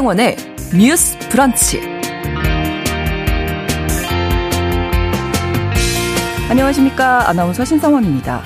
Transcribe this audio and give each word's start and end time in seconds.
신성원의 0.00 0.36
뉴스 0.78 1.18
브런치. 1.28 1.78
안녕하십니까. 6.48 7.28
아나운서 7.28 7.66
신성원입니다. 7.66 8.42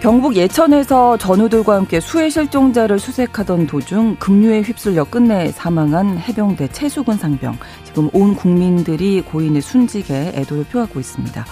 경북 0.00 0.36
예천에서 0.36 1.16
전우들과 1.16 1.74
함께 1.74 1.98
수해 1.98 2.30
실종자를 2.30 3.00
수색하던 3.00 3.66
도중 3.66 4.14
급류에 4.20 4.62
휩쓸려 4.62 5.02
끝내 5.02 5.50
사망한 5.50 6.18
해병대 6.18 6.68
최수근 6.68 7.16
상병. 7.16 7.58
지금 7.82 8.08
온 8.12 8.36
국민들이 8.36 9.22
고인의 9.22 9.60
순직에 9.60 10.34
애도를 10.36 10.62
표하고 10.64 11.00
있습니다. 11.00 11.44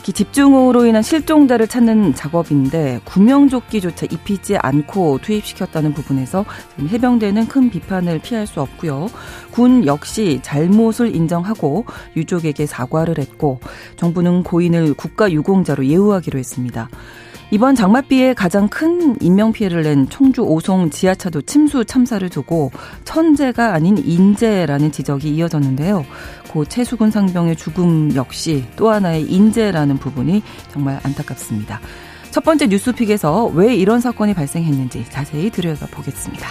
특히 0.00 0.14
집중호우로 0.14 0.86
인한 0.86 1.02
실종자를 1.02 1.68
찾는 1.68 2.14
작업인데 2.14 3.02
구명조끼조차 3.04 4.06
입히지 4.10 4.56
않고 4.56 5.18
투입시켰다는 5.18 5.92
부분에서 5.92 6.46
해병대는 6.78 7.48
큰 7.48 7.68
비판을 7.68 8.20
피할 8.20 8.46
수 8.46 8.62
없고요. 8.62 9.08
군 9.50 9.84
역시 9.84 10.40
잘못을 10.42 11.14
인정하고 11.14 11.84
유족에게 12.16 12.64
사과를 12.64 13.18
했고 13.18 13.60
정부는 13.96 14.42
고인을 14.42 14.94
국가유공자로 14.94 15.84
예우하기로 15.84 16.38
했습니다. 16.38 16.88
이번 17.52 17.74
장맛비에 17.74 18.34
가장 18.34 18.68
큰 18.68 19.20
인명피해를 19.20 19.82
낸 19.82 20.08
청주 20.08 20.42
오송 20.42 20.90
지하차도 20.90 21.42
침수 21.42 21.84
참사를 21.84 22.26
두고 22.28 22.70
천재가 23.04 23.74
아닌 23.74 23.98
인재라는 23.98 24.92
지적이 24.92 25.34
이어졌는데요. 25.34 26.04
고 26.52 26.64
최수근 26.64 27.10
상병의 27.10 27.56
죽음 27.56 28.14
역시 28.14 28.64
또 28.76 28.90
하나의 28.90 29.24
인재라는 29.24 29.98
부분이 29.98 30.42
정말 30.68 31.00
안타깝습니다. 31.02 31.80
첫 32.30 32.44
번째 32.44 32.68
뉴스픽에서 32.68 33.46
왜 33.46 33.74
이런 33.74 34.00
사건이 34.00 34.34
발생했는지 34.34 35.04
자세히 35.10 35.50
들여다보겠습니다. 35.50 36.46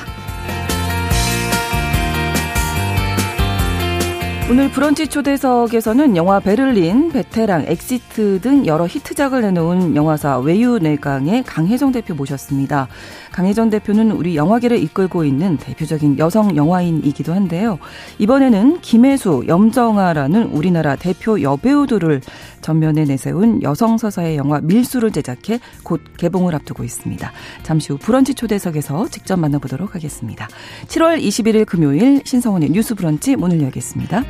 오늘 4.50 4.72
브런치 4.72 5.10
초대석에서는 5.10 6.16
영화 6.16 6.40
베를린, 6.40 7.12
베테랑, 7.12 7.66
엑시트 7.68 8.42
등 8.42 8.66
여러 8.66 8.88
히트작을 8.88 9.44
내놓은 9.44 9.96
영화사 9.96 10.40
외유내강의 10.40 11.44
강혜정 11.44 11.92
대표 11.92 12.16
모셨습니다. 12.16 12.88
강혜정 13.32 13.70
대표는 13.70 14.10
우리 14.10 14.36
영화계를 14.36 14.82
이끌고 14.82 15.24
있는 15.24 15.58
대표적인 15.58 16.18
여성 16.18 16.56
영화인이기도 16.56 17.32
한데요. 17.32 17.78
이번에는 18.18 18.82
김혜수, 18.82 19.44
염정아라는 19.48 20.46
우리나라 20.46 20.96
대표 20.96 21.40
여배우들을 21.40 22.22
전면에 22.62 23.04
내세운 23.04 23.62
여성 23.62 24.00
서사의 24.00 24.36
영화 24.36 24.60
밀수를 24.62 25.12
제작해 25.12 25.60
곧 25.84 26.02
개봉을 26.18 26.56
앞두고 26.56 26.84
있습니다. 26.84 27.32
잠시 27.62 27.94
후 27.94 28.00
브런치 28.00 28.34
초대석에서 28.34 29.10
직접 29.10 29.38
만나보도록 29.38 29.94
하겠습니다. 29.94 30.48
7월 30.88 31.22
21일 31.22 31.68
금요일 31.68 32.24
신성원의 32.26 32.72
뉴스 32.72 32.96
브런치 32.96 33.36
문을 33.36 33.62
열겠습니다. 33.62 34.24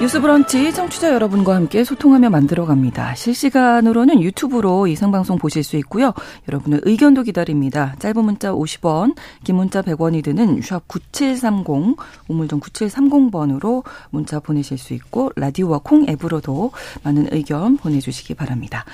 뉴스 0.00 0.18
브런치 0.18 0.72
청취자 0.72 1.12
여러분과 1.12 1.54
함께 1.54 1.84
소통하며 1.84 2.30
만들어갑니다. 2.30 3.14
실시간으로는 3.16 4.22
유튜브로 4.22 4.86
이 4.86 4.96
생방송 4.96 5.36
보실 5.36 5.62
수 5.62 5.76
있고요. 5.76 6.14
여러분의 6.48 6.80
의견도 6.84 7.22
기다립니다. 7.22 7.94
짧은 7.98 8.24
문자 8.24 8.50
50원, 8.50 9.14
긴 9.44 9.56
문자 9.56 9.82
100원이 9.82 10.24
드는 10.24 10.62
샵 10.62 10.88
9730, 10.88 11.98
우물정 12.28 12.60
9730번으로 12.60 13.84
문자 14.08 14.40
보내실 14.40 14.78
수 14.78 14.94
있고 14.94 15.32
라디오와 15.36 15.80
콩 15.84 16.08
앱으로도 16.08 16.72
많은 17.02 17.28
의견 17.32 17.76
보내주시기 17.76 18.32
바랍니다. 18.32 18.86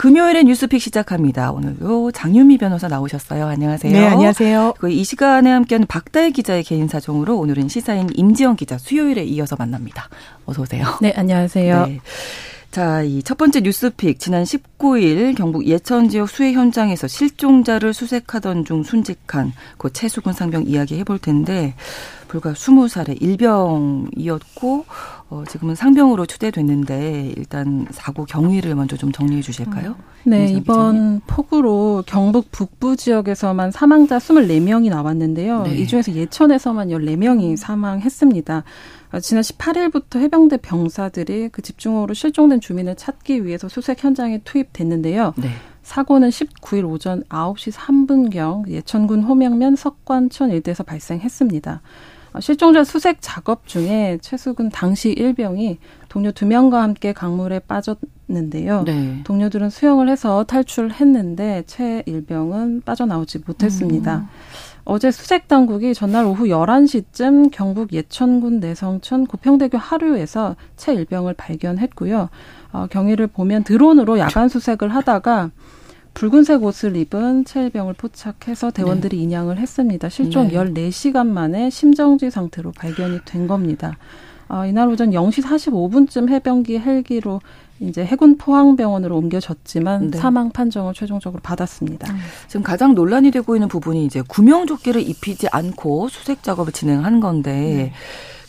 금요일에 0.00 0.44
뉴스픽 0.44 0.80
시작합니다. 0.80 1.52
오늘도 1.52 2.12
장윤미 2.12 2.56
변호사 2.56 2.88
나오셨어요. 2.88 3.46
안녕하세요. 3.46 3.92
네, 3.92 4.06
안녕하세요. 4.06 4.72
이 4.88 5.04
시간에 5.04 5.50
함께하는 5.50 5.86
박다혜 5.86 6.30
기자의 6.30 6.64
개인 6.64 6.88
사정으로 6.88 7.36
오늘은 7.36 7.68
시사인 7.68 8.08
임지영 8.14 8.56
기자 8.56 8.78
수요일에 8.78 9.24
이어서 9.24 9.56
만납니다. 9.58 10.08
어서 10.46 10.62
오세요. 10.62 10.86
네, 11.02 11.12
안녕하세요. 11.14 11.86
네. 11.86 12.00
자, 12.70 13.02
이 13.02 13.20
첫 13.22 13.36
번째 13.36 13.60
뉴스픽 13.60 14.18
지난 14.20 14.44
19일 14.44 15.36
경북 15.36 15.66
예천 15.66 16.08
지역 16.08 16.30
수해 16.30 16.52
현장에서 16.52 17.06
실종자를 17.06 17.92
수색하던 17.92 18.64
중 18.64 18.82
순직한 18.82 19.52
그 19.76 19.92
최수근 19.92 20.32
상병 20.32 20.64
이야기 20.66 20.96
해볼 20.98 21.18
텐데 21.18 21.74
불과 22.28 22.52
20살의 22.52 23.20
일병이었고 23.20 24.86
어, 25.30 25.44
지금은 25.48 25.76
상병으로 25.76 26.26
추대됐는데 26.26 27.34
일단 27.36 27.86
사고 27.92 28.24
경위를 28.24 28.74
먼저 28.74 28.96
좀 28.96 29.12
정리해 29.12 29.42
주실까요? 29.42 29.94
네, 30.24 30.46
이번 30.48 30.92
기자님. 30.92 31.20
폭우로 31.28 32.02
경북 32.04 32.50
북부 32.50 32.96
지역에서만 32.96 33.70
사망자 33.70 34.18
24명이 34.18 34.90
나왔는데요. 34.90 35.62
네. 35.62 35.76
이 35.76 35.86
중에서 35.86 36.12
예천에서만 36.12 36.88
14명이 36.88 37.56
사망했습니다. 37.56 38.64
어, 39.12 39.20
지난 39.20 39.42
18일부터 39.42 40.18
해병대 40.18 40.56
병사들이 40.58 41.50
그 41.50 41.62
집중호우로 41.62 42.12
실종된 42.12 42.60
주민을 42.60 42.96
찾기 42.96 43.46
위해서 43.46 43.68
수색 43.68 44.02
현장에 44.02 44.40
투입됐는데요. 44.44 45.34
네. 45.36 45.48
사고는 45.82 46.28
19일 46.28 46.90
오전 46.90 47.22
9시 47.24 47.72
3분경 47.72 48.68
예천군 48.68 49.22
호명면 49.22 49.76
석관천 49.76 50.50
일대에서 50.50 50.82
발생했습니다. 50.82 51.82
어, 52.32 52.40
실종자 52.40 52.84
수색 52.84 53.18
작업 53.20 53.66
중에 53.66 54.18
최수근 54.20 54.68
당시 54.70 55.10
일병이 55.10 55.78
동료 56.08 56.32
두 56.32 56.46
명과 56.46 56.82
함께 56.82 57.12
강물에 57.12 57.60
빠졌는데요. 57.60 58.84
네. 58.84 59.20
동료들은 59.24 59.70
수영을 59.70 60.08
해서 60.08 60.44
탈출했는데 60.44 61.64
최 61.66 62.02
일병은 62.06 62.82
빠져나오지 62.84 63.40
못했습니다. 63.46 64.18
음. 64.18 64.26
어제 64.84 65.10
수색 65.10 65.46
당국이 65.46 65.94
전날 65.94 66.24
오후 66.24 66.46
11시쯤 66.46 67.50
경북 67.52 67.92
예천군 67.92 68.60
내성천 68.60 69.26
고평대교 69.26 69.78
하류에서 69.78 70.56
최 70.76 70.94
일병을 70.94 71.34
발견했고요. 71.34 72.28
어, 72.72 72.86
경위를 72.90 73.26
보면 73.26 73.64
드론으로 73.64 74.18
야간 74.18 74.48
수색을 74.48 74.94
하다가 74.94 75.50
붉은색 76.20 76.62
옷을 76.62 76.96
입은 76.96 77.46
체일병을 77.46 77.94
포착해서 77.94 78.70
대원들이 78.72 79.16
네. 79.16 79.22
인양을 79.22 79.56
했습니다. 79.56 80.10
실종 80.10 80.48
네. 80.48 80.54
14시간 80.54 81.26
만에 81.26 81.70
심정지 81.70 82.30
상태로 82.30 82.72
발견이 82.72 83.20
된 83.24 83.46
겁니다. 83.46 83.96
어, 84.46 84.66
이날 84.66 84.90
오전 84.90 85.12
0시 85.12 85.42
45분쯤 85.42 86.28
해병기 86.28 86.78
헬기로 86.78 87.40
이제 87.78 88.04
해군 88.04 88.36
포항병원으로 88.36 89.16
옮겨졌지만 89.16 90.10
네. 90.10 90.18
사망 90.18 90.50
판정을 90.50 90.92
최종적으로 90.92 91.40
받았습니다. 91.40 92.12
음. 92.12 92.18
지금 92.48 92.62
가장 92.62 92.94
논란이 92.94 93.30
되고 93.30 93.56
있는 93.56 93.68
부분이 93.68 94.04
이제 94.04 94.20
구명조끼를 94.20 95.00
입히지 95.00 95.48
않고 95.50 96.10
수색 96.10 96.42
작업을 96.42 96.74
진행한 96.74 97.20
건데 97.20 97.50
네. 97.50 97.92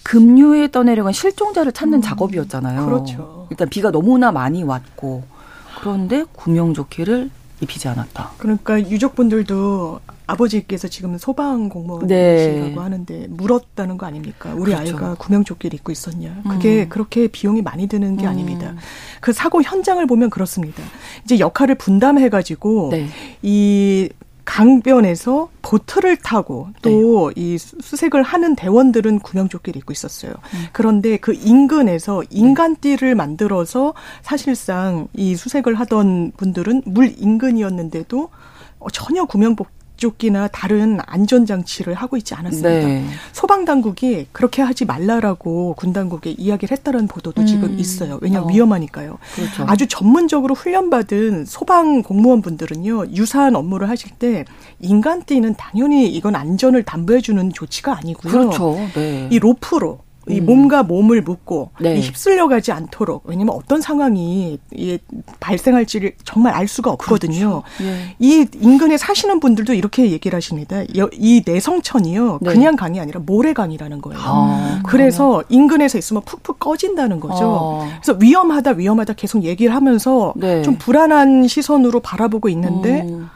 급류에 0.03 0.71
떠내려간 0.71 1.13
실종자를 1.13 1.71
찾는 1.71 1.99
음. 1.99 2.01
작업이었잖아요. 2.01 2.85
그렇죠. 2.85 3.47
일단 3.49 3.69
비가 3.69 3.91
너무나 3.91 4.33
많이 4.33 4.61
왔고 4.61 5.23
그런데 5.79 6.25
구명조끼를 6.33 7.29
입히지 7.61 7.87
않았다. 7.87 8.31
그러니까 8.37 8.79
유족분들도 8.79 9.99
아버지께서 10.27 10.87
지금 10.87 11.17
소방 11.17 11.69
공무원이시라고 11.69 12.69
네. 12.69 12.75
하는데 12.75 13.27
물었다는 13.29 13.97
거 13.97 14.05
아닙니까? 14.05 14.53
우리 14.53 14.71
그렇죠. 14.71 14.95
아이가 14.95 15.15
구명조끼를 15.15 15.75
입고 15.79 15.91
있었냐? 15.91 16.41
그게 16.49 16.83
음. 16.83 16.89
그렇게 16.89 17.27
비용이 17.27 17.61
많이 17.61 17.87
드는 17.87 18.17
게 18.17 18.25
음. 18.25 18.29
아닙니다. 18.29 18.75
그 19.19 19.33
사고 19.33 19.61
현장을 19.61 20.05
보면 20.07 20.29
그렇습니다. 20.29 20.83
이제 21.23 21.39
역할을 21.39 21.75
분담해가지고 21.75 22.89
네. 22.91 23.07
이 23.41 24.09
강변에서 24.45 25.49
보트를 25.61 26.17
타고 26.17 26.69
또이 26.81 27.33
네. 27.35 27.57
수색을 27.57 28.23
하는 28.23 28.55
대원들은 28.55 29.19
구명조끼를 29.19 29.79
입고 29.79 29.93
있었어요. 29.93 30.31
음. 30.31 30.65
그런데 30.71 31.17
그 31.17 31.33
인근에서 31.33 32.23
인간띠를 32.29 33.15
만들어서 33.15 33.93
사실상 34.21 35.07
이 35.13 35.35
수색을 35.35 35.75
하던 35.75 36.33
분들은 36.37 36.83
물 36.85 37.13
인근이었는데도 37.17 38.29
전혀 38.91 39.25
구명복 39.25 39.67
조끼나 40.01 40.47
다른 40.47 40.97
안전 41.05 41.45
장치를 41.45 41.93
하고 41.93 42.17
있지 42.17 42.33
않았습니다. 42.33 42.69
네. 42.69 43.05
소방 43.33 43.65
당국이 43.65 44.25
그렇게 44.31 44.63
하지 44.63 44.83
말라라고 44.83 45.75
군 45.77 45.93
당국에 45.93 46.31
이야기를 46.31 46.75
했다는 46.75 47.07
보도도 47.07 47.43
음. 47.43 47.45
지금 47.45 47.79
있어요. 47.79 48.17
왜냐하면 48.19 48.49
어. 48.49 48.51
위험하니까요. 48.51 49.19
그렇죠. 49.35 49.65
아주 49.67 49.87
전문적으로 49.87 50.55
훈련받은 50.55 51.45
소방 51.45 52.01
공무원분들은요, 52.01 53.11
유사한 53.13 53.55
업무를 53.55 53.89
하실 53.89 54.09
때 54.17 54.43
인간 54.79 55.23
띠는 55.23 55.53
당연히 55.55 56.07
이건 56.09 56.35
안전을 56.35 56.81
담보해 56.83 57.21
주는 57.21 57.53
조치가 57.53 57.95
아니고요. 57.95 58.31
그렇죠. 58.31 58.77
네. 58.95 59.29
이 59.31 59.37
로프로 59.37 59.99
이 60.29 60.39
음. 60.39 60.45
몸과 60.45 60.83
몸을 60.83 61.21
묶고 61.23 61.71
네. 61.79 61.99
휩쓸려 61.99 62.47
가지 62.47 62.71
않도록 62.71 63.23
왜냐면 63.25 63.55
어떤 63.55 63.81
상황이 63.81 64.59
이 64.71 64.99
발생할지를 65.39 66.13
정말 66.23 66.53
알 66.53 66.67
수가 66.67 66.91
없거든요. 66.91 67.63
그렇죠. 67.77 67.91
예. 67.91 68.15
이 68.19 68.45
인근에 68.59 68.97
사시는 68.97 69.39
분들도 69.39 69.73
이렇게 69.73 70.11
얘기를 70.11 70.35
하십니다. 70.37 70.83
이 71.13 71.41
내성천이요. 71.45 72.39
네. 72.41 72.53
그냥 72.53 72.75
강이 72.75 72.99
아니라 72.99 73.19
모래강이라는 73.25 74.01
거예요. 74.01 74.19
아, 74.21 74.81
그래서 74.85 75.43
인근에서 75.49 75.97
있으면 75.97 76.21
푹푹 76.23 76.59
꺼진다는 76.59 77.19
거죠. 77.19 77.43
어. 77.43 77.89
그래서 78.01 78.17
위험하다 78.21 78.71
위험하다 78.71 79.13
계속 79.13 79.43
얘기를 79.43 79.73
하면서 79.73 80.33
네. 80.35 80.61
좀 80.61 80.77
불안한 80.77 81.47
시선으로 81.47 81.99
바라보고 81.99 82.47
있는데 82.49 83.01
음. 83.01 83.29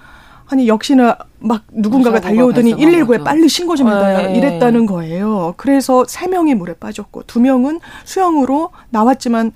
아니 0.47 0.67
역시나 0.67 1.17
막 1.39 1.63
누군가가 1.71 2.19
달려오더니 2.19 2.75
119에 2.75 3.23
빨리 3.23 3.47
신고 3.49 3.75
좀 3.75 3.87
해달라 3.87 4.27
네. 4.27 4.37
이랬다는 4.37 4.85
거예요. 4.85 5.53
그래서 5.57 6.05
세 6.07 6.27
명이 6.27 6.55
물에 6.55 6.73
빠졌고 6.73 7.23
두 7.23 7.39
명은 7.39 7.79
수영으로 8.03 8.69
나왔지만 8.89 9.53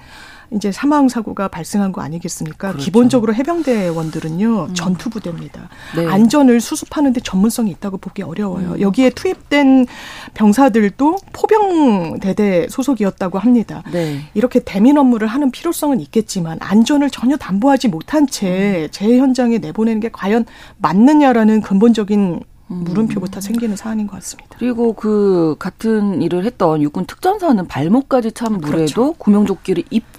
이제 0.51 0.71
사망 0.71 1.07
사고가 1.09 1.47
발생한 1.47 1.91
거 1.91 2.01
아니겠습니까? 2.01 2.69
그렇죠. 2.69 2.83
기본적으로 2.83 3.33
해병대원들은요 3.35 4.65
음. 4.65 4.73
전투 4.73 5.09
부대입니다. 5.09 5.69
네. 5.95 6.07
안전을 6.07 6.59
수습하는데 6.59 7.19
전문성이 7.21 7.71
있다고 7.71 7.97
보기 7.97 8.23
어려워요. 8.23 8.73
음. 8.73 8.81
여기에 8.81 9.11
투입된 9.11 9.87
병사들도 10.33 11.17
포병 11.33 12.19
대대 12.19 12.67
소속이었다고 12.69 13.37
합니다. 13.37 13.83
네. 13.91 14.21
이렇게 14.33 14.59
대민 14.59 14.97
업무를 14.97 15.27
하는 15.27 15.51
필요성은 15.51 15.99
있겠지만 15.99 16.57
안전을 16.61 17.09
전혀 17.09 17.37
담보하지 17.37 17.89
못한 17.89 18.25
채 18.27 18.87
재현장에 18.91 19.57
음. 19.57 19.61
내보내는 19.61 19.99
게 19.99 20.09
과연 20.11 20.45
맞느냐라는 20.77 21.61
근본적인 21.61 22.41
음. 22.71 22.83
물음표부터 22.83 23.41
생기는 23.41 23.75
사안인 23.75 24.07
것 24.07 24.15
같습니다. 24.17 24.55
그리고 24.59 24.93
그 24.93 25.55
같은 25.59 26.21
일을 26.21 26.45
했던 26.45 26.81
육군 26.81 27.05
특전사는 27.05 27.67
발목까지 27.67 28.31
찬 28.33 28.53
물에도 28.53 28.71
그렇죠. 28.71 29.13
구명조끼를 29.13 29.83
입고 29.89 30.18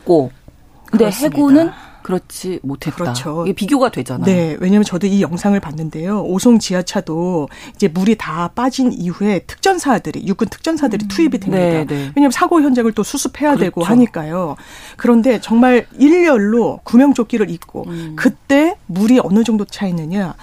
근데 0.86 1.04
그렇습니다. 1.04 1.36
해군은 1.36 1.70
그렇지 2.02 2.60
못했다. 2.62 2.96
그렇죠. 2.96 3.44
이게 3.46 3.52
비교가 3.52 3.90
되잖아요. 3.90 4.24
네, 4.24 4.56
왜냐하면 4.58 4.84
저도 4.84 5.06
이 5.06 5.22
영상을 5.22 5.58
봤는데요. 5.60 6.22
오송 6.22 6.58
지하차도 6.58 7.48
이제 7.74 7.88
물이 7.88 8.16
다 8.16 8.48
빠진 8.54 8.92
이후에 8.92 9.40
특전사들이 9.46 10.26
육군 10.26 10.48
특전사들이 10.48 11.04
음. 11.04 11.08
투입이 11.08 11.38
됩니다. 11.38 11.62
네, 11.62 11.84
네. 11.84 12.12
왜냐하면 12.16 12.30
사고 12.30 12.60
현장을 12.60 12.90
또 12.92 13.02
수습해야 13.02 13.50
그렇죠. 13.50 13.64
되고 13.64 13.84
하니까요. 13.84 14.56
그런데 14.96 15.40
정말 15.40 15.86
일렬로 15.98 16.80
구명조끼를 16.84 17.50
입고 17.50 17.84
음. 17.86 18.16
그때 18.16 18.76
물이 18.86 19.20
어느 19.22 19.44
정도 19.44 19.64
차 19.64 19.86
있느냐? 19.86 20.34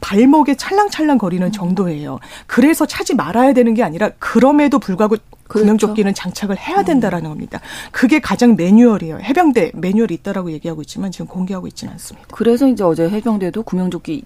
발목에 0.00 0.56
찰랑찰랑 0.56 1.18
거리는 1.18 1.46
음. 1.46 1.52
정도예요. 1.52 2.18
그래서 2.46 2.86
차지 2.86 3.14
말아야 3.14 3.52
되는 3.52 3.74
게 3.74 3.84
아니라 3.84 4.10
그럼에도 4.18 4.78
불구하고 4.80 5.16
그렇죠. 5.52 5.64
구명조끼는 5.64 6.14
장착을 6.14 6.58
해야 6.58 6.78
음. 6.78 6.84
된다라는 6.84 7.28
겁니다. 7.28 7.60
그게 7.90 8.20
가장 8.20 8.56
매뉴얼이에요. 8.56 9.18
해병대 9.18 9.72
매뉴얼이 9.74 10.14
있다라고 10.14 10.50
얘기하고 10.52 10.80
있지만 10.82 11.10
지금 11.10 11.26
공개하고 11.26 11.66
있지는 11.66 11.92
않습니다. 11.92 12.28
그래서 12.32 12.66
이제 12.66 12.82
어제 12.82 13.08
해병대도 13.08 13.62
구명조끼 13.62 14.24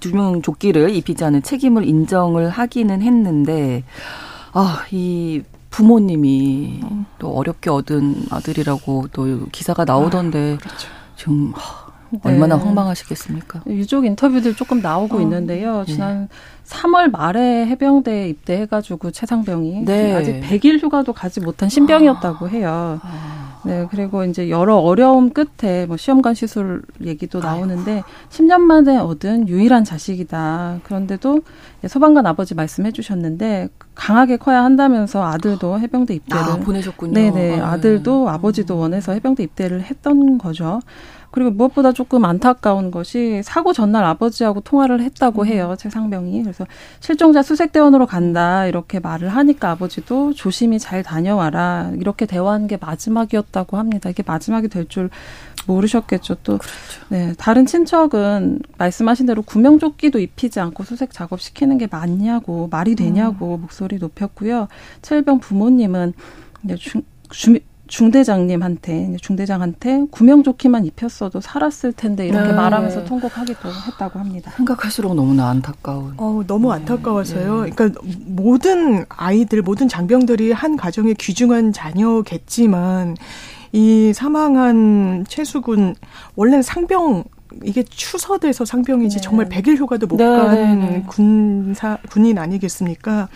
구명조끼를 0.00 0.94
입히지 0.94 1.24
않은 1.24 1.42
책임을 1.42 1.86
인정을 1.86 2.48
하기는 2.48 3.02
했는데 3.02 3.82
아, 4.52 4.84
이 4.92 5.42
부모님이 5.70 6.80
음. 6.84 7.06
또 7.18 7.30
어렵게 7.30 7.70
얻은 7.70 8.26
아들이라고 8.30 9.08
또 9.12 9.46
기사가 9.50 9.84
나오던데 9.84 10.54
아, 10.54 10.58
그렇죠. 10.58 10.88
좀 11.16 11.52
네. 12.10 12.20
얼마나 12.24 12.56
황망하시겠습니까? 12.58 13.62
유족 13.68 14.04
인터뷰들 14.04 14.54
조금 14.54 14.80
나오고 14.80 15.16
어. 15.16 15.20
있는데요. 15.22 15.84
네. 15.86 15.92
지난 15.92 16.20
네. 16.22 16.28
3월 16.64 17.10
말에 17.10 17.66
해병대에 17.66 18.28
입대해가지고 18.28 19.10
최상병이 19.10 19.84
네. 19.84 20.14
아직 20.14 20.40
100일 20.40 20.82
휴가도 20.82 21.12
가지 21.12 21.40
못한 21.40 21.68
신병이었다고 21.68 22.48
해요. 22.48 23.00
아. 23.02 23.42
네, 23.64 23.86
그리고 23.90 24.24
이제 24.24 24.50
여러 24.50 24.76
어려움 24.76 25.30
끝에 25.30 25.86
뭐 25.86 25.96
시험관 25.96 26.34
시술 26.34 26.82
얘기도 27.00 27.38
나오는데 27.38 28.02
10년 28.28 28.60
만에 28.60 28.98
얻은 28.98 29.48
유일한 29.48 29.84
자식이다. 29.84 30.80
그런데도 30.82 31.40
소방관 31.86 32.26
아버지 32.26 32.54
말씀해 32.54 32.90
주셨는데 32.90 33.68
강하게 33.94 34.36
커야 34.36 34.64
한다면서 34.64 35.24
아들도 35.24 35.78
해병대 35.78 36.14
입대를 36.14 36.42
아, 36.42 36.56
보내셨군요. 36.56 37.12
네네, 37.12 37.52
아, 37.52 37.56
네. 37.56 37.60
아들도 37.60 38.28
아버지도 38.28 38.78
원해서 38.78 39.12
해병대 39.12 39.44
입대를 39.44 39.82
했던 39.82 40.38
거죠. 40.38 40.80
그리고 41.32 41.50
무엇보다 41.50 41.92
조금 41.92 42.24
안타까운 42.24 42.92
것이 42.92 43.42
사고 43.42 43.72
전날 43.72 44.04
아버지하고 44.04 44.60
통화를 44.60 45.02
했다고 45.02 45.42
음. 45.42 45.46
해요. 45.46 45.74
최상병이. 45.78 46.42
그래서 46.42 46.64
실종자 47.00 47.42
수색대원으로 47.42 48.06
간다 48.06 48.66
이렇게 48.66 49.00
말을 49.00 49.28
하니까 49.30 49.70
아버지도 49.72 50.32
조심히 50.34 50.78
잘 50.78 51.02
다녀와라 51.02 51.92
이렇게 51.98 52.26
대화한 52.26 52.68
게 52.68 52.76
마지막이었다고 52.76 53.78
합니다. 53.78 54.10
이게 54.10 54.22
마지막이 54.24 54.68
될 54.68 54.86
줄 54.92 55.08
모르셨겠죠. 55.66 56.36
또 56.42 56.58
그렇죠. 56.58 57.06
네, 57.08 57.34
다른 57.38 57.66
친척은 57.66 58.60
말씀하신 58.78 59.26
대로 59.26 59.42
구명조끼도 59.42 60.18
입히지 60.18 60.60
않고 60.60 60.84
수색 60.84 61.12
작업 61.12 61.40
시키는 61.40 61.78
게 61.78 61.86
맞냐고 61.90 62.68
말이 62.70 62.94
되냐고 62.94 63.56
음. 63.56 63.62
목소리 63.62 63.98
높였고요. 63.98 64.68
최일병 65.02 65.40
부모님은 65.40 66.14
중, 66.78 67.02
주, 67.30 67.58
중대장님한테 67.92 69.16
중대장한테 69.20 70.06
구명조끼만 70.10 70.86
입혔어도 70.86 71.42
살았을 71.42 71.92
텐데 71.92 72.26
이렇게 72.26 72.48
네. 72.48 72.52
말하면서 72.54 73.04
통곡하기도 73.04 73.68
했다고 73.68 74.18
합니다. 74.18 74.50
생각할수록 74.56 75.14
너무나 75.14 75.50
안타까운. 75.50 76.14
어, 76.16 76.42
너무 76.46 76.68
네. 76.68 76.76
안타까워서요. 76.76 77.64
네. 77.64 77.70
그러니까 77.70 78.00
모든 78.24 79.04
아이들, 79.10 79.60
모든 79.60 79.88
장병들이 79.88 80.52
한 80.52 80.78
가정의 80.78 81.14
귀중한 81.16 81.74
자녀겠지만 81.74 83.18
이 83.72 84.12
사망한 84.14 85.26
최수군 85.28 85.94
원래는 86.34 86.62
상병 86.62 87.24
이게 87.62 87.82
추서돼서 87.82 88.64
상병이지 88.64 89.16
네. 89.16 89.20
정말 89.22 89.48
백일 89.48 89.76
휴가도 89.76 90.06
못간 90.08 90.54
네, 90.54 90.74
네, 90.74 91.04
군사 91.06 91.98
군인 92.10 92.38
아니겠습니까? 92.38 93.28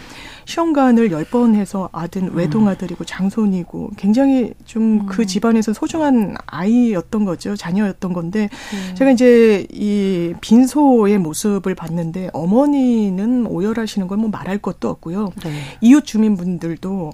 시험관을 0.44 1.10
열번 1.10 1.54
해서 1.54 1.88
아든 1.92 2.32
외동아들이고 2.34 3.04
장손이고 3.04 3.90
굉장히 3.96 4.52
좀그 4.64 5.22
음. 5.22 5.26
집안에서 5.26 5.72
소중한 5.72 6.36
아이였던 6.46 7.24
거죠. 7.24 7.56
자녀였던 7.56 8.12
건데 8.12 8.48
네. 8.72 8.94
제가 8.94 9.10
이제 9.10 9.66
이 9.72 10.34
빈소의 10.40 11.18
모습을 11.18 11.74
봤는데 11.74 12.30
어머니는 12.32 13.46
오열하시는 13.46 14.06
걸 14.08 14.16
뭐 14.16 14.30
말할 14.30 14.56
것도 14.58 14.88
없고요. 14.88 15.30
네. 15.44 15.52
이웃 15.82 16.06
주민분들도 16.06 17.12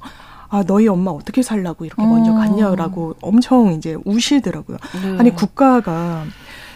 아, 0.50 0.62
너희 0.64 0.86
엄마 0.86 1.10
어떻게 1.10 1.42
살라고 1.42 1.84
이렇게 1.86 2.02
먼저 2.02 2.30
음. 2.30 2.36
갔냐라고 2.36 3.14
엄청 3.22 3.72
이제 3.72 3.96
우시더라고요. 4.04 4.76
네. 5.02 5.18
아니, 5.18 5.34
국가가 5.34 6.24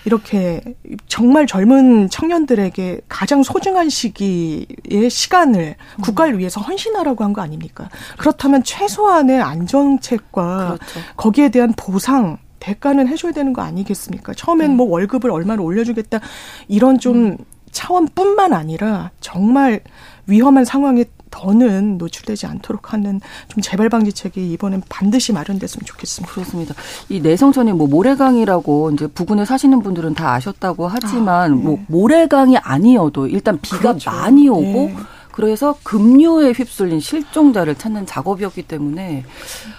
이렇게 0.07 0.61
정말 1.09 1.47
젊은 1.49 2.09
청년들에게 2.09 3.01
가장 3.09 3.43
소중한 3.43 3.89
시기의 3.91 5.11
시간을 5.11 5.75
음. 5.99 6.03
국가를 6.03 6.39
위해서 6.39 6.61
헌신하라고 6.61 7.25
한 7.25 7.33
거 7.33 7.43
아닙니까? 7.43 7.91
그렇다면 8.17 8.63
최소한의 8.63 9.43
안정책과 9.43 10.79
그렇죠. 10.79 11.01
거기에 11.17 11.49
대한 11.51 11.73
보상 11.77 12.39
대가는 12.61 13.07
해줘야 13.09 13.33
되는 13.33 13.53
거 13.53 13.63
아니겠습니까? 13.63 14.33
처음엔 14.35 14.71
네. 14.71 14.77
뭐 14.77 14.87
월급을 14.89 15.31
얼마나 15.31 15.61
올려주겠다 15.63 16.21
이런 16.69 16.99
좀 16.99 17.17
음. 17.17 17.37
차원뿐만 17.73 18.53
아니라 18.55 19.11
정말 19.21 19.81
위험한 20.27 20.65
상황에 20.65 21.05
더는 21.37 21.99
노출되지 21.99 22.47
않도록 22.47 22.93
하는 22.95 23.21
좀 23.49 23.61
재발 23.61 23.88
방지책이 23.90 24.52
이번엔 24.52 24.83
반드시 24.88 25.33
마련됐으면 25.33 25.85
좋겠습니다. 25.85 26.33
그렇습니다. 26.33 26.75
이 27.11 27.21
내성천이 27.21 27.73
뭐 27.73 27.87
모래강이라고 27.87 28.93
이제 28.93 29.07
부근에 29.07 29.45
사시는 29.45 29.83
분들은 29.83 30.14
다 30.14 30.33
아셨다고 30.33 30.88
하지만 30.88 31.52
아, 31.52 31.55
네. 31.55 31.62
뭐 31.62 31.78
모래강이 31.88 32.57
아니어도 32.57 33.26
일단 33.26 33.59
비가 33.61 33.90
그렇죠. 33.90 34.11
많이 34.11 34.49
오고 34.49 34.62
네. 34.62 34.97
그래서 35.37 35.76
급류에 35.83 36.52
휩쓸린 36.52 36.99
실종자를 36.99 37.75
찾는 37.75 38.07
작업이었기 38.07 38.62
때문에 38.62 39.23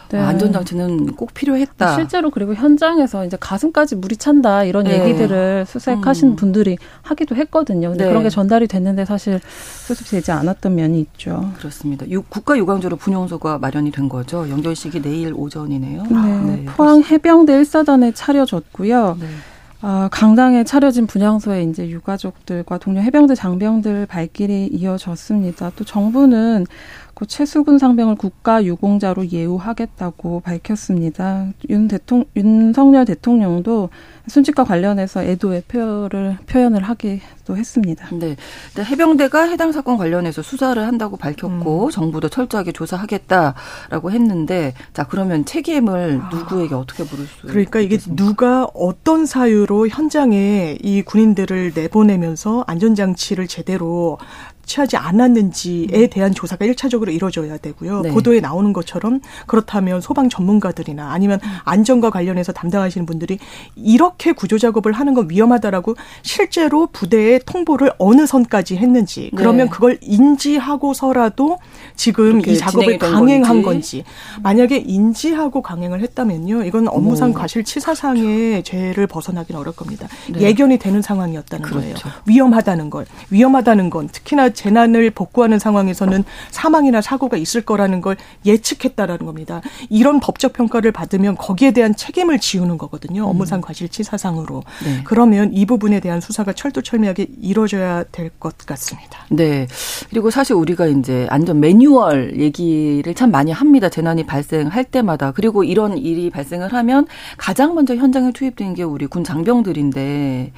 네. 0.09 0.17
안전장치는 0.19 1.15
꼭 1.15 1.33
필요했다. 1.33 1.95
실제로 1.95 2.29
그리고 2.29 2.53
현장에서 2.53 3.25
이제 3.25 3.37
가슴까지 3.39 3.95
물이 3.95 4.17
찬다 4.17 4.65
이런 4.65 4.83
네. 4.83 5.01
얘기들을 5.01 5.65
수색하신 5.67 6.29
음. 6.29 6.35
분들이 6.35 6.77
하기도 7.01 7.35
했거든요. 7.35 7.89
근데 7.89 8.03
네. 8.03 8.09
그런 8.09 8.21
게 8.21 8.29
전달이 8.29 8.67
됐는데 8.67 9.05
사실 9.05 9.39
수습되지 9.87 10.31
않았던 10.31 10.75
면이 10.75 10.99
있죠. 10.99 11.51
그렇습니다. 11.57 12.05
국가 12.29 12.55
유광조로 12.55 12.97
분용소가 12.97 13.57
마련이 13.57 13.89
된 13.89 14.09
거죠. 14.09 14.47
연결식이 14.47 15.01
내일 15.01 15.33
오전이네요. 15.33 16.03
네. 16.03 16.39
네. 16.41 16.65
포항 16.65 17.01
해병대 17.01 17.53
1사단에 17.63 18.11
차려졌고요. 18.13 19.17
네. 19.81 19.87
아, 19.87 20.09
강당에 20.11 20.63
차려진 20.63 21.05
분향소에 21.05 21.63
이제 21.63 21.87
유가족들과 21.87 22.79
동료 22.79 23.01
해병대 23.01 23.35
장병들 23.35 24.07
발길이 24.07 24.67
이어졌습니다. 24.71 25.71
또 25.75 25.83
정부는 25.83 26.65
그 27.13 27.25
최수근 27.25 27.77
상병을 27.77 28.15
국가 28.15 28.63
유공자로 28.63 29.31
예우하겠다고 29.31 30.41
밝혔습니다. 30.41 31.47
윤 31.69 31.87
대통령, 31.87 32.25
윤석열 32.35 33.05
대통령도 33.05 33.89
순직과 34.27 34.63
관련해서 34.63 35.23
애도의 35.23 35.63
표현을 35.67 36.83
하게 36.83 37.17
하 37.17 37.36
기도 37.47 37.55
했습니다. 37.55 38.09
네. 38.11 38.35
해병대가 38.77 39.43
해당 39.43 39.71
사건 39.71 39.97
관련해서 39.97 40.41
수사를 40.41 40.85
한다고 40.85 41.15
밝혔고 41.15 41.85
음. 41.85 41.89
정부도 41.89 42.27
철저하게 42.27 42.73
조사하겠다라고 42.73 44.11
했는데 44.11 44.73
자 44.93 45.05
그러면 45.05 45.45
책임을 45.45 46.19
아. 46.21 46.29
누구에게 46.29 46.75
어떻게 46.75 47.03
물을 47.03 47.25
수? 47.25 47.47
그러니까 47.47 47.79
이게 47.79 47.95
있겠습니까? 47.95 48.23
누가 48.23 48.67
어떤 48.73 49.25
사유로 49.25 49.87
현장에 49.87 50.77
이 50.81 51.01
군인들을 51.01 51.71
내보내면서 51.73 52.65
안전장치를 52.67 53.47
제대로 53.47 54.17
취하지 54.67 54.97
않았는지에 54.97 55.87
음. 55.93 56.07
대한 56.11 56.33
조사가 56.33 56.65
일차적으로 56.65 57.11
이루어져야 57.11 57.57
되고요. 57.57 58.01
네. 58.01 58.11
보도에 58.11 58.39
나오는 58.39 58.71
것처럼 58.73 59.21
그렇다면 59.47 60.01
소방 60.01 60.29
전문가들이나 60.29 61.11
아니면 61.11 61.39
음. 61.43 61.49
안전과 61.63 62.11
관련해서 62.11 62.51
담당하시는 62.51 63.05
분들이 63.05 63.39
이렇게 63.75 64.33
구조 64.33 64.59
작업을 64.59 64.91
하는 64.91 65.13
건 65.13 65.29
위험하다라고 65.29 65.95
실제로 66.21 66.87
부대에 66.87 67.39
통보를 67.39 67.91
어느 67.97 68.27
선까지 68.27 68.77
했는지 68.77 69.31
그러면 69.35 69.67
네. 69.67 69.71
그걸 69.71 69.97
인지하고서라도 70.01 71.57
지금 71.95 72.41
이 72.45 72.57
작업을 72.57 72.99
강행한 72.99 73.61
건지. 73.63 73.77
건지. 73.77 74.03
만약에 74.43 74.77
인지하고 74.77 75.61
강행을 75.61 76.01
했다면요. 76.01 76.63
이건 76.65 76.87
업무상 76.87 77.33
과실치사상의 77.33 78.63
죄를 78.63 79.07
벗어나기는 79.07 79.59
어렵 79.59 79.75
겁니다. 79.75 80.07
네. 80.29 80.41
예견이 80.41 80.77
되는 80.77 81.01
상황이었다는 81.01 81.63
그렇죠. 81.63 81.81
거예요. 81.81 81.95
위험하다는 82.25 82.89
걸. 82.89 83.05
위험하다는 83.29 83.89
건 83.89 84.09
특히나 84.09 84.49
재난을 84.57 85.11
복구하는 85.11 85.59
상황에서는 85.59 86.23
사망이나 86.49 86.99
사고가 87.01 87.37
있을 87.37 87.61
거라는 87.61 88.01
걸 88.01 88.17
예측했다라는 88.45 89.25
겁니다. 89.25 89.61
이런 89.89 90.19
법적 90.19 90.53
평가를 90.53 90.91
받으면 90.91 91.35
거기에 91.37 91.71
대한 91.71 91.95
책임을 91.95 92.39
지우는 92.39 92.77
거거든요. 92.79 93.23
음. 93.23 93.29
업무상 93.29 93.61
과실치사상으로. 93.61 94.63
네. 94.83 95.01
그러면 95.03 95.53
이 95.53 95.65
부분에 95.65 95.99
대한 95.99 96.19
수사가 96.21 96.53
철두철미하게 96.53 97.27
이루어져야 97.41 98.03
될 98.11 98.27
것 98.39 98.57
같습니다. 98.65 99.19
네. 99.29 99.67
그리고 100.09 100.29
사실 100.29 100.53
우리가 100.55 100.87
이제 100.87 101.27
안전 101.29 101.59
매뉴얼 101.59 102.37
얘기를 102.39 103.13
참 103.15 103.31
많이 103.31 103.51
합니다. 103.51 103.89
재난이 103.89 104.25
발생할 104.25 104.83
때마다. 104.85 105.31
그리고 105.31 105.63
이런 105.63 105.97
일이 105.97 106.29
발생을 106.29 106.73
하면 106.73 107.07
가장 107.37 107.73
먼저 107.75 107.95
현장에 107.95 108.31
투입된 108.31 108.73
게 108.73 108.83
우리 108.83 109.05
군 109.07 109.23
장병들인데 109.23 110.51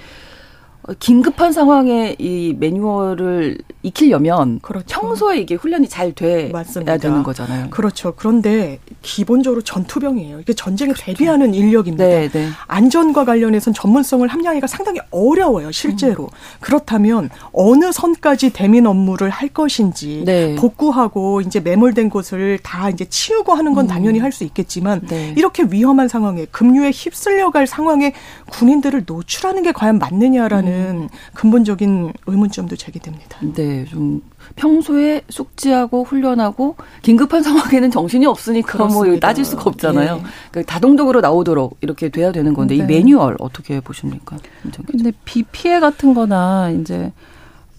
긴급한 0.98 1.52
상황에 1.54 2.16
이 2.18 2.56
매뉴얼을 2.60 3.58
익히려면 3.84 4.60
그렇죠. 4.62 4.86
평소에 4.88 5.38
이게 5.40 5.56
훈련이 5.56 5.88
잘 5.88 6.14
돼야 6.14 6.50
맞습니다. 6.52 6.98
되는 6.98 7.22
거잖아요. 7.24 7.70
그렇죠. 7.70 8.14
그런데 8.16 8.80
기본적으로 9.02 9.62
전투병이에요. 9.62 10.40
이게 10.40 10.54
전쟁에 10.54 10.92
그렇죠. 10.94 11.06
대비하는 11.06 11.54
인력입니다. 11.54 12.06
네, 12.06 12.30
네. 12.30 12.48
안전과 12.68 13.26
관련해서는 13.26 13.74
전문성을 13.74 14.28
함양하기가 14.28 14.68
상당히 14.68 15.00
어려워요. 15.12 15.72
실제로. 15.72 16.24
음. 16.24 16.30
그렇다면 16.60 17.30
어느 17.54 17.92
선까지 17.92 18.52
대민 18.52 18.88
업무를 18.88 19.30
할 19.30 19.50
것인지 19.50 20.24
네. 20.26 20.56
복구하고 20.56 21.42
이제 21.42 21.60
매몰된 21.60 22.10
곳을 22.10 22.60
다 22.64 22.90
이제 22.90 23.06
치우고 23.06 23.54
하는 23.54 23.74
건 23.74 23.86
음. 23.86 23.88
당연히 23.88 24.20
할 24.20 24.30
수 24.30 24.44
있겠지만 24.44 25.02
네. 25.08 25.34
이렇게 25.36 25.64
위험한 25.64 26.08
상황에 26.08 26.46
급류에 26.46 26.92
휩쓸려 26.92 27.50
갈 27.50 27.66
상황에 27.66 28.14
군인들을 28.52 29.04
노출하는 29.08 29.64
게 29.64 29.72
과연 29.72 29.98
맞느냐라는 29.98 30.72
음. 30.72 30.79
근본적인 31.34 32.14
의문점도 32.26 32.76
제기됩니다. 32.76 33.38
네, 33.54 33.86
좀 33.86 34.22
평소에 34.56 35.22
숙지하고 35.30 36.04
훈련하고 36.04 36.76
긴급한 37.02 37.44
상황에는 37.44 37.92
정신이 37.92 38.26
없으니까 38.26 38.78
뭐 38.78 38.88
그렇습니다. 38.88 39.12
뭐 39.12 39.20
따질 39.20 39.46
수가 39.46 39.64
없잖아요. 39.66 40.16
네. 40.16 40.24
그러니까 40.52 40.74
다동적으로 40.74 41.22
나오도록 41.22 41.78
이렇게 41.82 42.10
돼야 42.10 42.32
되는 42.32 42.54
건데 42.54 42.76
네. 42.76 42.84
이 42.84 42.86
매뉴얼 42.86 43.36
어떻게 43.40 43.80
보십니까? 43.80 44.38
근데 44.88 45.12
비 45.26 45.44
피해 45.44 45.80
같은 45.80 46.14
거나 46.14 46.70
이제 46.72 47.12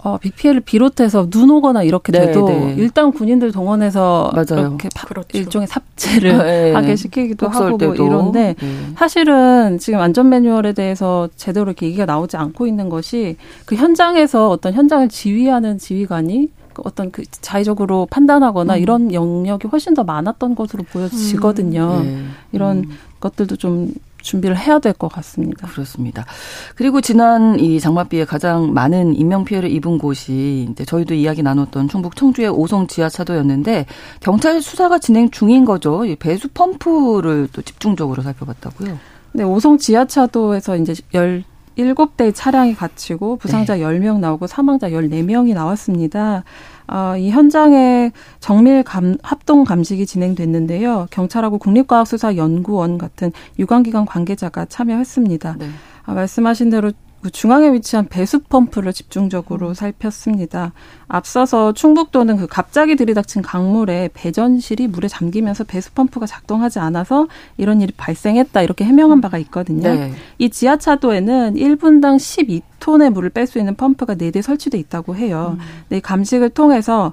어, 0.03 0.17
비 0.19 0.31
피해를 0.31 0.61
비롯해서 0.61 1.29
눈 1.29 1.51
오거나 1.51 1.83
이렇게 1.83 2.11
네, 2.13 2.27
돼도 2.27 2.49
네. 2.49 2.75
일단 2.79 3.13
군인들 3.13 3.53
동원해서 3.53 4.33
맞아요. 4.35 4.69
이렇게 4.69 4.89
파, 4.95 5.07
그렇죠. 5.07 5.37
일종의 5.37 5.69
삽질을 5.69 6.39
네. 6.39 6.73
하게 6.73 6.97
시키기도 6.97 7.49
하고 7.49 7.77
뭐 7.77 7.95
이런데 7.95 8.55
네. 8.59 8.69
사실은 8.97 9.79
지금 9.79 10.01
안전 10.01 10.31
매뉴얼에 10.31 10.73
대해서 10.73 11.29
제대로 11.37 11.67
이렇게 11.67 11.87
얘기가 11.87 12.07
나오지 12.07 12.37
않고 12.37 12.67
있는 12.67 12.89
것이 12.89 13.37
그 13.67 13.75
현장에서 13.75 14.49
어떤 14.49 14.73
현장을 14.73 15.09
지휘하는 15.09 15.79
지휘관이 15.79 16.51
그 16.73 16.83
어떤 16.85 17.11
그 17.11 17.25
자의적으로 17.31 18.07
판단하거나 18.11 18.75
음. 18.75 18.81
이런 18.81 19.13
영역이 19.13 19.69
훨씬 19.69 19.93
더 19.93 20.05
많았던 20.05 20.55
것으로 20.55 20.85
보여지거든요. 20.85 21.99
음. 22.01 22.05
네. 22.05 22.25
이런 22.53 22.79
음. 22.79 22.91
것들도 23.21 23.57
좀 23.57 23.93
준비를 24.23 24.57
해야 24.59 24.79
될 24.79 24.93
것 24.93 25.09
같습니다. 25.13 25.67
그렇습니다. 25.69 26.27
그리고 26.75 27.01
지난 27.01 27.59
이 27.59 27.81
장맛비에 27.81 28.25
가장 28.25 28.75
많은 28.75 29.15
인명 29.15 29.45
피해를 29.45 29.71
입은 29.71 29.99
곳이 29.99 30.69
이제 30.71 30.85
저희도 30.85 31.15
이야기 31.15 31.43
나눴던 31.43 31.89
충북 31.89 32.17
청주의 32.17 32.49
오송 32.49 32.87
지하차도였는데 32.89 33.87
경찰 34.21 34.61
수사가 34.61 34.99
진행 34.99 35.31
중인 35.31 35.65
거죠. 35.65 36.05
이 36.05 36.17
배수 36.17 36.49
펌프를 36.49 37.49
또 37.53 37.63
집중적으로 37.63 38.23
살펴봤다고요. 38.23 38.99
네, 39.33 39.45
오송 39.45 39.79
지하차도에서 39.79 40.77
이제 40.77 40.95
열 41.15 41.45
일곱 41.77 42.17
대의 42.17 42.33
차량이 42.35 42.75
갇히고 42.75 43.37
부상자 43.37 43.77
네. 43.77 43.83
10명 43.83 44.19
나오고 44.19 44.47
사망자 44.47 44.91
14명이 44.91 45.55
나왔습니다. 45.55 46.45
어, 46.91 47.17
이 47.17 47.31
현장에 47.31 48.11
정밀 48.41 48.83
감, 48.83 49.17
합동 49.23 49.65
감식이 49.65 50.07
진행됐는데요. 50.07 51.07
경찰하고 51.11 51.59
국립과학수사연구원 51.59 52.99
같은 52.99 53.31
유관기관 53.61 54.07
관계자가 54.07 54.65
참여했습니다. 54.65 55.57
네. 55.59 55.69
아, 56.05 56.15
말씀하신 56.15 56.71
대로 56.71 56.91
그 56.91 57.10
중앙에 57.29 57.73
위치한 57.73 58.07
배수 58.09 58.41
펌프를 58.41 58.95
집중적으로 58.95 59.69
음. 59.69 59.75
살폈습니다. 59.75 60.73
앞서서 61.07 61.73
충북도는 61.73 62.39
그 62.39 62.47
갑자기 62.47 62.97
들이닥친 62.97 63.43
강물에 63.43 64.09
배전실이 64.15 64.89
물에 64.89 65.09
잠기면서 65.09 65.65
배수 65.65 65.93
펌프가 65.93 66.27
작동하지 66.27 66.79
않아서 66.79 67.29
이런 67.59 67.83
일이 67.83 67.93
발생했다 67.95 68.63
이렇게 68.63 68.85
해명한 68.85 69.21
바가 69.21 69.37
있거든요. 69.39 69.95
네. 69.95 70.13
이 70.39 70.49
지하차도에는 70.49 71.55
1분당 71.55 72.17
12톤의 72.17 73.11
물을 73.11 73.29
뺄 73.29 73.47
수 73.47 73.59
있는 73.59 73.75
펌프가 73.75 74.15
4대 74.15 74.41
설치돼 74.41 74.79
있다고 74.79 75.17
해요. 75.17 75.57
음. 75.59 75.65
네, 75.89 76.01
감식을 76.01 76.51
통해서 76.51 77.13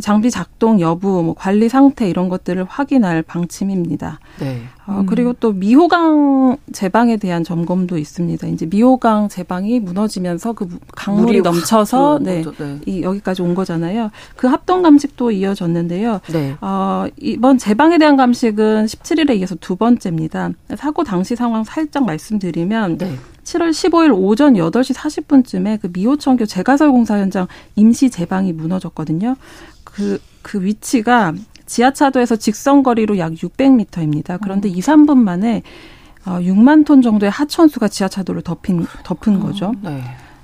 장비 0.00 0.30
작동 0.30 0.80
여부, 0.80 1.22
뭐 1.22 1.34
관리 1.34 1.68
상태 1.68 2.08
이런 2.08 2.28
것들을 2.28 2.64
확인할 2.64 3.22
방침입니다. 3.22 4.20
네. 4.38 4.62
어, 4.86 5.04
그리고 5.06 5.34
또 5.34 5.52
미호강 5.52 6.56
제방에 6.72 7.16
대한 7.16 7.44
점검도 7.44 7.98
있습니다. 7.98 8.46
이제 8.46 8.66
미호강 8.66 9.28
제방이 9.28 9.80
무너지면서 9.80 10.52
그 10.52 10.68
강물이 10.94 11.42
넘쳐서 11.42 12.20
네, 12.22 12.42
네. 12.58 12.78
이 12.86 13.02
여기까지 13.02 13.42
온 13.42 13.54
거잖아요. 13.54 14.10
그 14.36 14.46
합동 14.46 14.82
감식도 14.82 15.32
이어졌는데요. 15.32 16.20
네. 16.32 16.56
어, 16.60 17.06
이번 17.16 17.58
제방에 17.58 17.98
대한 17.98 18.16
감식은 18.16 18.86
17일에 18.86 19.38
이어서 19.40 19.56
두 19.56 19.76
번째입니다. 19.76 20.50
사고 20.76 21.02
당시 21.04 21.36
상황 21.36 21.64
살짝 21.64 22.06
말씀드리면 22.06 22.98
네. 22.98 23.16
7월 23.48 23.70
15일 23.70 24.14
오전 24.14 24.54
8시 24.54 24.94
40분쯤에 24.94 25.80
그 25.80 25.88
미호청교 25.92 26.44
재가설 26.44 26.90
공사 26.90 27.18
현장 27.18 27.46
임시 27.76 28.10
제방이 28.10 28.52
무너졌거든요. 28.52 29.36
그, 29.98 30.20
그 30.42 30.62
위치가 30.62 31.34
지하차도에서 31.66 32.36
직선거리로 32.36 33.18
약 33.18 33.32
600m입니다. 33.32 34.38
그런데 34.40 34.68
음. 34.68 34.74
2, 34.76 34.80
3분 34.80 35.18
만에 35.18 35.62
어, 36.24 36.38
6만 36.38 36.86
톤 36.86 37.02
정도의 37.02 37.32
하천수가 37.32 37.88
지하차도를 37.88 38.42
덮인, 38.42 38.86
덮은 39.02 39.40
거죠. 39.40 39.72
네. 39.82 40.00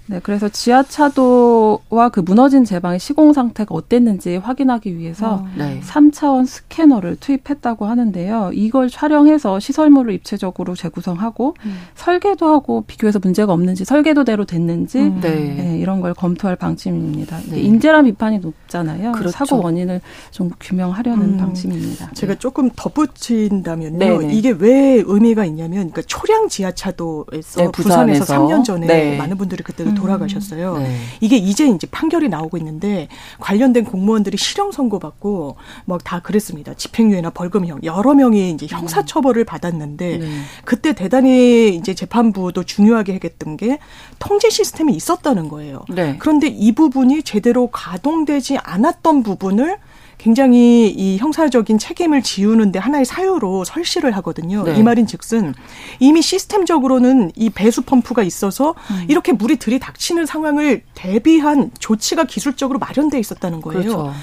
네, 0.06 0.20
그래서 0.22 0.50
지하차도와 0.50 2.10
그 2.12 2.20
무너진 2.20 2.64
제방의 2.64 2.98
시공 2.98 3.32
상태가 3.32 3.74
어땠는지 3.74 4.36
확인하기 4.36 4.98
위해서 4.98 5.36
어, 5.36 5.48
네. 5.56 5.80
3차원 5.80 6.46
스캐너를 6.46 7.16
투입했다고 7.16 7.86
하는데요. 7.86 8.50
이걸 8.52 8.90
촬영해서 8.90 9.60
시설물을 9.60 10.12
입체적으로 10.12 10.74
재구성하고 10.74 11.54
음. 11.64 11.78
설계도 11.94 12.46
하고 12.46 12.84
비교해서 12.86 13.18
문제가 13.18 13.54
없는지 13.54 13.86
설계도대로 13.86 14.44
됐는지 14.44 14.98
음. 14.98 15.20
네. 15.22 15.30
네, 15.30 15.78
이런 15.78 16.02
걸 16.02 16.12
검토할 16.12 16.56
방침입니다. 16.56 17.38
네. 17.50 17.60
인재란 17.60 18.04
비판이 18.04 18.40
높잖아요. 18.40 19.12
그렇죠. 19.12 19.30
사고 19.30 19.62
원인을 19.62 20.02
좀 20.30 20.50
규명하려는 20.60 21.22
음. 21.22 21.36
방침입니다. 21.38 22.10
제가 22.12 22.34
조금 22.34 22.68
덧붙인다면요. 22.76 23.98
네네. 23.98 24.26
네. 24.26 24.34
이게 24.34 24.50
왜 24.50 25.02
의미가 25.04 25.46
있냐면 25.46 25.90
그러니까 25.90 26.02
초량 26.02 26.48
지하차도에서 26.48 27.62
네, 27.62 27.68
부산에서 27.72 28.24
3년 28.24 28.64
전에 28.64 29.16
많은 29.16 29.38
분들이 29.38 29.62
그때 29.62 29.93
음. 29.94 30.00
돌아가셨어요. 30.00 30.78
네. 30.78 30.96
이게 31.20 31.36
이제 31.36 31.66
이제 31.66 31.86
판결이 31.90 32.28
나오고 32.28 32.56
있는데 32.58 33.08
관련된 33.40 33.84
공무원들이 33.84 34.36
실형 34.36 34.70
선고받고 34.72 35.56
막 35.86 36.04
다 36.04 36.20
그랬습니다. 36.20 36.74
집행유예나 36.74 37.30
벌금형 37.30 37.80
여러 37.82 38.14
명이 38.14 38.50
이제 38.50 38.66
형사 38.68 39.04
처벌을 39.04 39.44
받았는데 39.44 40.18
네. 40.18 40.28
그때 40.64 40.92
대단히 40.92 41.74
이제 41.74 41.94
재판부도 41.94 42.64
중요하게 42.64 43.20
했던 43.24 43.56
게 43.56 43.78
통제 44.18 44.50
시스템이 44.50 44.92
있었다는 44.94 45.48
거예요. 45.48 45.84
네. 45.88 46.16
그런데 46.18 46.48
이 46.48 46.72
부분이 46.72 47.22
제대로 47.22 47.68
가동되지 47.68 48.58
않았던 48.58 49.22
부분을 49.22 49.78
굉장히 50.24 50.88
이 50.88 51.18
형사적인 51.18 51.76
책임을 51.76 52.22
지우는데 52.22 52.78
하나의 52.78 53.04
사유로 53.04 53.64
설시를 53.64 54.12
하거든요. 54.16 54.64
네. 54.64 54.78
이 54.78 54.82
말인 54.82 55.06
즉슨 55.06 55.52
이미 56.00 56.22
시스템적으로는 56.22 57.32
이 57.36 57.50
배수 57.50 57.82
펌프가 57.82 58.22
있어서 58.22 58.74
음. 58.90 59.04
이렇게 59.08 59.32
물이 59.32 59.56
들이닥치는 59.56 60.24
상황을 60.24 60.82
대비한 60.94 61.70
조치가 61.78 62.24
기술적으로 62.24 62.78
마련돼 62.78 63.18
있었다는 63.18 63.60
거예요. 63.60 63.82
그렇죠. 63.82 64.14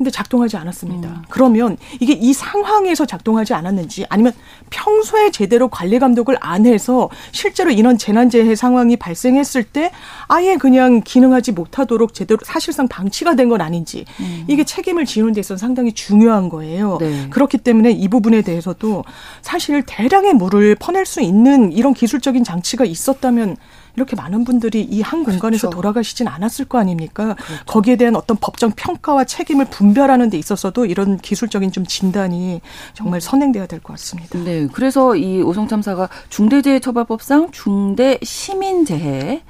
근데 0.00 0.10
작동하지 0.10 0.56
않았습니다. 0.56 1.08
음. 1.10 1.22
그러면 1.28 1.76
이게 2.00 2.14
이 2.14 2.32
상황에서 2.32 3.04
작동하지 3.04 3.52
않았는지 3.52 4.06
아니면 4.08 4.32
평소에 4.70 5.30
제대로 5.30 5.68
관리 5.68 5.98
감독을 5.98 6.38
안 6.40 6.64
해서 6.64 7.10
실제로 7.32 7.70
이런 7.70 7.98
재난재해 7.98 8.54
상황이 8.54 8.96
발생했을 8.96 9.62
때 9.62 9.90
아예 10.26 10.56
그냥 10.56 11.02
기능하지 11.04 11.52
못하도록 11.52 12.14
제대로 12.14 12.40
사실상 12.42 12.88
방치가 12.88 13.34
된 13.36 13.50
건 13.50 13.60
아닌지 13.60 14.04
음. 14.20 14.44
이게 14.46 14.62
책임을 14.62 15.04
지우는 15.04 15.32
데 15.32 15.40
있어서 15.40 15.58
상당히 15.58 15.92
중요한 15.92 16.48
거예요. 16.48 16.98
네. 17.00 17.26
그렇기 17.30 17.58
때문에 17.58 17.90
이 17.90 18.06
부분에 18.06 18.42
대해서도 18.42 19.04
사실 19.42 19.82
대량의 19.84 20.34
물을 20.34 20.76
퍼낼 20.76 21.04
수 21.04 21.20
있는 21.20 21.72
이런 21.72 21.92
기술적인 21.92 22.44
장치가 22.44 22.84
있었다면 22.84 23.56
이렇게 24.00 24.16
많은 24.16 24.44
분들이 24.44 24.80
이 24.82 25.02
한 25.02 25.24
공간에서 25.24 25.68
그렇죠. 25.68 25.70
돌아가시진 25.76 26.26
않았을 26.28 26.64
거 26.66 26.78
아닙니까? 26.78 27.34
그렇죠. 27.34 27.64
거기에 27.66 27.96
대한 27.96 28.16
어떤 28.16 28.36
법정 28.40 28.70
평가와 28.72 29.24
책임을 29.24 29.66
분별하는 29.66 30.30
데 30.30 30.38
있어서도 30.38 30.86
이런 30.86 31.18
기술적인 31.18 31.70
좀 31.72 31.84
진단이 31.84 32.60
정말 32.94 33.20
선행돼야 33.20 33.66
될 33.66 33.80
것 33.80 33.92
같습니다. 33.94 34.38
네. 34.38 34.68
그래서 34.72 35.16
이 35.16 35.42
오송 35.42 35.68
참사가 35.68 36.08
중대재해처벌법상 36.28 37.50
중대 37.52 38.18
시민재해 38.22 39.42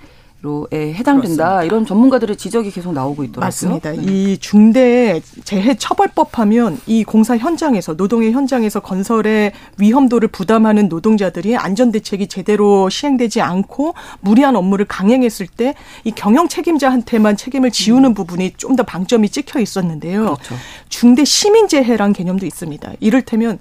로에 0.42 0.94
해당된다 0.94 1.20
그렇습니다. 1.20 1.64
이런 1.64 1.84
전문가들의 1.84 2.36
지적이 2.36 2.70
계속 2.70 2.92
나오고 2.94 3.24
있더라고요. 3.24 3.44
맞습니다. 3.46 3.90
네. 3.92 3.98
이 4.00 4.38
중대 4.38 5.20
재해 5.44 5.74
처벌법 5.76 6.38
하면 6.38 6.80
이 6.86 7.04
공사 7.04 7.36
현장에서 7.36 7.92
노동의 7.94 8.32
현장에서 8.32 8.80
건설의 8.80 9.52
위험도를 9.78 10.28
부담하는 10.28 10.88
노동자들이 10.88 11.56
안전 11.56 11.92
대책이 11.92 12.28
제대로 12.28 12.88
시행되지 12.88 13.42
않고 13.42 13.94
무리한 14.20 14.56
업무를 14.56 14.86
강행했을 14.86 15.46
때 15.46 15.74
이 16.04 16.12
경영 16.12 16.48
책임자한테만 16.48 17.36
책임을 17.36 17.70
지우는 17.70 18.10
음. 18.10 18.14
부분이 18.14 18.54
좀 18.56 18.76
더 18.76 18.82
방점이 18.84 19.28
찍혀 19.28 19.60
있었는데요. 19.60 20.22
그렇죠. 20.22 20.54
중대 20.88 21.24
시민 21.24 21.68
재해란 21.68 22.12
개념도 22.12 22.46
있습니다. 22.46 22.92
이를테면 23.00 23.58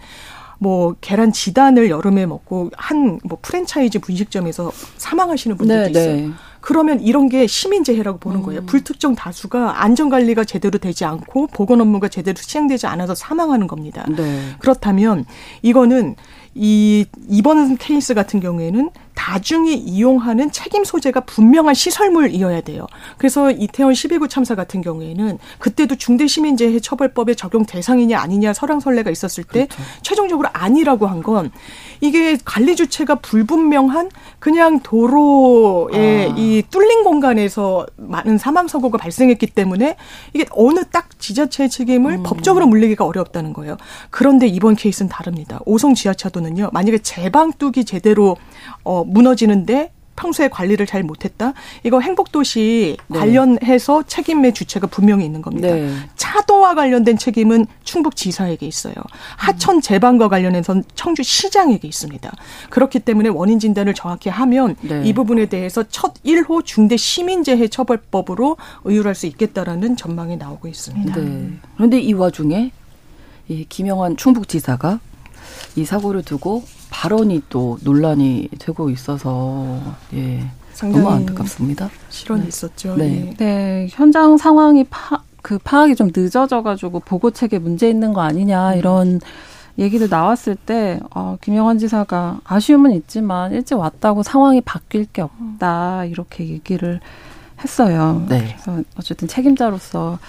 뭐 0.59 0.95
계란 1.01 1.31
지단을 1.33 1.89
여름에 1.89 2.25
먹고 2.25 2.69
한 2.77 3.19
뭐 3.23 3.37
프랜차이즈 3.41 3.99
분식점에서 3.99 4.71
사망하시는 4.97 5.57
분들도 5.57 5.83
네, 5.85 5.89
있어요. 5.91 6.15
네. 6.15 6.29
그러면 6.61 6.99
이런 6.99 7.29
게 7.29 7.47
시민재해라고 7.47 8.19
보는 8.19 8.41
거예요. 8.41 8.61
음. 8.61 8.65
불특정 8.65 9.15
다수가 9.15 9.83
안전관리가 9.83 10.43
제대로 10.43 10.77
되지 10.77 11.05
않고 11.05 11.47
보건 11.47 11.81
업무가 11.81 12.07
제대로 12.07 12.37
시행되지 12.39 12.87
않아서 12.87 13.15
사망하는 13.15 13.67
겁니다. 13.67 14.05
네. 14.09 14.55
그렇다면 14.59 15.25
이거는 15.61 16.15
이 16.61 17.05
이번 17.29 17.77
케이스 17.77 18.13
같은 18.13 18.41
경우에는 18.41 18.89
다중이 19.15 19.75
이용하는 19.75 20.51
책임 20.51 20.83
소재가 20.83 21.21
분명한 21.21 21.73
시설물이어야 21.73 22.61
돼요. 22.61 22.85
그래서 23.17 23.49
이태원 23.51 23.93
12구 23.93 24.29
참사 24.29 24.55
같은 24.55 24.81
경우에는 24.81 25.37
그때도 25.59 25.95
중대시민재해 25.95 26.79
처벌법의 26.79 27.35
적용 27.35 27.65
대상이냐 27.65 28.19
아니냐 28.19 28.53
설랑설레가 28.53 29.09
있었을 29.09 29.43
때 29.45 29.67
그렇죠. 29.67 29.83
최종적으로 30.01 30.49
아니라고 30.51 31.07
한 31.07 31.19
건 31.21 31.51
이게 32.01 32.37
관리 32.45 32.75
주체가 32.75 33.15
불분명한 33.15 34.09
그냥 34.39 34.79
도로의 34.81 36.31
아. 36.31 36.35
이 36.37 36.63
뚫린 36.69 37.03
공간에서 37.03 37.85
많은 37.97 38.37
사망 38.37 38.67
사고가 38.67 38.97
발생했기 38.97 39.47
때문에 39.47 39.97
이게 40.33 40.45
어느 40.51 40.85
딱 40.85 41.19
지자체의 41.19 41.69
책임을 41.69 42.13
음. 42.19 42.23
법적으로 42.23 42.67
물리기가 42.67 43.05
어렵다는 43.05 43.51
거예요. 43.53 43.77
그런데 44.09 44.47
이번 44.47 44.75
케이스는 44.75 45.09
다릅니다. 45.09 45.59
오송 45.65 45.93
지하차도는 45.93 46.48
요. 46.57 46.69
만약에 46.73 46.99
제방 46.99 47.51
뚝이 47.53 47.85
제대로 47.85 48.37
어 48.83 49.03
무너지는데 49.03 49.91
평소에 50.19 50.49
관리를 50.49 50.85
잘 50.85 51.01
못했다. 51.03 51.53
이거 51.83 52.01
행복도시 52.01 52.97
네. 53.07 53.19
관련해서 53.19 54.03
책임의 54.03 54.53
주체가 54.53 54.87
분명히 54.87 55.23
있는 55.25 55.41
겁니다. 55.41 55.69
네. 55.69 55.93
차도와 56.17 56.75
관련된 56.75 57.17
책임은 57.17 57.65
충북지사에게 57.85 58.65
있어요. 58.67 58.93
하천 59.37 59.79
제방과 59.79 60.27
관련해서는 60.27 60.83
청주시장에게 60.95 61.87
있습니다. 61.87 62.31
그렇기 62.69 62.99
때문에 62.99 63.29
원인 63.29 63.59
진단을 63.59 63.93
정확히 63.93 64.29
하면 64.29 64.75
네. 64.81 65.01
이 65.05 65.13
부분에 65.13 65.45
대해서 65.45 65.83
첫 65.89 66.15
1호 66.23 66.65
중대 66.65 66.97
시민재해 66.97 67.69
처벌법으로 67.69 68.57
의율할 68.83 69.15
수 69.15 69.25
있겠다라는 69.25 69.95
전망이 69.95 70.35
나오고 70.35 70.67
있습니다. 70.67 71.15
네. 71.15 71.49
그런데 71.77 71.99
이 71.99 72.11
와중에 72.11 72.71
이 73.47 73.65
김영환 73.67 74.17
충북지사가 74.17 74.99
이 75.79 75.85
사고를 75.85 76.23
두고 76.23 76.63
발언이 76.89 77.43
또 77.49 77.77
논란이 77.83 78.49
되고 78.59 78.89
있어서 78.89 79.79
예. 80.13 80.43
너무 80.81 81.09
안타깝습니다. 81.09 81.89
실언이 82.09 82.43
네. 82.43 82.47
있었죠. 82.47 82.95
네. 82.95 83.27
예. 83.27 83.33
네. 83.35 83.87
현장 83.89 84.37
상황이 84.37 84.83
파, 84.85 85.21
그 85.41 85.57
파악이 85.57 85.95
좀 85.95 86.11
늦어져가지고 86.15 87.01
보고 87.01 87.31
책에 87.31 87.59
문제 87.59 87.89
있는 87.89 88.13
거 88.13 88.21
아니냐 88.21 88.73
음. 88.73 88.77
이런 88.77 89.19
얘기도 89.77 90.07
나왔을 90.07 90.55
때 90.55 90.99
어, 91.15 91.37
김영환 91.41 91.77
지사가 91.77 92.41
아쉬움은 92.43 92.91
있지만 92.91 93.53
일찍 93.53 93.75
왔다고 93.75 94.23
상황이 94.23 94.59
바뀔 94.61 95.05
게 95.05 95.21
없다 95.21 96.05
이렇게 96.05 96.47
얘기를 96.47 96.99
했어요. 97.61 98.25
네. 98.29 98.55
그래서 98.63 98.83
어쨌든 98.97 99.27
책임자로서 99.27 100.19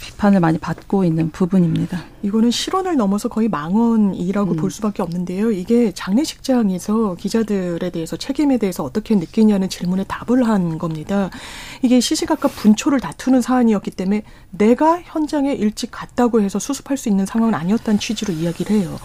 비판을 0.00 0.40
많이 0.40 0.58
받고 0.58 1.04
있는 1.04 1.30
부분입니다. 1.30 2.02
이거는 2.22 2.50
실언을 2.50 2.96
넘어서 2.96 3.28
거의 3.28 3.48
망언이라고 3.48 4.52
음. 4.52 4.56
볼 4.56 4.70
수밖에 4.70 5.02
없는데요. 5.02 5.52
이게 5.52 5.92
장례식장에서 5.92 7.14
기자들에 7.14 7.90
대해서 7.90 8.16
책임에 8.16 8.58
대해서 8.58 8.82
어떻게 8.82 9.14
느끼냐는 9.14 9.68
질문에 9.68 10.04
답을 10.04 10.48
한 10.48 10.78
겁니다. 10.78 11.30
이게 11.82 12.00
시시각각 12.00 12.54
분초를 12.56 13.00
다투는 13.00 13.42
사안이었기 13.42 13.92
때문에 13.92 14.22
내가 14.50 15.00
현장에 15.02 15.52
일찍 15.52 15.90
갔다고 15.92 16.40
해서 16.40 16.58
수습할 16.58 16.96
수 16.96 17.08
있는 17.08 17.24
상황은 17.26 17.54
아니었다는 17.54 18.00
취지로 18.00 18.34
이야기를 18.34 18.76
해요. 18.76 18.98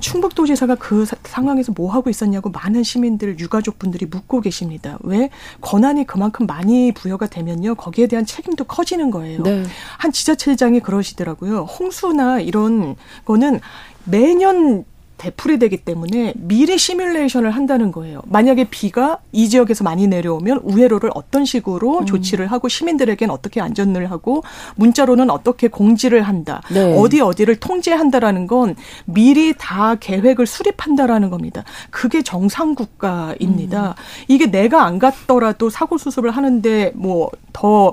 충북도지사가 0.00 0.76
그 0.76 1.04
상황에서 1.24 1.72
뭐 1.72 1.92
하고 1.92 2.10
있었냐고 2.10 2.50
많은 2.50 2.82
시민들 2.82 3.38
유가족분들이 3.38 4.06
묻고 4.06 4.40
계십니다. 4.40 4.98
왜 5.02 5.30
권한이 5.60 6.06
그만큼 6.06 6.46
많이 6.46 6.92
부여가 6.92 7.26
되면요 7.26 7.74
거기에 7.74 8.06
대한 8.06 8.26
책임도 8.26 8.64
커지는 8.64 9.10
거예요. 9.10 9.42
네. 9.42 9.64
한 9.98 10.12
지자체장이 10.12 10.80
그러시더라고요. 10.80 11.60
홍수나 11.60 12.40
이런 12.40 12.96
거는 13.24 13.60
매년 14.04 14.84
되풀이 15.20 15.58
되기 15.58 15.76
때문에 15.76 16.32
미리 16.36 16.78
시뮬레이션을 16.78 17.50
한다는 17.50 17.92
거예요. 17.92 18.22
만약에 18.24 18.64
비가 18.70 19.18
이 19.32 19.50
지역에서 19.50 19.84
많이 19.84 20.06
내려오면 20.06 20.60
우회로를 20.62 21.10
어떤 21.14 21.44
식으로 21.44 21.98
음. 21.98 22.06
조치를 22.06 22.46
하고 22.46 22.70
시민들에게는 22.70 23.32
어떻게 23.32 23.60
안전을 23.60 24.10
하고 24.10 24.42
문자로는 24.76 25.28
어떻게 25.28 25.68
공지를 25.68 26.22
한다. 26.22 26.62
네. 26.72 26.96
어디 26.98 27.20
어디를 27.20 27.56
통제한다라는 27.56 28.46
건 28.46 28.76
미리 29.04 29.52
다 29.58 29.94
계획을 29.94 30.46
수립한다라는 30.46 31.28
겁니다. 31.28 31.64
그게 31.90 32.22
정상 32.22 32.74
국가입니다. 32.74 33.88
음. 33.90 33.94
이게 34.28 34.50
내가 34.50 34.84
안 34.84 34.98
갔더라도 34.98 35.68
사고 35.68 35.98
수습을 35.98 36.30
하는데 36.30 36.92
뭐더 36.94 37.92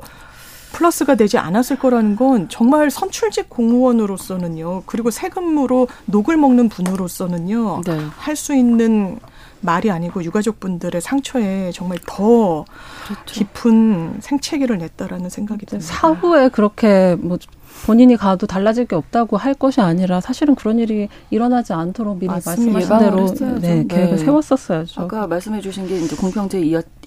플러스가 0.73 1.15
되지 1.15 1.37
않았을 1.37 1.79
거라는 1.79 2.15
건 2.15 2.49
정말 2.49 2.89
선출직 2.91 3.49
공무원으로서는요. 3.49 4.83
그리고 4.85 5.09
세금으로 5.09 5.87
녹을 6.05 6.37
먹는 6.37 6.69
분으로서는요. 6.69 7.81
네. 7.85 7.97
할수 8.17 8.55
있는 8.55 9.19
말이 9.61 9.89
아니고 9.89 10.23
유가족분들의 10.23 11.01
상처에 11.01 11.71
정말 11.73 11.97
더 12.05 12.63
그렇죠. 13.05 13.25
깊은 13.25 14.19
생채기를 14.21 14.77
냈다라는 14.77 15.29
생각이 15.29 15.65
듭니다. 15.65 15.93
사후에 15.93 16.49
그렇게 16.49 17.15
뭐 17.19 17.37
본인이 17.85 18.15
가도 18.15 18.47
달라질 18.47 18.85
게 18.85 18.95
없다고 18.95 19.37
할 19.37 19.53
것이 19.53 19.81
아니라 19.81 20.19
사실은 20.19 20.55
그런 20.55 20.79
일이 20.79 21.09
일어나지 21.29 21.73
않도록 21.73 22.17
미리 22.17 22.27
말씀하신 22.27 22.99
대로 22.99 23.27
네, 23.59 23.85
계획을 23.87 24.15
네. 24.15 24.17
세웠었어야죠. 24.17 25.01
아까 25.01 25.27
말씀해 25.27 25.61
주신 25.61 25.87
게 25.87 25.99
이제 25.99 26.15
공평제 26.15 26.59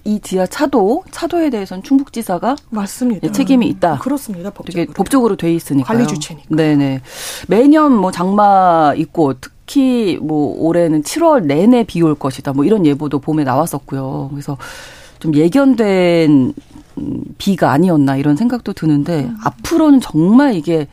이, 0.03 0.15
이 0.15 0.19
지하 0.19 0.45
차도 0.45 1.03
차도에 1.11 1.49
대해서는 1.49 1.83
충북지사가 1.83 2.55
맞습니다. 2.69 3.27
예, 3.27 3.31
책임이 3.31 3.67
있다. 3.67 3.97
그렇습니다. 3.99 4.49
법적으로. 4.49 4.93
법적으로 4.93 5.35
돼 5.35 5.53
있으니까 5.53 5.87
관리 5.87 6.07
주체니까. 6.07 6.55
네네. 6.55 7.01
매년 7.47 7.93
뭐 7.95 8.11
장마 8.11 8.93
있고 8.97 9.33
특히 9.39 10.17
뭐 10.21 10.55
올해는 10.59 11.03
7월 11.03 11.45
내내 11.45 11.83
비 11.85 12.01
올 12.01 12.15
것이다. 12.15 12.53
뭐 12.53 12.65
이런 12.65 12.85
예보도 12.85 13.19
봄에 13.19 13.43
나왔었고요. 13.43 14.29
그래서 14.31 14.57
좀 15.19 15.35
예견된 15.35 16.53
비가 17.37 17.71
아니었나 17.71 18.17
이런 18.17 18.35
생각도 18.35 18.73
드는데 18.73 19.25
음. 19.25 19.37
앞으로는 19.43 20.01
정말 20.01 20.55
이게 20.55 20.87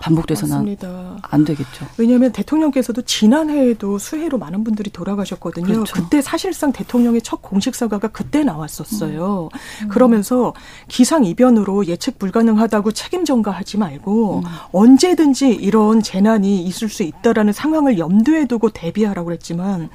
반복돼서는 0.00 0.54
맞습니다. 0.54 1.16
안 1.22 1.44
되겠죠. 1.44 1.86
왜냐하면 1.96 2.32
대통령께서도 2.32 3.02
지난해에도 3.02 3.98
수해로 3.98 4.38
많은 4.38 4.64
분들이 4.64 4.90
돌아가셨거든요. 4.90 5.66
그렇죠. 5.66 5.94
그때 5.94 6.22
사실상 6.22 6.72
대통령의 6.72 7.22
첫 7.22 7.42
공식 7.42 7.74
사과가 7.74 8.08
그때 8.08 8.44
나왔었어요. 8.44 9.48
음. 9.82 9.88
그러면서 9.88 10.54
기상 10.86 11.24
이변으로 11.24 11.86
예측 11.86 12.18
불가능하다고 12.18 12.92
책임 12.92 13.24
전가하지 13.24 13.78
말고 13.78 14.38
음. 14.38 14.42
언제든지 14.72 15.48
이런 15.48 16.02
재난이 16.02 16.62
있을 16.62 16.88
수 16.88 17.02
있다라는 17.02 17.52
상황을 17.52 17.98
염두에 17.98 18.46
두고 18.46 18.70
대비하라고 18.70 19.26
그랬지만 19.26 19.90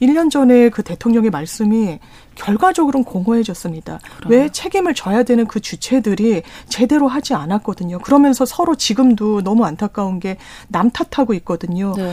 1년 0.00 0.30
전에 0.30 0.68
그 0.68 0.82
대통령의 0.82 1.30
말씀이 1.30 1.98
결과적으로는 2.38 3.04
공허해졌습니다. 3.04 4.00
그럼. 4.18 4.32
왜 4.32 4.48
책임을 4.48 4.94
져야 4.94 5.22
되는 5.22 5.46
그 5.46 5.60
주체들이 5.60 6.42
제대로 6.68 7.08
하지 7.08 7.34
않았거든요. 7.34 7.98
그러면서 7.98 8.44
서로 8.46 8.74
지금도 8.76 9.42
너무 9.42 9.64
안타까운 9.64 10.20
게 10.20 10.36
남 10.68 10.90
탓하고 10.90 11.34
있거든요. 11.34 11.92
네. 11.96 12.12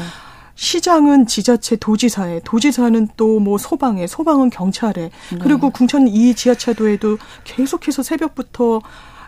시장은 0.56 1.28
지자체 1.28 1.76
도지사에, 1.76 2.42
도지사는 2.46 3.10
또 3.18 3.40
뭐 3.40 3.58
소방에, 3.58 4.08
소방은 4.08 4.50
경찰에, 4.50 5.12
네. 5.32 5.38
그리고 5.42 5.70
궁천 5.70 6.08
이 6.08 6.34
지하차도에도 6.34 7.18
계속해서 7.44 8.02
새벽부터 8.04 8.82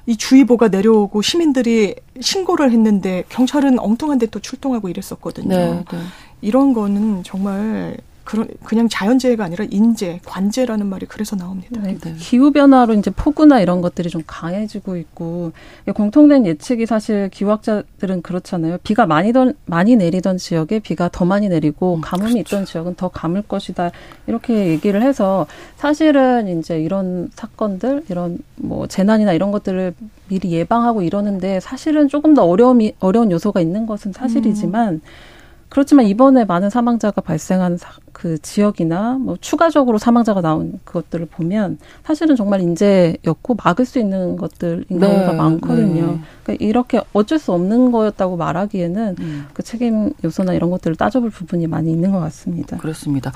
이 0.06 0.16
주의보가 0.16 0.70
내려오고 0.70 1.22
시민들이 1.22 1.96
신고를 2.22 2.72
했는데 2.72 3.26
경찰은 3.28 3.78
엉뚱한 3.80 4.20
데 4.20 4.28
또 4.28 4.40
출동하고 4.40 4.88
이랬었거든요. 4.88 5.50
네, 5.50 5.84
네. 5.92 5.98
이런 6.42 6.74
거는 6.74 7.24
정말 7.24 7.98
그런 8.28 8.46
그냥 8.66 8.90
자연재해가 8.90 9.46
아니라 9.46 9.66
인재, 9.72 10.20
관재라는 10.26 10.88
말이 10.88 11.06
그래서 11.06 11.38
나옵니다. 11.38 11.80
네, 11.82 11.98
네. 11.98 12.14
기후 12.20 12.52
변화로 12.52 12.94
이제 12.96 13.10
폭우나 13.10 13.62
이런 13.62 13.80
것들이 13.80 14.10
좀 14.10 14.22
강해지고 14.28 14.98
있고 14.98 15.54
공통된 15.96 16.46
예측이 16.46 16.86
사실 16.86 17.30
기후학자들은 17.30 18.24
그렇잖아요. 18.24 18.80
비가 18.84 19.06
많이 19.06 19.32
던 19.32 19.54
많이 19.66 19.96
내리던 19.96 20.40
지역에 20.40 20.80
비가 20.80 21.08
더 21.08 21.24
많이 21.24 21.48
내리고 21.48 21.96
음, 21.96 22.02
가뭄이 22.02 22.34
그렇죠. 22.34 22.56
있던 22.56 22.66
지역은 22.66 22.96
더 22.96 23.08
가물 23.08 23.44
것이다. 23.44 23.92
이렇게 24.28 24.68
얘기를 24.68 25.02
해서 25.02 25.48
사실은 25.78 26.60
이제 26.60 26.82
이런 26.82 27.30
사건들, 27.34 28.04
이런 28.10 28.40
뭐 28.58 28.88
재난이나 28.88 29.32
이런 29.32 29.54
것들을 29.54 29.94
미리 30.28 30.52
예방하고 30.52 31.02
이러는데 31.02 31.62
사실은 31.62 32.10
조금 32.10 32.34
더 32.34 32.44
어려움이 32.44 32.96
어려운 33.00 33.32
요소가 33.32 33.62
있는 33.62 33.86
것은 33.86 34.12
사실이지만 34.12 34.96
음. 34.96 35.02
그렇지만 35.70 36.06
이번에 36.06 36.46
많은 36.46 36.70
사망자가 36.70 37.22
발생한 37.22 37.78
사, 37.78 37.92
그 38.14 38.40
지역이나 38.42 39.18
뭐 39.20 39.38
추가적으로 39.40 39.98
사망자가 39.98 40.42
나온 40.42 40.80
그것들을 40.84 41.28
보면 41.28 41.78
사실은 42.04 42.36
정말 42.36 42.62
인재였고 42.62 43.56
막을 43.64 43.86
수 43.86 44.00
있는 44.00 44.38
것들인 44.38 44.86
네, 44.90 45.00
경우가 45.00 45.34
많거든요. 45.34 46.06
네. 46.14 46.20
그러니까 46.44 46.66
이렇게 46.66 47.02
어쩔 47.14 47.38
수 47.38 47.52
없는 47.52 47.92
거였다고 47.92 48.38
말하기에는 48.38 49.16
음. 49.20 49.46
그 49.54 49.62
책임 49.62 50.14
요소나 50.24 50.54
이런 50.54 50.72
것들을 50.72 50.96
따져볼 50.96 51.30
부분이 51.30 51.68
많이 51.68 51.92
있는 51.92 52.12
것 52.12 52.20
같습니다. 52.22 52.78
그렇습니다. 52.78 53.32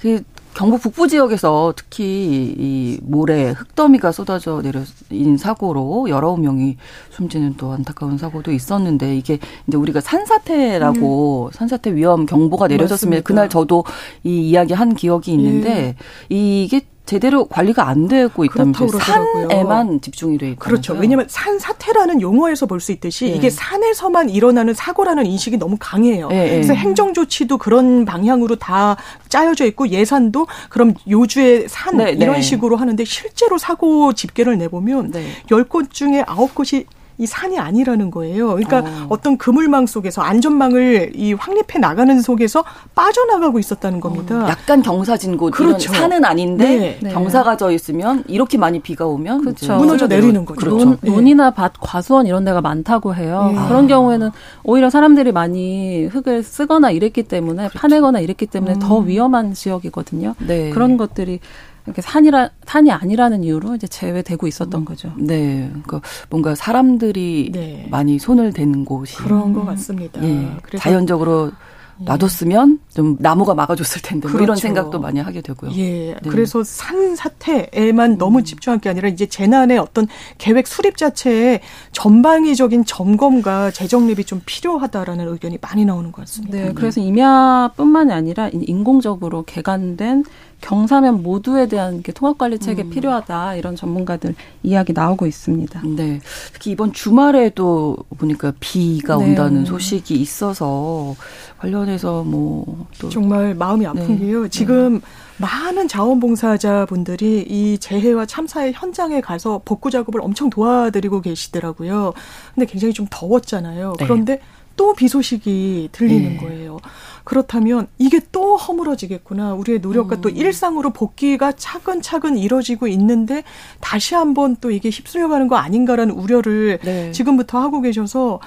그 0.00 0.22
경북 0.56 0.80
북부 0.80 1.06
지역에서 1.06 1.74
특히 1.76 2.54
이 2.56 2.98
모래 3.02 3.50
흙더미가 3.50 4.10
쏟아져 4.10 4.62
내려인 4.62 5.36
사고로 5.36 6.08
여러 6.08 6.34
명이 6.34 6.78
숨지는 7.10 7.56
또 7.58 7.72
안타까운 7.72 8.16
사고도 8.16 8.52
있었는데 8.52 9.18
이게 9.18 9.38
이제 9.68 9.76
우리가 9.76 10.00
산사태라고 10.00 11.50
음. 11.52 11.52
산사태 11.52 11.94
위험 11.94 12.24
경보가 12.24 12.68
내려졌으면 12.68 13.22
그날 13.22 13.50
저도 13.50 13.84
이 14.24 14.48
이야기 14.48 14.72
한 14.72 14.94
기억이 14.94 15.30
있는데 15.34 15.70
예. 15.70 15.96
이게 16.34 16.80
제대로 17.06 17.46
관리가 17.46 17.88
안 17.88 18.08
되고 18.08 18.44
있다면서요. 18.44 18.88
산에만 18.98 20.00
집중이 20.00 20.38
돼 20.38 20.50
있다. 20.50 20.58
그렇죠. 20.58 20.92
왜냐하면 20.94 21.26
산 21.28 21.58
사태라는 21.58 22.20
용어에서 22.20 22.66
볼 22.66 22.76
수 22.80 22.92
있듯이 22.92 23.26
예. 23.26 23.30
이게 23.30 23.48
산에서만 23.48 24.28
일어나는 24.28 24.74
사고라는 24.74 25.24
인식이 25.24 25.56
너무 25.56 25.76
강해요. 25.80 26.28
예, 26.30 26.44
예. 26.44 26.50
그래서 26.50 26.74
행정 26.74 27.14
조치도 27.14 27.56
그런 27.58 28.04
방향으로 28.04 28.56
다 28.56 28.96
짜여져 29.28 29.64
있고 29.66 29.88
예산도 29.88 30.46
그럼 30.68 30.92
요주의 31.08 31.66
산 31.68 31.96
네, 31.96 32.10
이런 32.12 32.34
네. 32.36 32.42
식으로 32.42 32.76
하는데 32.76 33.02
실제로 33.04 33.56
사고 33.56 34.12
집계를 34.12 34.58
내보면 34.58 35.10
네. 35.12 35.26
10곳 35.48 35.90
중에 35.90 36.22
9곳이 36.24 36.84
이 37.18 37.26
산이 37.26 37.58
아니라는 37.58 38.10
거예요. 38.10 38.54
그러니까 38.54 38.84
어. 39.08 39.16
떤 39.20 39.38
그물망 39.38 39.86
속에서 39.86 40.22
안전망을 40.22 41.12
이 41.14 41.32
확립해 41.32 41.78
나가는 41.80 42.20
속에서 42.20 42.64
빠져나가고 42.94 43.58
있었다는 43.58 44.00
겁니다. 44.00 44.44
어. 44.44 44.48
약간 44.48 44.82
경사진 44.82 45.36
곳 45.36 45.52
그렇죠. 45.52 45.92
산은 45.92 46.24
아닌데 46.24 46.98
네. 47.00 47.10
경사가 47.10 47.56
져 47.56 47.70
있으면 47.70 48.24
이렇게 48.28 48.58
많이 48.58 48.80
비가 48.80 49.06
오면 49.06 49.40
그렇죠. 49.40 49.76
무너져 49.76 50.06
내리는 50.06 50.44
거죠. 50.44 50.60
그렇죠. 50.60 50.84
논, 50.84 50.98
네. 51.00 51.10
논이나 51.10 51.50
밭, 51.52 51.72
과수원 51.80 52.26
이런 52.26 52.44
데가 52.44 52.60
많다고 52.60 53.14
해요. 53.14 53.50
네. 53.54 53.68
그런 53.68 53.86
경우에는 53.86 54.30
오히려 54.64 54.90
사람들이 54.90 55.32
많이 55.32 56.06
흙을 56.06 56.42
쓰거나 56.42 56.90
이랬기 56.90 57.22
때문에 57.24 57.68
그렇죠. 57.68 57.78
파내거나 57.78 58.20
이랬기 58.20 58.46
때문에 58.46 58.74
음. 58.74 58.78
더 58.78 58.98
위험한 58.98 59.54
지역이거든요. 59.54 60.34
네. 60.46 60.70
그런 60.70 60.96
것들이 60.96 61.40
이렇게 61.86 62.02
산이라 62.02 62.50
산이 62.66 62.90
아니라는 62.90 63.44
이유로 63.44 63.76
이제 63.76 63.86
제외되고 63.86 64.46
있었던 64.46 64.84
거죠. 64.84 65.12
네, 65.16 65.68
그러니까 65.68 66.00
뭔가 66.28 66.54
사람들이 66.54 67.50
네. 67.52 67.86
많이 67.90 68.18
손을 68.18 68.52
대는 68.52 68.84
곳이 68.84 69.16
그런 69.16 69.52
것 69.52 69.64
같습니다. 69.64 70.22
예, 70.24 70.56
자연적으로 70.78 71.52
예. 71.52 71.75
놔뒀으면 71.98 72.80
좀 72.94 73.16
나무가 73.20 73.54
막아줬을 73.54 74.02
텐데 74.02 74.22
그렇죠. 74.22 74.32
뭐 74.32 74.42
이런 74.42 74.54
그렇죠. 74.54 74.60
생각도 74.60 75.00
많이 75.00 75.20
하게 75.20 75.40
되고요. 75.40 75.72
예. 75.76 76.14
네. 76.14 76.16
그래서 76.28 76.62
산 76.62 77.16
사태에만 77.16 78.12
음. 78.12 78.18
너무 78.18 78.42
집중할 78.42 78.80
게 78.80 78.88
아니라 78.88 79.08
이제 79.08 79.26
재난의 79.26 79.78
어떤 79.78 80.06
계획 80.38 80.66
수립 80.66 80.96
자체에 80.96 81.60
전방위적인 81.92 82.84
점검과 82.84 83.70
재정립이 83.70 84.24
좀 84.24 84.42
필요하다라는 84.44 85.28
의견이 85.28 85.58
많이 85.60 85.84
나오는 85.84 86.12
것 86.12 86.22
같습니다. 86.22 86.58
네. 86.58 86.72
그래서 86.74 87.00
임야뿐만이 87.00 88.12
아니라 88.12 88.50
인공적으로 88.52 89.44
개간된 89.44 90.24
경사면 90.60 91.22
모두에 91.22 91.68
대한 91.68 92.02
통합 92.14 92.38
관리 92.38 92.58
체계 92.58 92.82
음. 92.82 92.90
필요하다 92.90 93.56
이런 93.56 93.76
전문가들 93.76 94.34
이야기 94.62 94.92
나오고 94.92 95.26
있습니다. 95.26 95.82
네. 95.96 96.20
특히 96.52 96.70
이번 96.70 96.92
주말에도 96.92 97.96
보니까 98.16 98.52
비가 98.58 99.16
네. 99.16 99.24
온다는 99.24 99.64
소식이 99.64 100.14
있어서 100.14 101.14
관련 101.58 101.85
해서 101.88 102.22
뭐 102.22 102.86
또 102.98 103.08
정말 103.08 103.54
마음이 103.54 103.86
아픈 103.86 104.18
네. 104.18 104.26
게요. 104.26 104.48
지금 104.48 104.94
네. 104.94 105.00
많은 105.38 105.88
자원봉사자분들이 105.88 107.44
이 107.48 107.78
재해와 107.78 108.26
참사의 108.26 108.72
현장에 108.74 109.20
가서 109.20 109.60
복구 109.64 109.90
작업을 109.90 110.20
엄청 110.20 110.50
도와드리고 110.50 111.20
계시더라고요. 111.20 112.14
근데 112.54 112.66
굉장히 112.66 112.94
좀 112.94 113.06
더웠잖아요. 113.10 113.94
네. 113.98 114.04
그런데 114.04 114.40
또비 114.76 115.08
소식이 115.08 115.88
들리는 115.92 116.32
네. 116.32 116.36
거예요. 116.36 116.78
그렇다면 117.24 117.86
이게 117.98 118.20
또 118.30 118.56
허물어지겠구나. 118.56 119.54
우리의 119.54 119.80
노력과 119.80 120.16
음. 120.16 120.20
또 120.20 120.28
일상으로 120.28 120.90
복귀가 120.90 121.52
차근차근 121.52 122.36
이뤄지고 122.36 122.86
있는데 122.88 123.42
다시 123.80 124.14
한번 124.14 124.56
또 124.60 124.70
이게 124.70 124.90
휩쓸려가는 124.90 125.48
거 125.48 125.56
아닌가라는 125.56 126.14
우려를 126.14 126.78
네. 126.84 127.10
지금부터 127.12 127.58
하고 127.58 127.80
계셔서 127.80 128.40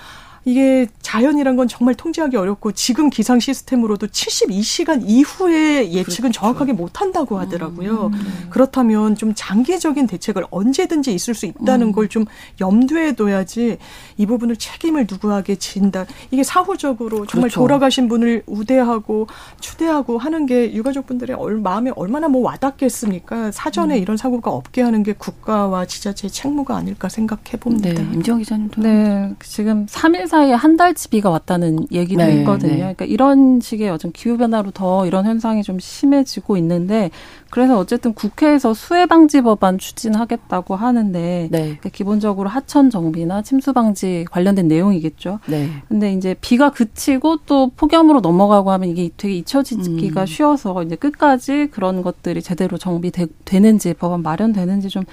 이게 0.45 0.87
자연이란 1.01 1.55
건 1.55 1.67
정말 1.67 1.95
통제하기 1.95 2.37
어렵고 2.37 2.71
지금 2.71 3.09
기상 3.09 3.39
시스템으로도 3.39 4.07
72시간 4.07 5.01
이후의 5.05 5.93
예측은 5.93 6.29
그렇죠. 6.29 6.39
정확하게 6.39 6.73
못 6.73 7.01
한다고 7.01 7.39
하더라고요. 7.39 8.07
음. 8.07 8.13
음. 8.13 8.47
그렇다면 8.49 9.15
좀 9.15 9.33
장기적인 9.35 10.07
대책을 10.07 10.45
언제든지 10.49 11.13
있을 11.13 11.33
수 11.33 11.45
있다는 11.45 11.87
음. 11.87 11.91
걸좀 11.91 12.25
염두에 12.61 13.13
둬야지 13.13 13.77
이 14.17 14.25
부분을 14.25 14.55
책임을 14.55 15.07
누구에게 15.09 15.55
진다. 15.55 16.05
이게 16.31 16.43
사후적으로 16.43 17.25
정말 17.25 17.49
그렇죠. 17.49 17.61
돌아가신 17.61 18.07
분을 18.07 18.43
우대하고 18.45 19.27
추대하고 19.59 20.17
하는 20.17 20.45
게 20.45 20.73
유가족 20.73 21.07
분들의 21.07 21.35
마음에 21.61 21.91
얼마나 21.95 22.27
뭐 22.27 22.41
와닿겠습니까? 22.43 23.51
사전에 23.51 23.97
음. 23.97 24.01
이런 24.01 24.17
사고가 24.17 24.51
없게 24.51 24.81
하는 24.81 25.03
게 25.03 25.13
국가와 25.13 25.85
지자체의 25.85 26.31
책무가 26.31 26.75
아닐까 26.75 27.09
생각해 27.09 27.57
봅니다. 27.59 27.89
네, 27.89 28.01
임지영 28.13 28.39
기자님도. 28.39 28.81
네, 28.81 29.33
지금 29.43 29.85
3일 29.87 30.28
사이에 30.29 30.53
한 30.53 30.77
달치 30.77 31.09
비가 31.09 31.29
왔다는 31.29 31.87
얘기도 31.91 32.23
네, 32.23 32.37
있거든요. 32.39 32.71
네. 32.71 32.77
그러니까 32.77 33.03
이런 33.05 33.59
식의 33.59 33.89
어떤 33.89 34.13
기후 34.13 34.37
변화로 34.37 34.71
더 34.71 35.05
이런 35.05 35.25
현상이 35.25 35.63
좀 35.63 35.79
심해지고 35.79 36.55
있는데 36.55 37.11
그래서 37.49 37.77
어쨌든 37.77 38.13
국회에서 38.13 38.73
수해 38.73 39.05
방지 39.07 39.41
법안 39.41 39.77
추진하겠다고 39.77 40.75
하는데 40.77 41.47
네. 41.51 41.59
그러니까 41.59 41.89
기본적으로 41.89 42.47
하천 42.47 42.89
정비나 42.89 43.41
침수 43.41 43.73
방지 43.73 44.25
관련된 44.31 44.67
내용이겠죠. 44.69 45.39
네. 45.47 45.69
근데 45.89 46.13
이제 46.13 46.35
비가 46.39 46.69
그치고 46.71 47.37
또 47.45 47.71
폭염으로 47.75 48.21
넘어가고 48.21 48.71
하면 48.71 48.89
이게 48.89 49.09
되게 49.17 49.33
잊혀지기가 49.35 50.21
음. 50.21 50.25
쉬워서 50.25 50.83
이제 50.83 50.95
끝까지 50.95 51.67
그런 51.71 52.01
것들이 52.03 52.41
제대로 52.41 52.77
정비되는지 52.77 53.95
법안 53.95 54.21
마련되는지 54.21 54.87
좀 54.89 55.03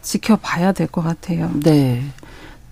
지켜봐야 0.00 0.72
될 0.72 0.88
것 0.88 1.02
같아요. 1.02 1.50
네. 1.62 2.02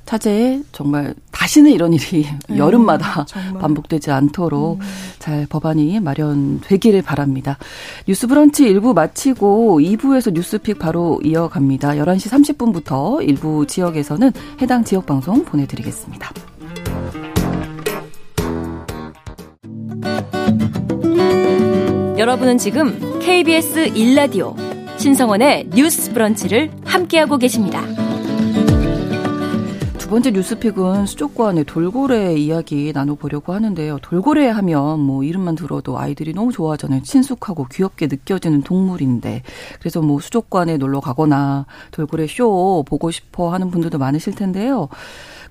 차제에 0.07 0.63
정말 0.73 1.15
다시는 1.33 1.73
이런 1.73 1.93
일이 1.93 2.27
음, 2.49 2.57
여름마다 2.57 3.25
정말. 3.27 3.61
반복되지 3.61 4.11
않도록 4.13 4.79
음. 4.81 4.87
잘 5.19 5.47
법안이 5.47 6.01
마련되기를 6.01 7.03
바랍니다. 7.03 7.59
뉴스 8.07 8.27
브런치 8.27 8.65
1부 8.73 8.95
마치고 8.95 9.81
2부에서 9.81 10.33
뉴스픽 10.33 10.79
바로 10.79 11.21
이어갑니다. 11.25 11.91
11시 11.91 12.57
30분부터 12.57 13.29
일부 13.29 13.67
지역에서는 13.67 14.33
해당 14.63 14.85
지역 14.85 15.07
방송 15.07 15.45
보내드리겠습니다. 15.45 16.33
여러분은 22.17 22.59
지금 22.59 23.19
KBS 23.21 23.93
1라디오 23.93 24.57
신성원의 24.99 25.71
뉴스 25.75 26.13
브런치를 26.13 26.71
함께하고 26.85 27.37
계십니다. 27.37 28.06
두 30.07 30.11
번째 30.11 30.31
뉴스픽은 30.31 31.07
수족관의 31.07 31.65
돌고래 31.65 32.37
이야기 32.37 32.93
나눠보려고 32.95 33.53
하는데요. 33.53 33.99
돌고래 34.03 34.47
하면 34.47 35.01
뭐 35.01 35.25
이름만 35.25 35.57
들어도 35.57 35.99
아이들이 35.99 36.33
너무 36.33 36.53
좋아하잖아요. 36.53 37.03
친숙하고 37.03 37.67
귀엽게 37.73 38.07
느껴지는 38.07 38.63
동물인데. 38.63 39.43
그래서 39.81 40.01
뭐 40.01 40.21
수족관에 40.21 40.77
놀러 40.77 41.01
가거나 41.01 41.67
돌고래 41.91 42.29
쇼 42.29 42.85
보고 42.87 43.11
싶어 43.11 43.53
하는 43.53 43.73
분들도 43.73 43.99
많으실 43.99 44.37
텐데요. 44.37 44.89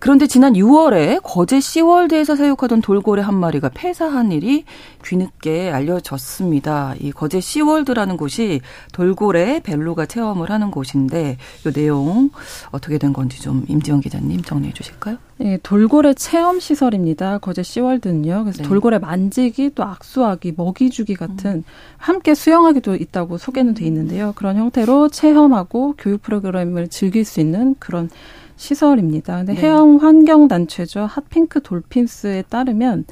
그런데 0.06 0.28
지난 0.28 0.54
6월에 0.54 1.20
거제 1.24 1.60
시월드에서 1.60 2.36
사육하던 2.36 2.84
돌고래 2.84 3.24
한 3.24 3.34
마리가 3.34 3.72
폐사한 3.74 4.32
일이 4.32 4.64
뒤늦게 5.02 5.72
알려졌습니다. 5.72 6.94
이 7.00 7.12
거제 7.12 7.40
시월드라는 7.40 8.16
곳이 8.16 8.62
돌고래 8.94 9.62
벨루가 9.62 10.06
체험을 10.06 10.52
하는 10.52 10.70
곳인데 10.70 11.38
이 11.66 11.74
내용 11.74 12.30
어떻게 12.70 13.00
된 13.00 13.14
건지 13.14 13.42
좀 13.42 13.66
임지영 13.68 14.02
기자님 14.02 14.44
정리해 14.44 14.74
주실까요? 14.74 15.18
네, 15.38 15.58
돌고래 15.64 16.14
체험 16.14 16.60
시설입니다. 16.60 17.40
거제 17.40 17.64
시월드는요. 17.64 18.44
그래서 18.44 18.62
네. 18.62 18.70
돌고래 18.70 19.00
만지기 19.00 19.72
또 19.74 19.84
악수하기, 19.86 20.54
먹이 20.56 20.92
주기 20.92 21.16
같은 21.16 21.52
음. 21.52 21.64
함께 21.98 22.36
수영하기도 22.36 22.94
있다고 22.94 23.40
소개는 23.40 23.74
돼 23.74 23.86
있는데요. 23.86 24.34
그런 24.36 24.58
형태로 24.58 25.10
체험하고 25.10 25.96
교육 25.98 26.22
프로그램을 26.22 26.90
즐길 26.90 27.26
수 27.26 27.40
있는 27.40 27.74
그런 27.80 28.12
시설입니다. 28.56 29.38
근데 29.38 29.54
네. 29.54 29.62
해양 29.62 29.98
환경 29.98 30.48
단체죠. 30.48 31.02
핫핑크 31.10 31.62
돌핀스에 31.62 32.44
따르면 32.50 33.06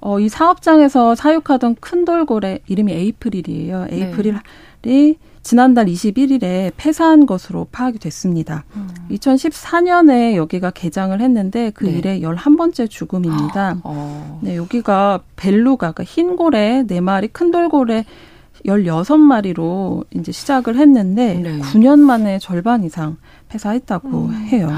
어, 0.00 0.20
이 0.20 0.28
사업장에서 0.28 1.14
사육하던 1.14 1.76
큰 1.80 2.04
돌고래 2.04 2.60
이름이 2.66 2.92
에이프릴이에요. 2.92 3.86
네. 3.86 3.96
에이프릴이 3.96 4.38
네. 4.82 5.14
지난달 5.42 5.86
21일에 5.86 6.72
폐사한 6.76 7.24
것으로 7.24 7.66
파악이 7.72 7.98
됐습니다. 7.98 8.64
음. 8.76 8.88
2014년에 9.10 10.34
여기가 10.34 10.70
개장을 10.70 11.18
했는데 11.18 11.70
그 11.70 11.86
네. 11.86 11.92
일에 11.92 12.20
11번째 12.20 12.90
죽음입니다. 12.90 13.78
어. 13.82 14.40
네, 14.42 14.56
여기가 14.56 15.20
벨루가 15.36 15.92
그러니까 15.92 16.04
흰 16.04 16.36
고래 16.36 16.84
4마리, 16.86 17.30
큰 17.32 17.50
돌고래 17.50 18.04
16마리로 18.66 20.04
이제 20.14 20.32
시작을 20.32 20.76
했는데 20.76 21.34
네. 21.34 21.58
9년 21.60 21.98
만에 22.00 22.38
절반 22.38 22.84
이상 22.84 23.16
폐사했다고 23.48 24.08
음. 24.08 24.34
해요. 24.34 24.68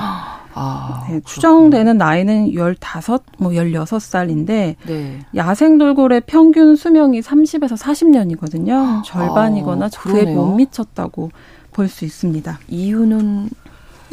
아, 0.53 1.07
네, 1.09 1.21
추정되는 1.25 1.97
나이는 1.97 2.53
15, 2.53 3.19
뭐 3.39 3.53
16살인데 3.53 4.75
네. 4.87 5.19
야생 5.37 5.79
돌고래 5.79 6.21
평균 6.21 6.75
수명이 6.77 7.21
30에서 7.21 7.77
40년이거든요. 7.77 9.05
절반이거나 9.05 9.87
아, 9.87 9.89
그에 9.89 10.25
못 10.25 10.57
미쳤다고 10.57 11.31
볼 11.73 11.89
수 11.89 12.05
있습니다. 12.05 12.59
이유는 12.69 13.49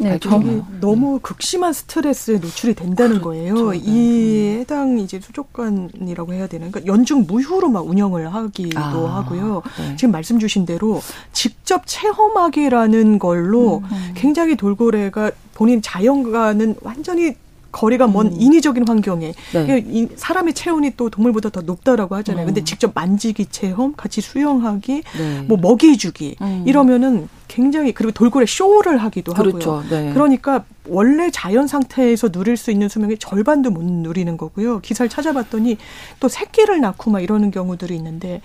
네, 0.00 0.18
저기 0.18 0.62
너무 0.80 1.18
극심한 1.20 1.72
스트레스에 1.72 2.38
노출이 2.38 2.74
된다는 2.74 3.20
그렇죠. 3.20 3.24
거예요. 3.24 3.70
네. 3.72 3.80
이 3.82 4.56
해당 4.60 4.98
이제 4.98 5.20
수족관이라고 5.20 6.32
해야 6.32 6.46
되는 6.46 6.70
그러니까 6.70 6.92
연중 6.92 7.24
무휴로 7.26 7.68
막 7.68 7.86
운영을 7.86 8.32
하기도 8.32 8.78
아, 8.78 9.16
하고요. 9.18 9.62
네. 9.78 9.96
지금 9.96 10.12
말씀 10.12 10.38
주신 10.38 10.66
대로 10.66 11.00
직접 11.32 11.82
체험하기라는 11.86 13.18
걸로 13.18 13.78
음, 13.78 13.84
음. 13.90 14.14
굉장히 14.14 14.56
돌고래가 14.56 15.32
본인 15.54 15.82
자연과는 15.82 16.76
완전히 16.82 17.34
거리가 17.72 18.06
먼 18.06 18.28
음. 18.28 18.36
인위적인 18.38 18.88
환경에 18.88 19.34
네. 19.52 20.08
사람의 20.16 20.54
체온이 20.54 20.92
또 20.96 21.10
동물보다 21.10 21.50
더 21.50 21.60
높다라고 21.60 22.14
하잖아요. 22.16 22.44
음. 22.44 22.46
근데 22.46 22.64
직접 22.64 22.92
만지기 22.94 23.46
체험, 23.46 23.94
같이 23.96 24.20
수영하기, 24.20 25.02
네. 25.18 25.40
뭐 25.42 25.58
먹이 25.58 25.98
주기 25.98 26.36
음. 26.40 26.64
이러면은 26.66 27.28
굉장히 27.46 27.92
그리고 27.92 28.12
돌고래 28.12 28.46
쇼를 28.46 28.98
하기도 28.98 29.32
그렇죠. 29.32 29.78
하고요. 29.78 29.90
네. 29.90 30.12
그러니까 30.12 30.64
원래 30.86 31.30
자연 31.30 31.66
상태에서 31.66 32.30
누릴 32.30 32.56
수 32.56 32.70
있는 32.70 32.88
수명의 32.88 33.18
절반도 33.18 33.70
못 33.70 33.84
누리는 33.84 34.36
거고요. 34.36 34.80
기사를 34.80 35.08
찾아봤더니 35.08 35.76
또 36.20 36.28
새끼를 36.28 36.80
낳고 36.80 37.10
막 37.10 37.20
이러는 37.20 37.50
경우들이 37.50 37.94
있는데 37.96 38.40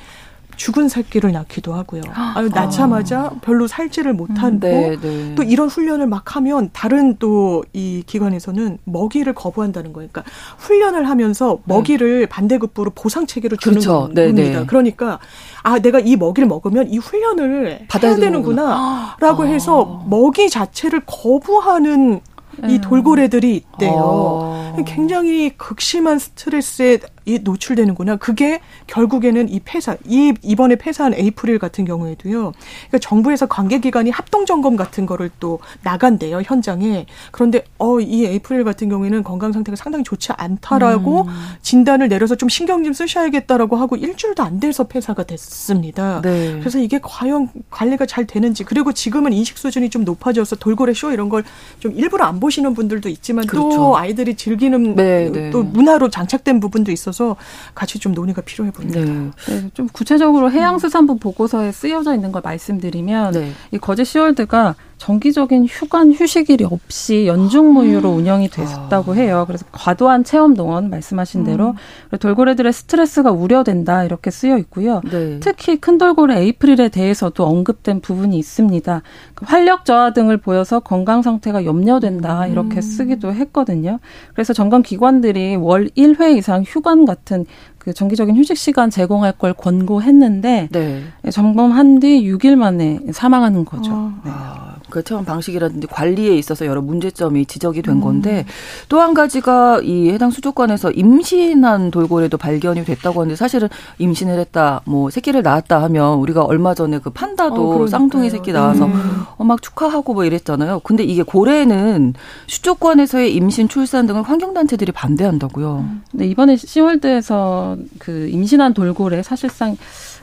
죽은 0.55 0.89
새끼를 0.89 1.31
낳기도 1.31 1.73
하고요. 1.73 2.01
아유, 2.35 2.49
낳자마자 2.53 3.25
아. 3.25 3.31
별로 3.41 3.67
살지를 3.67 4.13
못하고 4.13 4.47
음, 4.47 4.59
네, 4.59 4.97
네. 4.99 5.35
또 5.35 5.43
이런 5.43 5.67
훈련을 5.67 6.07
막 6.07 6.35
하면 6.35 6.69
다른 6.73 7.17
또 7.17 7.63
이 7.73 8.03
기관에서는 8.05 8.77
먹이를 8.83 9.33
거부한다는 9.33 9.93
거예요. 9.93 10.09
그러니까 10.11 10.31
훈련을 10.57 11.09
하면서 11.09 11.59
먹이를 11.65 12.21
네. 12.21 12.25
반대급부로 12.27 12.91
보상 12.93 13.25
체계로 13.25 13.57
주는 13.57 13.75
그렇죠. 13.79 14.09
네, 14.13 14.27
겁니다. 14.27 14.59
네. 14.59 14.65
그러니까 14.65 15.19
아 15.63 15.79
내가 15.79 15.99
이 15.99 16.15
먹이를 16.15 16.47
먹으면 16.47 16.89
이 16.89 16.97
훈련을 16.97 17.85
받아야 17.87 18.15
되는구나라고 18.15 19.43
아. 19.43 19.45
해서 19.45 20.03
먹이 20.07 20.49
자체를 20.49 21.01
거부하는 21.05 22.21
이 22.69 22.75
음. 22.75 22.81
돌고래들이 22.81 23.55
있대요. 23.55 23.93
어. 23.95 24.75
굉장히 24.85 25.49
극심한 25.57 26.19
스트레스에 26.19 26.99
노출되는구나. 27.43 28.17
그게 28.17 28.59
결국에는 28.88 29.49
이 29.49 29.59
폐사, 29.59 29.95
이 30.05 30.33
이번에 30.41 30.75
폐사한 30.75 31.13
에이프릴 31.13 31.59
같은 31.59 31.86
경우에도요. 31.86 32.51
그러니까 32.51 32.97
정부에서 33.01 33.45
관계기관이 33.45 34.09
합동 34.09 34.45
점검 34.45 34.75
같은 34.75 35.05
거를 35.05 35.29
또 35.39 35.59
나간대요 35.83 36.41
현장에. 36.43 37.05
그런데 37.31 37.63
어 37.77 37.99
이 37.99 38.25
에이프릴 38.25 38.63
같은 38.63 38.89
경우에는 38.89 39.23
건강 39.23 39.53
상태가 39.53 39.75
상당히 39.75 40.03
좋지 40.03 40.33
않다라고 40.33 41.21
음. 41.21 41.27
진단을 41.62 42.09
내려서 42.09 42.36
좀 42.36 42.49
신경 42.49 42.83
좀 42.83 42.91
쓰셔야겠다라고 42.91 43.75
하고 43.77 43.95
일주일도 43.95 44.43
안 44.43 44.59
돼서 44.59 44.86
폐사가 44.86 45.23
됐습니다. 45.23 46.21
네. 46.21 46.57
그래서 46.59 46.79
이게 46.79 46.99
과연 47.01 47.49
관리가 47.69 48.05
잘 48.05 48.25
되는지 48.25 48.63
그리고 48.63 48.91
지금은 48.91 49.31
인식 49.33 49.57
수준이 49.57 49.89
좀 49.89 50.03
높아져서 50.03 50.57
돌고래 50.57 50.93
쇼 50.93 51.12
이런 51.12 51.29
걸 51.29 51.43
좀 51.79 51.91
일부러 51.95 52.25
안 52.25 52.39
보시는 52.39 52.73
분들도 52.73 53.09
있지만 53.09 53.45
그렇죠. 53.45 53.69
또 53.69 53.97
아이들이 53.97 54.36
즐기는 54.36 54.95
네, 54.95 55.29
네. 55.29 55.49
또 55.49 55.63
문화로 55.63 56.09
장착된 56.09 56.59
부분도 56.59 56.91
있어서 56.91 57.12
같이 57.76 57.99
좀 57.99 58.13
논의가 58.13 58.41
필요해 58.41 58.71
보입니다. 58.71 58.99
네. 58.99 59.32
네. 59.47 59.69
좀 59.73 59.88
구체적으로 59.88 60.52
해양수산부 60.52 61.17
보고서에 61.17 61.71
쓰여져 61.71 62.15
있는 62.15 62.32
걸 62.32 62.41
말씀드리면 62.43 63.34
네. 63.34 63.52
이 63.71 63.78
거제 63.78 64.04
시월드가 64.04 64.76
정기적인 65.03 65.65
휴관 65.65 66.13
휴식일이 66.13 66.63
없이 66.63 67.27
연중무휴로 67.27 68.07
아. 68.07 68.11
운영이 68.13 68.47
됐다고 68.47 69.15
해요. 69.15 69.43
그래서 69.45 69.65
과도한 69.73 70.23
체험 70.23 70.53
동원 70.53 70.89
말씀하신 70.89 71.41
음. 71.41 71.45
대로 71.45 71.75
돌고래들의 72.17 72.71
스트레스가 72.71 73.29
우려된다 73.29 74.05
이렇게 74.05 74.31
쓰여 74.31 74.57
있고요. 74.59 75.01
네. 75.11 75.41
특히 75.41 75.75
큰 75.75 75.97
돌고래 75.97 76.39
에이프릴에 76.39 76.87
대해서도 76.87 77.45
언급된 77.45 77.99
부분이 77.99 78.37
있습니다. 78.37 79.01
그 79.35 79.45
활력 79.45 79.83
저하 79.83 80.13
등을 80.13 80.37
보여서 80.37 80.79
건강 80.79 81.21
상태가 81.21 81.65
염려된다 81.65 82.47
이렇게 82.47 82.77
음. 82.77 82.81
쓰기도 82.81 83.33
했거든요. 83.33 83.99
그래서 84.33 84.53
점검 84.53 84.83
기관들이 84.83 85.57
월 85.57 85.89
1회 85.97 86.37
이상 86.37 86.63
휴관 86.65 87.03
같은 87.03 87.45
그 87.77 87.93
정기적인 87.93 88.37
휴식 88.37 88.55
시간 88.55 88.89
제공할 88.89 89.33
걸 89.33 89.53
권고했는데 89.53 90.69
네. 90.71 91.03
점검한 91.29 91.99
뒤 91.99 92.23
6일 92.23 92.55
만에 92.55 93.01
사망하는 93.11 93.65
거죠. 93.65 93.91
아. 93.91 94.21
네. 94.23 94.72
그 94.93 95.03
체험 95.03 95.25
방식이라든지 95.25 95.88
관리에 95.88 96.38
있어서 96.38 96.67
여러 96.67 96.79
문제점이 96.79 97.47
지적이 97.47 97.82
된 97.82 97.95
음. 97.95 98.01
건데 98.01 98.45
또한 98.89 99.15
가지가 99.15 99.79
이 99.82 100.12
해당 100.12 100.29
수족관에서 100.29 100.91
임신한 100.91 101.89
돌고래도 101.89 102.38
발견이 102.38 102.86
됐다고 102.86 103.21
하는데 103.21 103.36
사실은 103.36 103.69
임신을 103.97 104.38
했다, 104.38 104.82
뭐 104.86 105.10
새끼를 105.10 105.41
낳았다 105.41 105.82
하면 105.82 106.19
우리가 106.19 106.43
얼마 106.43 106.75
전에 106.75 106.99
그 106.99 107.10
판다도 107.10 107.86
어, 107.86 107.88
쌍둥이 107.88 108.29
새끼 108.29 108.51
낳아서 108.51 108.86
음. 108.86 109.23
어, 109.36 109.43
막 109.43 109.63
축하하고 109.63 110.13
뭐 110.13 110.25
이랬잖아요. 110.25 110.82
근데 110.84 111.03
이게 111.03 111.23
고래는 111.23 112.13
수족관에서의 112.45 113.34
임신, 113.34 113.67
출산 113.67 114.06
등을 114.06 114.21
환경단체들이 114.21 114.91
반대한다고요. 114.91 115.86
네, 116.12 116.27
이번에 116.27 116.56
시월드에서 116.56 117.77
그 117.97 118.27
임신한 118.29 118.75
돌고래 118.75 119.23
사실상 119.23 119.75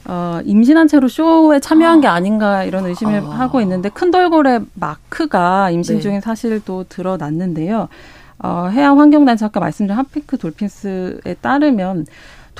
어, 0.06 0.40
임신한 0.44 0.88
채로 0.88 1.08
쇼에 1.08 1.60
참여한 1.60 1.98
아. 1.98 2.00
게 2.00 2.06
아닌가 2.08 2.64
이런 2.64 2.86
의심을 2.86 3.22
아. 3.24 3.30
하고 3.30 3.60
있는데 3.60 3.88
큰 3.88 4.10
돌고래 4.10 4.60
마크가 4.74 5.70
임신 5.70 5.96
네. 5.96 6.00
중인 6.00 6.20
사실도 6.20 6.84
드러났는데요. 6.88 7.88
어, 8.42 8.68
해양 8.72 8.98
환경단체 8.98 9.44
아까 9.44 9.60
말씀드린 9.60 9.96
핫피크 9.98 10.38
돌핀스에 10.38 11.34
따르면 11.40 12.06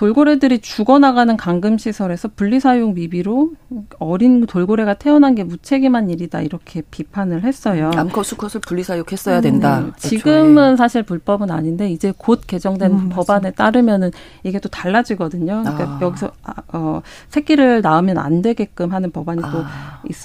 돌고래들이 0.00 0.60
죽어나가는 0.60 1.36
감금시설에서 1.36 2.28
분리사육 2.34 2.94
미비로 2.94 3.50
어린 3.98 4.46
돌고래가 4.46 4.94
태어난 4.94 5.34
게 5.34 5.44
무책임한 5.44 6.08
일이다 6.08 6.40
이렇게 6.40 6.80
비판을 6.90 7.44
했어요. 7.44 7.90
암컷 7.94 8.24
수컷을 8.24 8.62
분리사육했어야 8.62 9.42
된다. 9.42 9.80
음, 9.80 9.92
지금은 9.98 10.78
사실 10.78 11.02
불법은 11.02 11.50
아닌데 11.50 11.90
이제 11.90 12.14
곧 12.16 12.40
개정된 12.46 12.90
음, 12.90 13.08
법안에 13.10 13.50
따르면은 13.50 14.10
이게 14.42 14.58
또 14.58 14.70
달라지거든요. 14.70 15.64
그러니까 15.64 15.84
아. 15.84 15.98
여기서 16.00 16.32
아, 16.44 16.54
어, 16.72 17.02
새끼를 17.28 17.82
낳으면 17.82 18.16
안 18.16 18.40
되게끔 18.40 18.94
하는 18.94 19.10
법안이 19.10 19.42
아. 19.44 19.50
또 19.52 19.64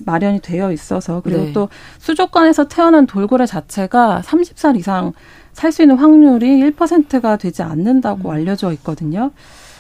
마련이 0.06 0.40
되어 0.40 0.72
있어서 0.72 1.20
그리고 1.22 1.44
네. 1.44 1.52
또 1.52 1.68
수족관에서 1.98 2.70
태어난 2.70 3.06
돌고래 3.06 3.46
자체가 3.46 4.22
30살 4.24 4.78
이상 4.78 5.12
살 5.56 5.72
수 5.72 5.82
있는 5.82 5.98
확률이 5.98 6.60
1%가 6.60 7.38
되지 7.38 7.64
않는다고 7.64 8.30
음. 8.30 8.34
알려져 8.36 8.72
있거든요. 8.74 9.32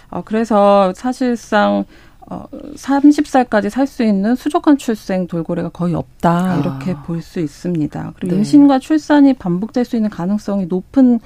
어, 0.09 0.21
그래서 0.23 0.93
사실상 0.95 1.85
어, 2.27 2.45
30살까지 2.75 3.69
살 3.69 3.85
수 3.85 4.03
있는 4.03 4.35
수족관 4.35 4.77
출생 4.77 5.27
돌고래가 5.27 5.69
거의 5.69 5.93
없다. 5.93 6.53
아. 6.53 6.57
이렇게 6.57 6.95
볼수 7.05 7.39
있습니다. 7.39 8.13
그리고 8.15 8.33
네. 8.33 8.37
임신과 8.39 8.79
출산이 8.79 9.33
반복될 9.33 9.85
수 9.85 9.95
있는 9.95 10.09
가능성이 10.09 10.65
높은 10.65 11.19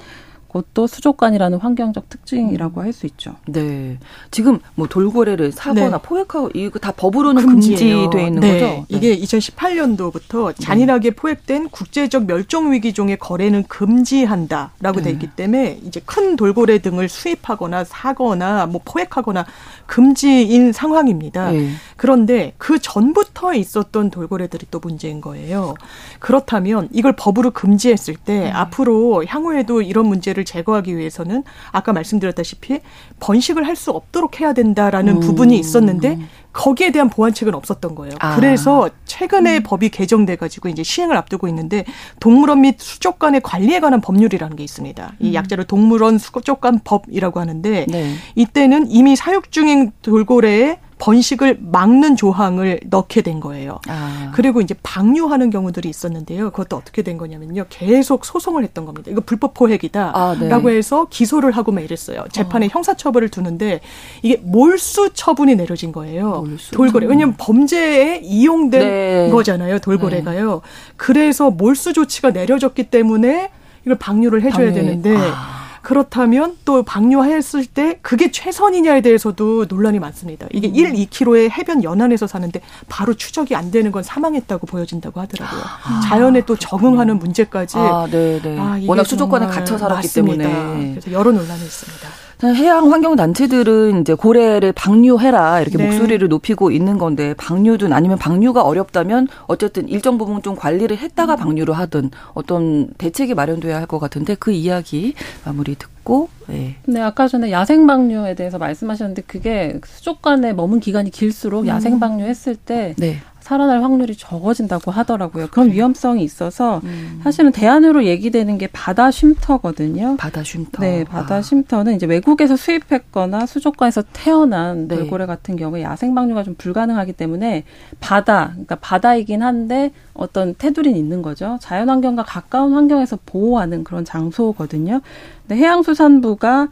그것도 0.50 0.88
수족관이라는 0.88 1.60
환경적 1.60 2.10
특징이라고 2.10 2.82
할 2.82 2.90
수 2.90 3.06
있죠. 3.06 3.36
네. 3.46 4.00
지금 4.32 4.60
뭐 4.74 4.88
돌고래를 4.88 5.52
사거나 5.52 5.98
네. 5.98 6.02
포획하고 6.02 6.50
이거 6.56 6.80
다 6.80 6.92
법으로는 6.92 7.46
금지돼 7.46 8.26
있는 8.26 8.42
네. 8.42 8.60
거죠? 8.60 8.86
이게 8.90 9.16
2018년도부터 9.20 10.60
잔인하게 10.60 11.12
포획된 11.12 11.70
국제적 11.70 12.26
멸종 12.26 12.72
위기종의 12.72 13.18
거래는 13.18 13.64
금지한다라고 13.68 15.02
돼 15.02 15.04
네. 15.04 15.10
있기 15.12 15.28
때문에 15.28 15.80
이제 15.86 16.02
큰 16.04 16.36
돌고래 16.36 16.80
등을 16.80 17.10
수입하거나 17.10 17.84
사거나 17.84 18.66
뭐 18.66 18.82
포획하거나 18.84 19.46
금지인 19.89 20.71
상황입니다. 20.71 21.52
네. 21.52 21.71
그런데 21.97 22.54
그 22.60 22.78
전부터 22.78 23.56
있었던 23.56 24.12
돌고래들이 24.12 24.67
또 24.69 24.80
문제인 24.80 25.19
거예요. 25.19 25.73
그렇다면 26.19 26.89
이걸 26.91 27.13
법으로 27.17 27.49
금지했을 27.49 28.15
때 28.15 28.52
음. 28.52 28.56
앞으로 28.56 29.25
향후에도 29.25 29.82
이런 29.82 30.06
문제를 30.06 30.45
제거하기 30.45 30.95
위해서는 30.95 31.43
아까 31.71 31.91
말씀드렸다시피 31.91 32.82
번식을 33.19 33.65
할 33.65 33.80
수 33.80 33.91
없도록 33.91 34.41
해야 34.41 34.52
된다라는 34.52 35.15
음. 35.15 35.19
부분이 35.21 35.58
있었는데 35.58 36.19
거기에 36.60 36.91
대한 36.91 37.10
보완책은 37.10 37.56
없었던 37.56 37.95
거예요. 37.95 38.15
아. 38.19 38.36
그래서 38.36 38.89
최근에 39.06 39.60
음. 39.60 39.63
법이 39.63 39.88
개정돼 39.88 40.36
가지고 40.36 40.67
이제 40.67 40.84
시행을 40.84 41.15
앞두고 41.15 41.48
있는데 41.48 41.86
동물원 42.19 42.62
및 42.62 42.76
수족관의 42.80 43.39
관리에 43.41 43.80
관한 43.80 44.02
법률이라는 44.02 44.58
게 44.58 44.63
있습니다. 44.65 45.13
이 45.19 45.30
음. 45.30 45.34
약자를 45.34 45.63
동물원 45.63 46.17
수족관 46.17 46.82
법이라고 46.84 47.39
하는데 47.39 47.86
네. 47.88 48.13
이때는 48.36 48.91
이미 48.91 49.15
사육 49.15 49.54
중인 49.54 49.93
돌고래에 50.02 50.80
번식을 51.00 51.60
막는 51.62 52.18
조항을 52.18 52.82
넣게 52.90 53.22
된 53.22 53.40
거예요. 53.40 53.80
아. 53.88 54.32
그리고 54.36 54.62
이제 54.62 54.76
방류하는 54.84 55.50
경우들이 55.50 55.90
있었는데요. 55.90 56.52
그것도 56.52 56.76
어떻게 56.76 57.02
된 57.02 57.18
거냐면요. 57.18 57.66
계속 57.70 58.26
소송을 58.26 58.64
했던 58.64 58.86
겁니다. 58.86 59.10
이거 59.10 59.22
불법 59.26 59.54
포획이다라고 59.54 60.18
아, 60.18 60.36
네. 60.38 60.50
해서 60.76 61.08
기소를 61.10 61.52
하고 61.52 61.72
막 61.72 61.82
이랬어요. 61.82 62.26
재판에 62.32 62.68
어. 62.68 62.70
형사 62.72 62.94
처벌을 62.96 63.30
두는데 63.30 63.80
이게 64.22 64.38
몰수 64.44 65.12
처분이 65.14 65.56
내려진 65.56 65.92
거예요. 65.94 66.44
몰수. 66.46 66.72
돌고래. 66.72 67.08
왜냐하면 67.08 67.36
범죄에 67.38 68.18
이용된 68.24 68.80
네. 68.82 69.30
거잖아요. 69.32 69.80
돌고래가요. 69.80 70.54
네. 70.54 70.60
그래서 70.98 71.50
몰수 71.50 71.94
조치가 71.94 72.32
내려졌기 72.32 72.90
때문에 72.90 73.52
이걸 73.86 73.98
방류를 73.98 74.42
해줘야 74.42 74.72
방류. 74.72 74.74
되는데. 74.74 75.16
아. 75.16 75.59
그렇다면 75.82 76.58
또 76.65 76.84
방류했을 76.84 77.65
때 77.65 78.00
그게 78.02 78.32
최선이냐에 78.32 79.02
대해서도 79.02 79.65
논란이 79.68 80.00
많습니다. 80.00 80.48
이게 80.52 80.68
음. 80.68 80.76
1, 80.76 80.94
2km의 81.08 81.52
해변 81.52 81.84
연안에서 81.84 82.28
사는데 82.28 82.62
바로 82.88 83.13
추적이 83.13 83.56
안 83.56 83.72
되는 83.72 83.92
건 83.92 84.04
사망했다고 84.04 84.68
보여진다고 84.68 85.20
하더라고요. 85.22 85.62
아, 85.62 86.02
자연에 86.02 86.42
또 86.46 86.56
적응하는 86.56 87.20
문제까지. 87.20 87.78
아, 87.78 88.08
네, 88.10 88.39
네. 88.42 88.58
아, 88.60 88.80
워낙 88.88 89.06
수족관에 89.06 89.48
갇혀 89.48 89.78
살았기 89.78 90.08
맞습니다. 90.08 90.44
때문에. 90.44 90.89
그래서 90.92 91.12
여러 91.12 91.32
논란이 91.32 91.63
있습니다. 91.63 92.29
해양 92.41 92.89
환경 92.89 93.17
단체들은 93.17 93.99
이제 94.02 94.13
고래를 94.13 94.71
방류해라 94.71 95.60
이렇게 95.60 95.78
네. 95.78 95.86
목소리를 95.86 96.25
높이고 96.30 96.71
있는 96.71 96.97
건데 96.97 97.34
방류든 97.38 97.91
아니면 97.91 98.17
방류가 98.17 98.63
어렵다면 98.63 99.28
어쨌든 99.47 99.89
일정 99.89 100.17
부분 100.17 100.41
좀 100.41 100.56
관리를 100.56 100.97
했다가 100.97 101.36
방류를 101.36 101.73
하든 101.78 102.12
어떤 102.34 102.88
대책이 102.97 103.34
마련돼야 103.34 103.75
할 103.78 103.89
것 103.89 103.97
같은데 103.97 104.36
그 104.36 104.52
이야기 104.52 105.15
마무리 105.43 105.73
듣고 105.75 106.30
네. 106.47 106.75
네, 106.86 107.02
아까 107.02 107.28
전에 107.28 107.52
야생 107.52 107.88
방류에 107.88 108.36
대해서 108.36 108.60
말씀하셨는데 108.60 109.23
그게 109.23 109.80
수족관에 109.84 110.54
머문 110.54 110.80
기간이 110.80 111.10
길수록 111.10 111.63
음. 111.63 111.67
야생 111.67 111.99
방류했을 111.99 112.56
때 112.56 112.93
네. 112.97 113.17
살아날 113.50 113.82
확률이 113.82 114.16
적어진다고 114.16 114.92
하더라고요. 114.92 115.48
그런 115.48 115.72
위험성이 115.72 116.24
있어서 116.24 116.82
음. 116.84 117.20
사실은 117.24 117.52
대안으로 117.52 118.06
얘기되는 118.06 118.60
게 118.60 118.68
바다 118.68 119.10
쉼터거든요. 119.10 120.18
바다 120.18 120.44
쉼터. 120.44 120.84
네, 120.84 121.04
바다 121.04 121.38
아. 121.38 121.42
쉼터는 121.42 121.96
이제 121.96 122.06
외국에서 122.06 122.56
수입했거나 122.56 123.48
수족관에서 123.48 124.04
태어난 124.14 124.88
네. 124.88 124.98
돌고래 124.98 125.26
같은 125.26 125.56
경우에 125.56 125.82
야생 125.82 126.14
방류가 126.14 126.44
좀 126.44 126.54
불가능하기 126.60 127.14
때문에 127.14 127.64
바다, 128.00 128.50
그러니까 128.52 128.76
바다이긴 128.76 129.42
한데 129.42 129.94
어떤 130.14 130.54
테두리는 130.56 130.96
있는 130.96 131.24
거죠. 131.24 131.58
자연환경과 131.60 132.26
가까운 132.26 132.74
환경에서 132.76 133.18
보호하는 133.26 133.84
그런 133.84 134.06
장소거든요. 134.06 135.02
근데 135.48 135.60
해양수산부가 135.60 136.68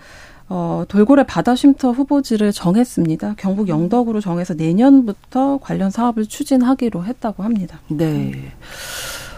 어, 0.50 0.86
돌고래 0.88 1.24
바다 1.26 1.56
쉼터 1.56 1.92
후보지를 1.92 2.52
정했습니다. 2.54 3.36
경북 3.38 3.68
영덕으로 3.68 4.22
정해서 4.22 4.54
내년부터 4.54 5.58
관련 5.62 5.92
사업을 5.92 6.26
추진하기로 6.26 7.04
했다고 7.04 7.44
합니다. 7.44 7.80
네. 7.90 8.52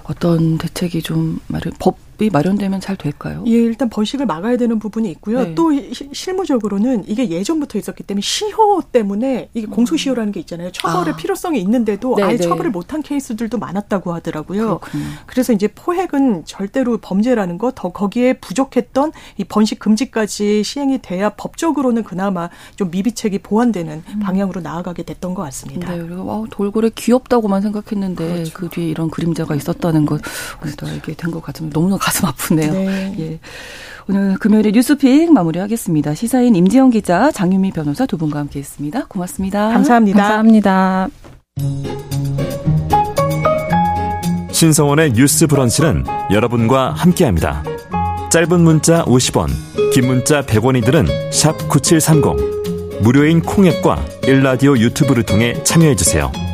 어떤 0.03 0.57
대책이 0.57 1.01
좀 1.01 1.39
마련, 1.47 1.73
법 1.79 1.97
이 2.25 2.29
마련되면 2.29 2.81
잘 2.81 2.97
될까요? 2.97 3.43
예, 3.47 3.51
일단 3.51 3.89
번식을 3.89 4.25
막아야 4.25 4.57
되는 4.57 4.77
부분이 4.77 5.09
있고요. 5.11 5.43
네. 5.43 5.55
또 5.55 5.71
시, 5.93 6.09
실무적으로는 6.11 7.05
이게 7.07 7.29
예전부터 7.29 7.77
있었기 7.79 8.03
때문에 8.03 8.21
시효 8.21 8.81
때문에 8.91 9.49
이게 9.53 9.67
음. 9.67 9.71
공소시효라는 9.71 10.33
게 10.33 10.41
있잖아요. 10.41 10.71
처벌의 10.73 11.13
아. 11.13 11.15
필요성이 11.15 11.61
있는데도 11.61 12.15
네, 12.17 12.23
아예 12.23 12.35
네. 12.37 12.43
처벌을 12.43 12.71
못한 12.71 13.01
케이스들도 13.01 13.57
많았다고 13.57 14.13
하더라고요. 14.13 14.79
그렇군요. 14.79 15.03
그래서 15.27 15.53
이제 15.53 15.67
포획은 15.67 16.43
절대로 16.45 16.97
범죄라는 16.97 17.57
거, 17.57 17.71
더 17.73 17.89
거기에 17.89 18.33
부족했던 18.33 19.13
이 19.37 19.45
번식 19.45 19.79
금지까지 19.79 20.63
시행이 20.63 20.99
돼야 21.01 21.29
법적으로는 21.29 22.03
그나마 22.03 22.49
좀 22.75 22.91
미비책이 22.91 23.39
보완되는 23.39 24.03
음. 24.05 24.19
방향으로 24.19 24.59
나아가게 24.59 25.03
됐던 25.03 25.33
것 25.35 25.43
같습니다. 25.43 25.91
네, 25.93 25.99
그리고 26.01 26.25
와, 26.25 26.43
돌고래 26.51 26.89
귀엽다고만 26.93 27.61
생각했는데 27.61 28.27
그렇죠. 28.33 28.53
그 28.53 28.67
뒤에 28.69 28.89
이런 28.89 29.09
그림자가 29.09 29.55
있었다는 29.55 30.05
것 30.05 30.21
오늘 30.61 30.75
또 30.75 30.85
알게 30.85 31.13
된 31.13 31.29
것 31.29 31.43
같으면 31.43 31.71
너무나 31.71 31.95
가슴 32.09 32.25
아프네요. 32.25 32.73
네. 32.73 33.15
예. 33.19 33.39
오늘 34.07 34.35
금요일에 34.39 34.71
뉴스픽 34.71 35.31
마무리하겠습니다. 35.31 36.15
시사인 36.15 36.55
임지영 36.55 36.89
기자, 36.89 37.31
장유미 37.31 37.71
변호사 37.71 38.07
두 38.07 38.17
분과 38.17 38.39
함께했습니다. 38.39 39.05
고맙습니다. 39.05 39.69
감사합니다. 39.69 40.19
감사합니다. 40.19 41.09
신성원의 44.51 45.13
뉴스 45.13 45.45
브런치는 45.45 46.05
여러분과 46.31 46.93
함께합니다. 46.93 47.63
짧은 48.31 48.59
문자 48.61 49.05
50원, 49.05 49.49
긴 49.93 50.07
문자 50.07 50.41
100원이들은 50.41 51.31
샵 51.31 51.69
9730. 51.69 53.01
무료인 53.01 53.41
콩앱과 53.41 54.03
일라디오 54.23 54.75
유튜브를 54.77 55.23
통해 55.23 55.53
참여해주세요. 55.63 56.48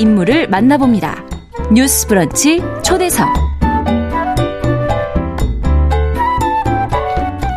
인물을 0.00 0.48
만나봅니다. 0.48 1.26
뉴스 1.74 2.06
브런치 2.06 2.62
초대석. 2.82 3.28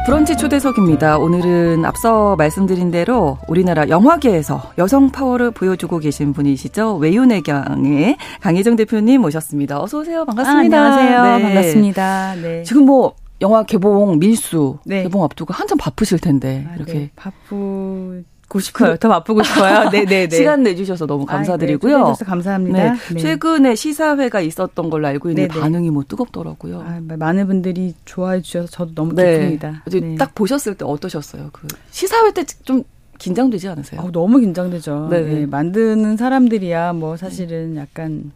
브런치 0.05 0.35
초대석입니다. 0.35 1.19
오늘은 1.19 1.85
앞서 1.85 2.35
말씀드린 2.35 2.91
대로 2.91 3.37
우리나라 3.47 3.87
영화계에서 3.87 4.73
여성 4.77 5.09
파워를 5.09 5.51
보여주고 5.51 5.99
계신 5.99 6.33
분이시죠. 6.33 6.97
외유내경의 6.97 8.17
강혜정 8.41 8.75
대표님 8.75 9.21
모셨습니다. 9.21 9.81
어서 9.81 9.99
오세요. 9.99 10.25
반갑습니다. 10.25 10.77
아, 10.77 10.95
안녕하세요. 10.97 11.37
네. 11.37 11.43
반갑습니다. 11.43 12.35
네. 12.41 12.63
지금 12.63 12.83
뭐 12.83 13.15
영화 13.39 13.63
개봉 13.63 14.19
밀수 14.19 14.79
네. 14.85 15.03
개봉 15.03 15.23
앞두고 15.23 15.53
한참 15.53 15.77
바쁘실 15.77 16.19
텐데 16.19 16.67
아, 16.69 16.75
이렇게 16.75 16.93
네. 16.93 17.11
바쁘 17.15 18.25
바쁘고 18.53 18.59
싶어요. 18.59 18.97
더 18.97 19.09
바쁘고 19.09 19.43
싶어요. 19.43 19.89
네, 19.89 20.05
네, 20.05 20.27
네. 20.27 20.29
시간 20.35 20.63
내주셔서 20.63 21.05
너무 21.07 21.25
감사드리고요. 21.25 22.05
아, 22.05 22.13
네, 22.13 22.25
감사합니다. 22.25 22.93
네. 22.93 23.19
최근에 23.19 23.75
시사회가 23.75 24.41
있었던 24.41 24.89
걸로 24.89 25.07
알고 25.07 25.29
있는데 25.29 25.47
네네. 25.47 25.53
네. 25.55 25.61
반응이 25.61 25.89
뭐 25.89 26.03
뜨겁더라고요. 26.07 26.81
아, 26.81 26.99
많은 27.17 27.47
분들이 27.47 27.95
좋아해 28.05 28.41
주셔서 28.41 28.67
저도 28.67 28.91
너무 28.93 29.13
네. 29.15 29.33
기쁩니다. 29.33 29.83
네. 29.91 30.15
딱 30.15 30.35
보셨을 30.35 30.75
때 30.75 30.85
어떠셨어요? 30.85 31.49
그 31.51 31.67
시사회 31.91 32.31
때 32.31 32.43
좀 32.63 32.83
긴장되지 33.19 33.69
않으세요? 33.69 34.01
어, 34.01 34.11
너무 34.11 34.39
긴장되죠. 34.39 35.07
네, 35.09 35.45
만드는 35.45 36.17
사람들이야 36.17 36.93
뭐 36.93 37.15
사실은 37.15 37.77
약간 37.77 38.31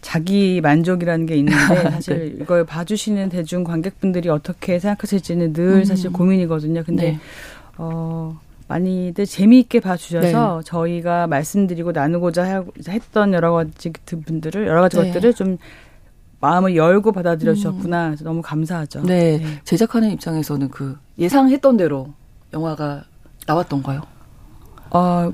자기 0.00 0.60
만족이라는 0.60 1.26
게 1.26 1.36
있는데 1.36 1.56
사실 1.90 2.18
네. 2.18 2.42
이걸 2.42 2.66
봐주시는 2.66 3.28
대중 3.28 3.62
관객분들이 3.64 4.28
어떻게 4.28 4.78
생각하실지는 4.78 5.52
늘 5.52 5.64
음. 5.76 5.84
사실 5.84 6.10
고민이거든요. 6.10 6.82
근데 6.84 7.12
네. 7.12 7.18
어 7.78 8.38
많이들 8.66 9.26
재미있게 9.26 9.80
봐주셔서 9.80 10.56
네. 10.62 10.64
저희가 10.64 11.26
말씀드리고 11.26 11.92
나누고자 11.92 12.64
했던 12.88 13.32
여러 13.32 13.52
가지 13.52 13.92
분들을 14.06 14.66
여러 14.66 14.80
가지 14.80 14.96
네. 14.98 15.06
것들을 15.06 15.34
좀 15.34 15.58
마음을 16.40 16.76
열고 16.76 17.12
받아들여 17.12 17.54
주셨구나. 17.54 18.10
음. 18.10 18.16
너무 18.22 18.42
감사하죠. 18.42 19.02
네. 19.02 19.38
네. 19.38 19.60
제작하는 19.64 20.10
입장에서는 20.10 20.68
그 20.70 20.98
예상했던 21.18 21.76
대로 21.76 22.12
영화가 22.52 23.04
나왔던가요? 23.46 24.02
어, 24.90 25.32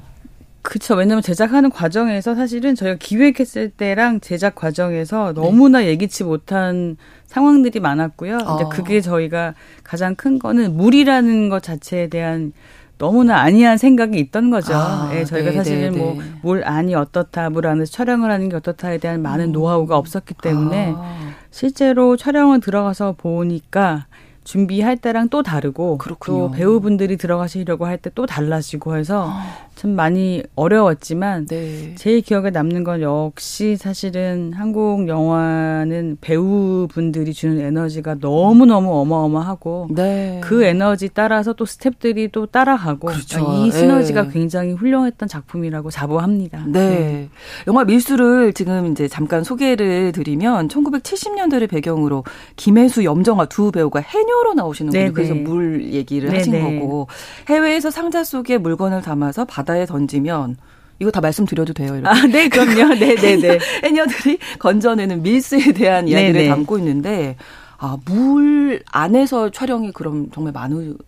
그렇죠. 0.62 0.94
왜냐하면 0.94 1.22
제작하는 1.22 1.70
과정에서 1.70 2.34
사실은 2.34 2.74
저희가 2.74 2.96
기획했을 3.00 3.70
때랑 3.70 4.20
제작 4.20 4.54
과정에서 4.54 5.32
너무나 5.32 5.80
네. 5.80 5.86
예기치 5.86 6.24
못한 6.24 6.96
상황들이 7.26 7.80
많았고요. 7.80 8.38
어. 8.44 8.56
이제 8.56 8.64
그게 8.70 9.00
저희가 9.00 9.54
가장 9.82 10.14
큰 10.14 10.38
거는 10.38 10.76
물이라는 10.76 11.48
것 11.48 11.62
자체에 11.62 12.08
대한 12.08 12.52
너무나 13.00 13.40
아니한 13.40 13.78
생각이 13.78 14.18
있던 14.18 14.50
거죠. 14.50 14.74
아, 14.74 15.10
예, 15.14 15.24
저희가 15.24 15.50
네, 15.52 15.56
사실은 15.56 15.92
네, 15.92 15.98
뭐물 16.42 16.60
네. 16.60 16.66
안이 16.66 16.94
어떻다, 16.94 17.48
물 17.48 17.66
안에서 17.66 17.90
촬영을 17.90 18.30
하는 18.30 18.50
게 18.50 18.56
어떻다에 18.56 18.98
대한 18.98 19.22
많은 19.22 19.46
음. 19.46 19.52
노하우가 19.52 19.96
없었기 19.96 20.34
때문에 20.42 20.92
아. 20.94 21.30
실제로 21.50 22.18
촬영을 22.18 22.60
들어가서 22.60 23.14
보니까 23.16 24.04
준비할 24.44 24.98
때랑 24.98 25.30
또 25.30 25.42
다르고 25.42 25.96
그렇군요. 25.98 26.36
또 26.38 26.50
배우분들이 26.50 27.16
들어가시려고 27.16 27.86
할 27.86 27.96
때 28.02 28.10
또 28.14 28.26
달라지고 28.26 28.96
해서 28.96 29.30
아. 29.30 29.46
참 29.80 29.92
많이 29.92 30.42
어려웠지만 30.56 31.46
네. 31.46 31.94
제일 31.94 32.20
기억에 32.20 32.50
남는 32.50 32.84
건 32.84 33.00
역시 33.00 33.78
사실은 33.78 34.52
한국 34.54 35.08
영화는 35.08 36.18
배우분들이 36.20 37.32
주는 37.32 37.58
에너지가 37.58 38.16
너무 38.20 38.66
너무 38.66 38.92
어마어마하고 39.00 39.88
네. 39.92 40.38
그 40.42 40.64
에너지 40.64 41.08
따라서 41.08 41.54
또 41.54 41.64
스탭들이 41.64 42.30
또 42.30 42.44
따라가고 42.44 43.06
그렇죠. 43.06 43.54
이 43.54 43.70
시너지가 43.70 44.24
네. 44.24 44.28
굉장히 44.30 44.72
훌륭했던 44.74 45.30
작품이라고 45.30 45.88
자부합니다. 45.88 46.64
네. 46.66 46.88
네. 46.90 47.28
영화 47.66 47.82
밀수를 47.82 48.52
지금 48.52 48.92
이제 48.92 49.08
잠깐 49.08 49.44
소개를 49.44 50.12
드리면 50.12 50.68
1970년대를 50.68 51.70
배경으로 51.70 52.24
김혜수, 52.56 53.04
염정아 53.04 53.46
두 53.46 53.72
배우가 53.72 54.00
해녀로 54.00 54.52
나오시는 54.52 54.92
분이 54.92 55.04
네, 55.04 55.10
그래서 55.10 55.32
네. 55.32 55.40
물 55.40 55.90
얘기를 55.90 56.30
하신 56.36 56.80
거고 56.80 57.06
해외에서 57.48 57.90
상자 57.90 58.22
속에 58.22 58.58
물건을 58.58 59.00
담아서 59.00 59.46
바다 59.46 59.69
바다에 59.70 59.86
던지면 59.86 60.56
이거 60.98 61.10
다 61.10 61.20
말씀드려도 61.20 61.72
돼요. 61.72 61.96
이렇게. 61.96 62.08
아, 62.08 62.26
네, 62.26 62.48
그럼요. 62.48 62.94
네, 62.98 63.14
네, 63.14 63.36
네. 63.36 63.58
해녀들이 63.84 64.38
건져내는 64.58 65.22
밀수에 65.22 65.72
대한 65.72 66.08
이야기를 66.08 66.32
네네. 66.34 66.48
담고 66.48 66.78
있는데 66.78 67.36
아, 67.78 67.96
물 68.04 68.82
안에서 68.90 69.50
촬영이 69.50 69.92
그럼 69.92 70.28
정말 70.34 70.52
많은 70.52 70.98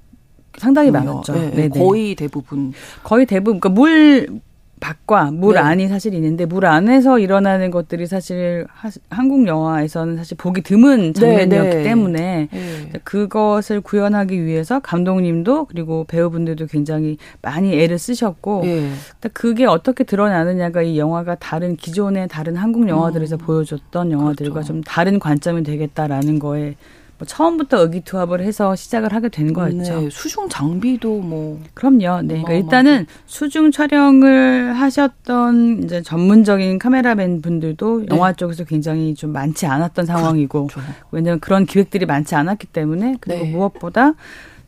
상당히 0.56 0.90
많았죠. 0.90 1.32
네, 1.32 1.50
네, 1.50 1.68
거의 1.68 2.14
대부분 2.14 2.72
거의 3.02 3.26
대부분 3.26 3.58
그러니까 3.58 3.80
물 3.80 4.40
밖과 4.82 5.30
물 5.30 5.54
네. 5.54 5.60
안이 5.60 5.88
사실 5.88 6.12
있는데 6.12 6.44
물 6.44 6.66
안에서 6.66 7.20
일어나는 7.20 7.70
것들이 7.70 8.06
사실 8.06 8.66
하, 8.68 8.90
한국 9.10 9.46
영화에서는 9.46 10.16
사실 10.16 10.36
보기 10.36 10.62
드문 10.62 11.14
장면이었기 11.14 11.68
네, 11.68 11.76
네. 11.76 11.82
때문에 11.84 12.48
네. 12.50 13.00
그것을 13.04 13.80
구현하기 13.80 14.44
위해서 14.44 14.80
감독님도 14.80 15.66
그리고 15.66 16.04
배우분들도 16.08 16.66
굉장히 16.66 17.16
많이 17.40 17.80
애를 17.80 17.96
쓰셨고 17.96 18.62
네. 18.64 18.90
그게 19.32 19.66
어떻게 19.66 20.02
드러나느냐가 20.02 20.82
이 20.82 20.98
영화가 20.98 21.36
다른 21.36 21.76
기존의 21.76 22.26
다른 22.26 22.56
한국 22.56 22.88
영화들에서 22.88 23.36
음. 23.36 23.38
보여줬던 23.38 24.10
영화들과 24.10 24.54
그렇죠. 24.54 24.66
좀 24.66 24.82
다른 24.82 25.20
관점이 25.20 25.62
되겠다라는 25.62 26.40
거에 26.40 26.74
뭐 27.22 27.24
처음부터 27.24 27.82
의기투합을 27.82 28.40
해서 28.40 28.74
시작을 28.74 29.12
하게 29.12 29.28
된 29.28 29.52
거였죠. 29.52 30.00
네, 30.00 30.08
수중 30.10 30.48
장비도 30.48 31.20
뭐 31.20 31.60
그럼요. 31.74 32.22
네, 32.22 32.42
그러니까 32.42 32.52
일단은 32.52 33.06
수중 33.26 33.70
촬영을 33.70 34.72
하셨던 34.74 35.84
이제 35.84 36.02
전문적인 36.02 36.80
카메라맨 36.80 37.40
분들도 37.40 38.00
네. 38.00 38.06
영화 38.10 38.32
쪽에서 38.32 38.64
굉장히 38.64 39.14
좀 39.14 39.32
많지 39.32 39.66
않았던 39.66 40.04
상황이고 40.04 40.66
그렇죠. 40.66 40.80
왜냐하면 41.12 41.38
그런 41.38 41.64
기획들이 41.64 42.06
많지 42.06 42.34
않았기 42.34 42.66
때문에 42.68 43.18
그리고 43.20 43.44
네. 43.44 43.50
무엇보다 43.52 44.14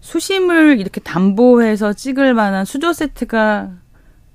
수심을 0.01 0.79
이렇게 0.79 1.01
담보해서 1.01 1.93
찍을 1.93 2.35
만한 2.35 2.65
수조 2.65 2.93
세트가 2.93 3.71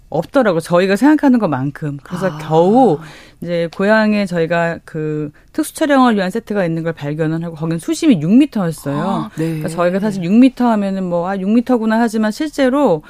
없더라고 0.09 0.59
저희가 0.59 0.95
생각하는 0.95 1.39
것만큼 1.39 1.99
그래서 2.03 2.27
아. 2.27 2.37
겨우 2.39 2.99
이제 3.41 3.69
고향에 3.75 4.25
저희가 4.25 4.79
그 4.83 5.31
특수 5.53 5.73
촬영을 5.75 6.15
위한 6.15 6.31
세트가 6.31 6.65
있는 6.65 6.83
걸 6.83 6.93
발견을 6.93 7.43
하고 7.43 7.55
거기는 7.55 7.79
수심이 7.79 8.19
6미터였어요. 8.19 8.95
아, 8.95 9.29
네. 9.37 9.45
그러니까 9.45 9.69
저희가 9.69 9.99
사실 9.99 10.23
6미터 10.23 10.61
하면은 10.61 11.03
뭐아 11.05 11.37
6미터구나 11.37 11.99
하지만 11.99 12.31
실제로 12.31 13.03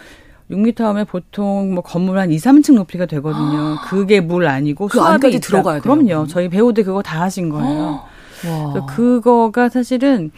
6미터 0.52 0.82
하면 0.82 1.06
보통 1.06 1.74
뭐 1.74 1.84
건물 1.84 2.18
한 2.18 2.32
2, 2.32 2.38
3층 2.38 2.74
높이가 2.76 3.06
되거든요. 3.06 3.78
아. 3.80 3.86
그게 3.88 4.20
물 4.20 4.48
아니고 4.48 4.88
그 4.88 5.00
안까지 5.00 5.40
들어가야 5.40 5.80
돼요. 5.80 5.82
그럼요. 5.82 6.28
저희 6.28 6.50
배우들 6.50 6.84
그거 6.84 7.02
다 7.02 7.22
하신 7.22 7.50
거예요. 7.50 8.04
와. 8.48 8.86
그거가 8.86 9.70
사실은 9.70 10.32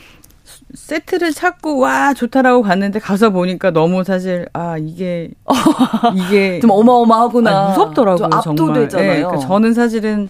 세트를 0.74 1.34
찾고 1.34 1.80
와 1.80 2.14
좋다라고 2.14 2.62
갔는데 2.64 3.00
가서 3.00 3.30
보니까 3.30 3.72
너무 3.72 4.04
사실 4.04 4.48
아 4.54 4.78
이게 4.78 5.30
이게 6.16 6.60
좀 6.60 6.72
어마어마하구나 6.72 7.52
아, 7.52 7.70
무섭더라고요 7.70 8.30
좀. 8.42 8.56
정말. 8.90 9.16
네, 9.18 9.22
그러니까 9.24 9.48
저는 9.48 9.74
사실은 9.74 10.30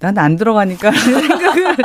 난 0.00 0.18
안 0.18 0.36
들어가니까 0.36 0.90
생각을 0.92 1.76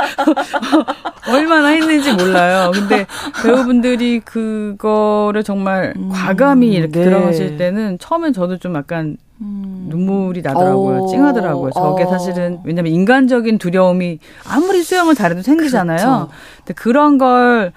얼마나 1.28 1.68
했는지 1.68 2.12
몰라요. 2.12 2.70
근데 2.74 3.06
배우분들이 3.42 4.20
그거를 4.20 5.42
정말 5.42 5.94
음, 5.96 6.10
과감히 6.12 6.72
이렇게 6.72 6.98
네. 6.98 7.04
들어가실 7.04 7.56
때는 7.56 7.98
처음엔 7.98 8.32
저도 8.32 8.58
좀 8.58 8.74
약간 8.74 9.16
음. 9.40 9.86
눈물이 9.88 10.42
나더라고요. 10.42 11.00
오. 11.02 11.04
어. 11.04 11.06
찡하더라고요. 11.08 11.70
저게 11.72 12.04
어. 12.04 12.08
사실은 12.10 12.58
왜냐면 12.64 12.92
인간적인 12.92 13.58
두려움이 13.58 14.18
아무리 14.46 14.82
수영을 14.82 15.14
잘해도 15.14 15.42
생기잖아요. 15.42 15.98
그렇죠. 15.98 16.28
근데 16.58 16.74
그런 16.74 17.18
걸 17.18 17.72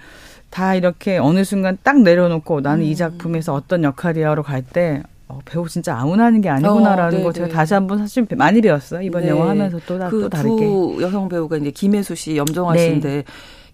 다 0.54 0.76
이렇게 0.76 1.18
어느 1.18 1.42
순간 1.42 1.76
딱 1.82 2.00
내려놓고 2.02 2.60
나는 2.60 2.84
음. 2.84 2.88
이 2.88 2.94
작품에서 2.94 3.54
어떤 3.54 3.82
역할이야로 3.82 4.44
갈때 4.44 5.02
어, 5.26 5.40
배우 5.44 5.68
진짜 5.68 5.96
아무나 5.96 6.26
하는 6.26 6.40
게 6.40 6.48
아니구나라는 6.48 7.22
어, 7.22 7.24
거 7.24 7.32
제가 7.32 7.48
다시 7.48 7.74
한번 7.74 7.98
사실 7.98 8.24
많이 8.36 8.60
배웠어요. 8.60 9.02
이번 9.02 9.22
네. 9.22 9.30
영화 9.30 9.48
하면서 9.48 9.80
또, 9.84 9.98
그 9.98 10.20
또 10.22 10.28
다르게. 10.28 10.64
두 10.64 10.98
여성 11.00 11.28
배우가 11.28 11.56
이제 11.56 11.72
김혜수 11.72 12.14
씨, 12.14 12.36
염정아 12.36 12.74
네. 12.74 12.78
씨인데 12.86 13.24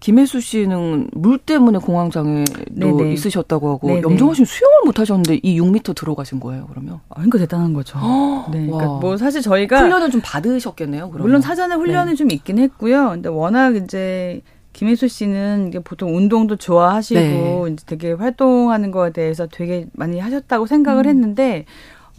김혜수 0.01 0.41
씨는 0.41 1.09
물 1.13 1.37
때문에 1.37 1.77
공황장애도. 1.77 3.05
있으셨다고 3.11 3.69
하고 3.69 3.87
네네. 3.87 4.01
염정아 4.01 4.33
씨는 4.33 4.45
수영을 4.45 4.77
못 4.85 4.99
하셨는데 4.99 5.39
이 5.43 5.61
6m 5.61 5.95
들어가신 5.95 6.39
거예요, 6.39 6.67
그러면? 6.69 6.99
아, 7.09 7.15
그러니까 7.15 7.37
대단한 7.37 7.73
거죠. 7.73 7.99
네. 8.51 8.65
그러니까 8.65 8.99
뭐 8.99 9.15
사실 9.15 9.41
저희가 9.41 9.79
훈련을 9.79 10.09
좀 10.09 10.19
받으셨겠네요, 10.23 11.09
그러면. 11.11 11.21
물론 11.21 11.41
사전에 11.41 11.75
훈련이 11.75 12.11
네. 12.11 12.15
좀 12.15 12.31
있긴 12.31 12.57
했고요. 12.57 13.09
근데 13.09 13.29
워낙 13.29 13.75
이제 13.75 14.41
김혜수 14.73 15.07
씨는 15.07 15.67
이게 15.67 15.79
보통 15.79 16.15
운동도 16.15 16.55
좋아하시고 16.55 17.19
네. 17.19 17.73
이제 17.73 17.83
되게 17.85 18.13
활동하는 18.13 18.89
거에 18.89 19.11
대해서 19.11 19.45
되게 19.45 19.85
많이 19.93 20.19
하셨다고 20.19 20.65
생각을 20.65 21.05
음. 21.05 21.09
했는데 21.09 21.65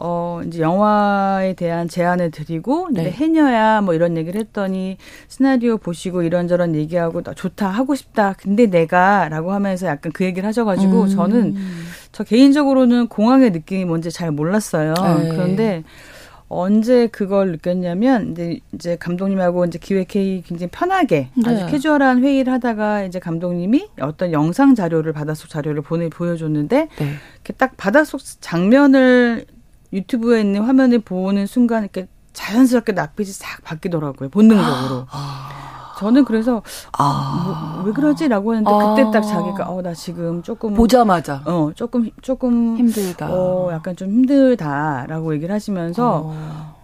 어, 0.04 0.40
이제 0.44 0.60
영화에 0.60 1.54
대한 1.54 1.86
제안을 1.86 2.32
드리고, 2.32 2.88
네. 2.90 3.08
해녀야, 3.08 3.80
뭐 3.82 3.94
이런 3.94 4.16
얘기를 4.16 4.40
했더니, 4.40 4.96
시나리오 5.28 5.78
보시고 5.78 6.24
이런저런 6.24 6.74
얘기하고, 6.74 7.22
좋다, 7.22 7.68
하고 7.68 7.94
싶다. 7.94 8.34
근데 8.36 8.66
내가, 8.66 9.28
라고 9.28 9.52
하면서 9.52 9.86
약간 9.86 10.10
그 10.10 10.24
얘기를 10.24 10.44
하셔가지고, 10.48 11.02
음. 11.02 11.08
저는, 11.08 11.56
저 12.10 12.24
개인적으로는 12.24 13.06
공항의 13.06 13.52
느낌이 13.52 13.84
뭔지 13.84 14.10
잘 14.10 14.32
몰랐어요. 14.32 14.94
네. 14.94 15.28
그런데, 15.28 15.84
언제 16.48 17.06
그걸 17.06 17.52
느꼈냐면 17.52 18.32
이제 18.32 18.60
이제 18.74 18.96
감독님하고 18.96 19.64
이제 19.64 19.78
기획회의 19.78 20.42
굉장히 20.42 20.68
편하게 20.70 21.28
네. 21.34 21.42
아주 21.46 21.66
캐주얼한 21.68 22.22
회의를 22.22 22.52
하다가 22.52 23.04
이제 23.04 23.18
감독님이 23.18 23.88
어떤 24.02 24.32
영상 24.32 24.74
자료를 24.74 25.14
바닷속 25.14 25.48
자료를 25.48 25.80
보내 25.80 26.10
보여줬는데 26.10 26.88
네. 26.94 27.06
이렇게 27.36 27.54
딱 27.54 27.78
바닷속 27.78 28.20
장면을 28.42 29.46
유튜브에 29.92 30.40
있는 30.40 30.62
화면을 30.62 30.98
보는 31.00 31.46
순간 31.46 31.82
이렇게 31.82 32.08
자연스럽게 32.32 32.92
낯빛이 32.92 33.28
싹 33.30 33.62
바뀌더라고요. 33.62 34.30
본능적으로. 34.30 35.06
아. 35.12 35.94
저는 35.98 36.24
그래서 36.24 36.62
아. 36.98 37.74
뭐, 37.76 37.84
왜 37.84 37.92
그러지라고 37.92 38.54
했는데 38.54 38.70
아. 38.74 38.94
그때 38.94 39.10
딱 39.12 39.20
자기가 39.20 39.68
어 39.70 39.82
나 39.82 39.94
지금 39.94 40.42
조금 40.42 40.74
보자마자 40.74 41.42
어 41.44 41.70
조금 41.76 42.10
조금 42.22 42.76
힘들다. 42.76 43.28
어 43.30 43.70
약간 43.72 43.94
좀 43.94 44.08
힘들다라고 44.10 45.34
얘기를 45.34 45.54
하시면서 45.54 46.22
어. 46.26 46.74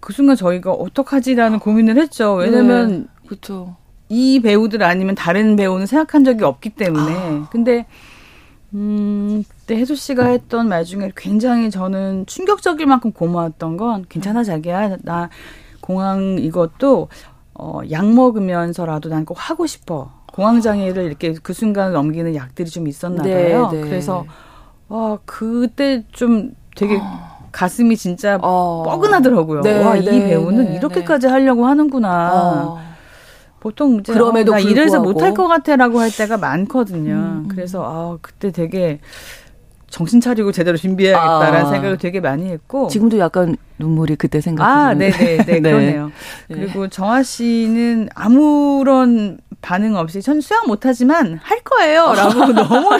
그 0.00 0.12
순간 0.12 0.36
저희가 0.36 0.72
어떡하지라는 0.72 1.58
고민을 1.60 1.96
했죠. 1.98 2.34
왜냐면 2.34 2.90
네. 3.22 3.26
그렇죠. 3.28 3.76
이 4.08 4.40
배우들 4.40 4.82
아니면 4.82 5.14
다른 5.14 5.56
배우는 5.56 5.86
생각한 5.86 6.24
적이 6.24 6.44
없기 6.44 6.70
때문에. 6.70 7.14
아. 7.16 7.48
근데 7.50 7.86
음, 8.74 9.42
그때 9.66 9.80
혜수 9.80 9.96
씨가 9.96 10.26
했던 10.26 10.68
말 10.68 10.84
중에 10.84 11.10
굉장히 11.16 11.72
저는 11.72 12.26
충격적일 12.26 12.86
만큼 12.86 13.10
고마웠던 13.10 13.76
건 13.76 14.04
괜찮아 14.08 14.44
자기야 14.44 14.98
나 15.02 15.28
공항 15.80 16.36
이것도 16.38 17.08
어, 17.54 17.80
약 17.90 18.06
먹으면서라도 18.08 19.08
난 19.08 19.24
꼭 19.24 19.36
하고 19.50 19.66
싶어. 19.66 20.12
공황 20.32 20.60
장애를 20.60 21.02
이렇게 21.04 21.34
그 21.42 21.52
순간을 21.52 21.94
넘기는 21.94 22.32
약들이 22.36 22.70
좀 22.70 22.86
있었나 22.86 23.24
네, 23.24 23.48
봐요. 23.50 23.68
네, 23.72 23.80
네. 23.80 23.88
그래서 23.88 24.24
와 24.88 25.18
그때 25.24 26.04
좀 26.12 26.52
되게 26.76 26.98
어. 26.98 27.36
가슴이 27.50 27.96
진짜 27.96 28.38
어. 28.42 28.84
뻐근하더라고요. 28.86 29.62
네, 29.62 29.82
와, 29.82 29.96
이 29.96 30.04
네, 30.04 30.28
배우는 30.28 30.64
네, 30.66 30.76
이렇게까지 30.76 31.26
하려고 31.26 31.66
하는구나. 31.66 32.30
어. 32.34 32.78
보통 33.58 33.96
이제 33.98 34.12
그럼에도 34.12 34.52
어, 34.52 34.54
나 34.56 34.60
이래서 34.60 35.00
못할 35.00 35.34
것 35.34 35.48
같아라고 35.48 35.98
할 35.98 36.12
때가 36.12 36.36
많거든요. 36.36 37.14
음, 37.14 37.42
음. 37.46 37.48
그래서 37.48 37.82
아 37.84 38.18
그때 38.20 38.52
되게 38.52 39.00
정신 39.88 40.20
차리고 40.20 40.52
제대로 40.52 40.76
준비해야겠다라는 40.76 41.66
아. 41.66 41.70
생각을 41.70 41.98
되게 41.98 42.20
많이 42.20 42.50
했고 42.50 42.88
지금도 42.88 43.18
약간 43.18 43.56
눈물이 43.78 44.16
그때 44.16 44.40
생각나요. 44.40 44.88
아, 44.88 44.94
네네, 44.94 45.16
네, 45.44 45.44
네, 45.44 45.60
그러네요. 45.60 46.12
네. 46.48 46.56
그리고 46.56 46.88
정아 46.88 47.22
씨는 47.22 48.08
아무런 48.14 49.38
반응 49.62 49.96
없이 49.96 50.22
전 50.22 50.40
수영 50.40 50.62
못하지만 50.66 51.40
할 51.42 51.60
거예요.라고 51.60 52.42
아. 52.42 52.46
너무 52.52 52.90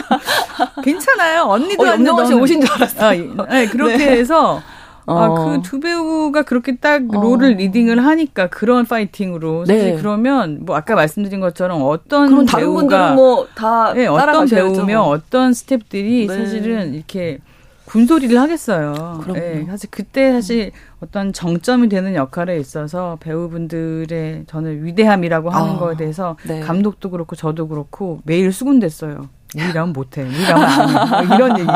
괜찮아요. 0.83 1.43
언니도 1.43 1.83
어, 1.83 1.87
안녕 1.87 2.25
씨 2.25 2.33
오신 2.33 2.61
줄 2.61 2.73
알았어요. 2.73 3.35
아, 3.37 3.45
네, 3.53 3.67
그렇게 3.67 3.97
네. 3.97 4.11
해서 4.17 4.61
아, 5.07 5.13
어. 5.13 5.45
그두 5.61 5.79
배우가 5.79 6.43
그렇게 6.43 6.75
딱 6.75 7.01
어. 7.09 7.21
롤을 7.21 7.53
리딩을 7.53 8.05
하니까 8.05 8.47
그런 8.47 8.85
파이팅으로 8.85 9.65
사실 9.65 9.95
네. 9.95 9.95
그러면 9.95 10.59
뭐 10.65 10.75
아까 10.75 10.95
말씀드린 10.95 11.39
것처럼 11.39 11.81
어떤 11.81 12.29
그럼 12.29 12.45
다른 12.45 12.65
배우가 12.65 13.13
뭐다 13.13 13.93
네, 13.93 14.07
어떤 14.07 14.47
배우며 14.47 15.01
어떤 15.03 15.51
스탭들이 15.51 16.27
네. 16.27 16.27
사실은 16.27 16.93
이렇게 16.93 17.39
군소리를 17.85 18.37
하겠어요. 18.37 19.21
그럼요. 19.23 19.39
네, 19.39 19.65
사실 19.65 19.89
그때 19.89 20.33
사실 20.33 20.71
어떤 20.99 21.31
정점이 21.31 21.87
되는 21.87 22.15
역할에 22.15 22.59
있어서 22.59 23.17
배우분들의 23.21 24.43
저는 24.47 24.83
위대함이라고 24.83 25.49
하는 25.49 25.75
아, 25.75 25.79
거에 25.79 25.95
대해서 25.95 26.35
네. 26.45 26.59
감독도 26.59 27.09
그렇고 27.11 27.37
저도 27.37 27.69
그렇고 27.69 28.19
매일 28.25 28.51
수군댔어요. 28.51 29.29
우리라면 29.55 29.93
못해. 29.93 30.23
우리라면 30.23 30.63
안 30.63 31.23
해. 31.23 31.25
뭐 31.27 31.35
이런 31.35 31.59
얘기. 31.59 31.69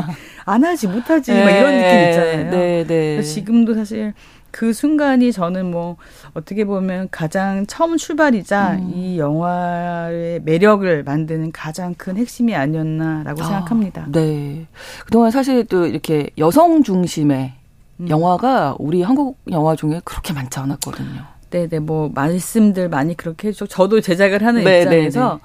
안 0.45 0.63
하지, 0.63 0.87
못하지. 0.87 1.31
네, 1.31 1.43
막 1.43 1.51
이런 1.51 1.77
느낌 1.77 2.09
있잖아요. 2.09 2.51
네, 2.51 2.85
네. 2.85 3.21
지금도 3.21 3.75
사실 3.75 4.13
그 4.51 4.73
순간이 4.73 5.31
저는 5.31 5.71
뭐 5.71 5.97
어떻게 6.33 6.65
보면 6.65 7.07
가장 7.11 7.65
처음 7.67 7.97
출발이자 7.97 8.73
음. 8.73 8.91
이 8.93 9.17
영화의 9.17 10.41
매력을 10.43 11.03
만드는 11.03 11.51
가장 11.53 11.93
큰 11.95 12.17
핵심이 12.17 12.53
아니었나라고 12.53 13.41
아, 13.41 13.45
생각합니다. 13.45 14.07
네. 14.09 14.67
그동안 15.05 15.31
사실 15.31 15.65
또 15.65 15.85
이렇게 15.85 16.29
여성 16.37 16.83
중심의 16.83 17.53
음. 18.01 18.09
영화가 18.09 18.75
우리 18.79 19.03
한국 19.03 19.39
영화 19.51 19.75
중에 19.75 20.01
그렇게 20.03 20.33
많지 20.33 20.59
않았거든요. 20.59 21.23
네네, 21.51 21.79
뭐, 21.79 22.09
말씀들 22.13 22.87
많이 22.87 23.15
그렇게 23.15 23.49
해주고, 23.49 23.67
저도 23.67 23.99
제작을 23.99 24.41
하는 24.45 24.63
네, 24.63 24.79
입장에서, 24.79 25.19
네, 25.19 25.35
네. 25.35 25.39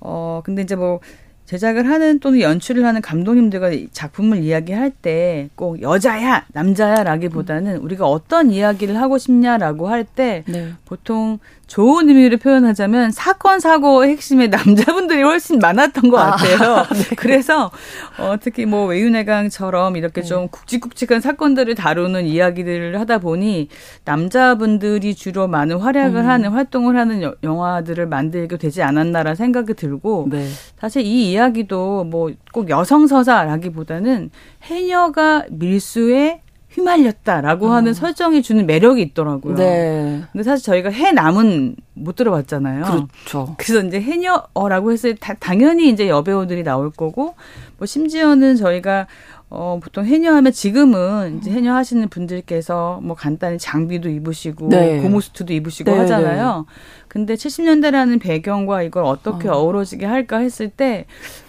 어, 0.00 0.40
근데 0.42 0.62
이제 0.62 0.74
뭐, 0.74 1.00
제작을 1.46 1.88
하는 1.88 2.18
또는 2.18 2.40
연출을 2.40 2.84
하는 2.84 3.00
감독님들과 3.00 3.70
작품을 3.92 4.42
이야기할 4.42 4.90
때 4.90 5.48
꼭 5.54 5.82
여자야 5.82 6.46
남자야라기보다는 6.52 7.76
우리가 7.78 8.06
어떤 8.06 8.50
이야기를 8.50 8.96
하고 8.96 9.18
싶냐라고 9.18 9.88
할때 9.88 10.44
네. 10.46 10.72
보통 10.84 11.38
좋은 11.72 12.06
의미로 12.06 12.36
표현하자면 12.36 13.12
사건 13.12 13.58
사고의 13.58 14.10
핵심에 14.10 14.48
남자분들이 14.48 15.22
훨씬 15.22 15.58
많았던 15.58 16.10
것 16.10 16.18
아, 16.18 16.32
같아요. 16.32 16.76
아, 16.80 16.84
네. 16.92 17.14
그래서 17.16 17.70
어, 18.18 18.34
특히 18.38 18.66
뭐 18.66 18.84
외유내강처럼 18.84 19.96
이렇게 19.96 20.20
네. 20.20 20.26
좀 20.26 20.48
굵직굵직한 20.48 21.22
사건들을 21.22 21.74
다루는 21.74 22.26
이야기들을 22.26 23.00
하다 23.00 23.20
보니 23.20 23.68
남자분들이 24.04 25.14
주로 25.14 25.48
많은 25.48 25.78
활약을 25.78 26.20
음. 26.20 26.28
하는 26.28 26.50
활동을 26.50 26.98
하는 26.98 27.22
여, 27.22 27.34
영화들을 27.42 28.06
만들게 28.06 28.58
되지 28.58 28.82
않았나라는 28.82 29.34
생각이 29.34 29.72
들고 29.72 30.26
네. 30.30 30.46
사실 30.78 31.00
이 31.06 31.30
이야기도 31.32 32.04
뭐 32.04 32.32
꼭 32.52 32.68
여성 32.68 33.06
서사라기보다는 33.06 34.30
해녀가 34.62 35.44
밀수에 35.50 36.41
휘말렸다라고 36.74 37.66
음. 37.66 37.72
하는 37.72 37.94
설정이 37.94 38.42
주는 38.42 38.66
매력이 38.66 39.00
있더라고요. 39.02 39.54
네. 39.56 40.22
근데 40.32 40.42
사실 40.42 40.64
저희가 40.64 40.90
해 40.90 41.12
남은 41.12 41.76
못 41.94 42.16
들어봤잖아요. 42.16 42.84
그렇죠. 42.84 43.54
그래서 43.58 43.86
이제 43.86 44.00
해녀라고 44.00 44.92
했을 44.92 45.14
때 45.16 45.34
당연히 45.38 45.88
이제 45.90 46.08
여배우들이 46.08 46.62
나올 46.64 46.90
거고 46.90 47.34
뭐 47.78 47.86
심지어는 47.86 48.56
저희가 48.56 49.06
어, 49.54 49.78
보통 49.82 50.06
해녀하면 50.06 50.50
지금은 50.50 51.36
이제 51.38 51.50
해녀 51.50 51.74
하시는 51.74 52.08
분들께서 52.08 53.00
뭐 53.02 53.14
간단히 53.14 53.58
장비도 53.58 54.08
입으시고 54.08 54.68
네. 54.70 55.02
고무수트도 55.02 55.52
입으시고 55.52 55.90
네, 55.90 55.98
하잖아요. 55.98 56.64
네. 56.66 56.74
근데 57.08 57.34
70년대라는 57.34 58.18
배경과 58.18 58.82
이걸 58.82 59.04
어떻게 59.04 59.48
어. 59.50 59.58
우러지게 59.60 60.06
할까 60.06 60.38
했을 60.38 60.70
때 60.70 61.04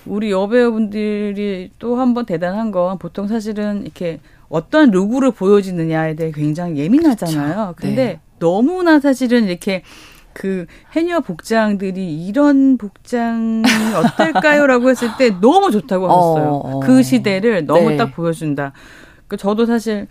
우리 0.06 0.32
여배우분들이 0.32 1.72
또 1.80 1.96
한 1.96 2.14
번 2.14 2.26
대단한 2.26 2.72
건 2.72 2.98
보통 2.98 3.30
사실은 3.30 3.84
이렇게 3.84 4.20
어떤 4.54 4.92
룩으로 4.92 5.32
보여지느냐에 5.32 6.16
대해 6.16 6.32
굉장히 6.32 6.78
예민하잖아요. 6.78 7.54
그렇죠. 7.54 7.76
근데 7.76 8.06
네. 8.06 8.20
너무나 8.38 9.00
사실은 9.00 9.46
이렇게 9.46 9.82
그 10.32 10.68
해녀 10.96 11.22
복장들이 11.22 12.28
이런 12.28 12.78
복장이 12.78 13.64
어떨까요라고 13.98 14.92
했을 14.92 15.10
때 15.18 15.32
너무 15.42 15.72
좋다고 15.72 16.06
하셨어요. 16.06 16.50
어, 16.50 16.78
어. 16.78 16.80
그 16.82 17.02
시대를 17.02 17.66
너무 17.66 17.90
네. 17.90 17.98
딱 17.98 18.14
보여준다. 18.14 18.74
그 19.28 19.38
저도 19.38 19.66
사실 19.66 20.06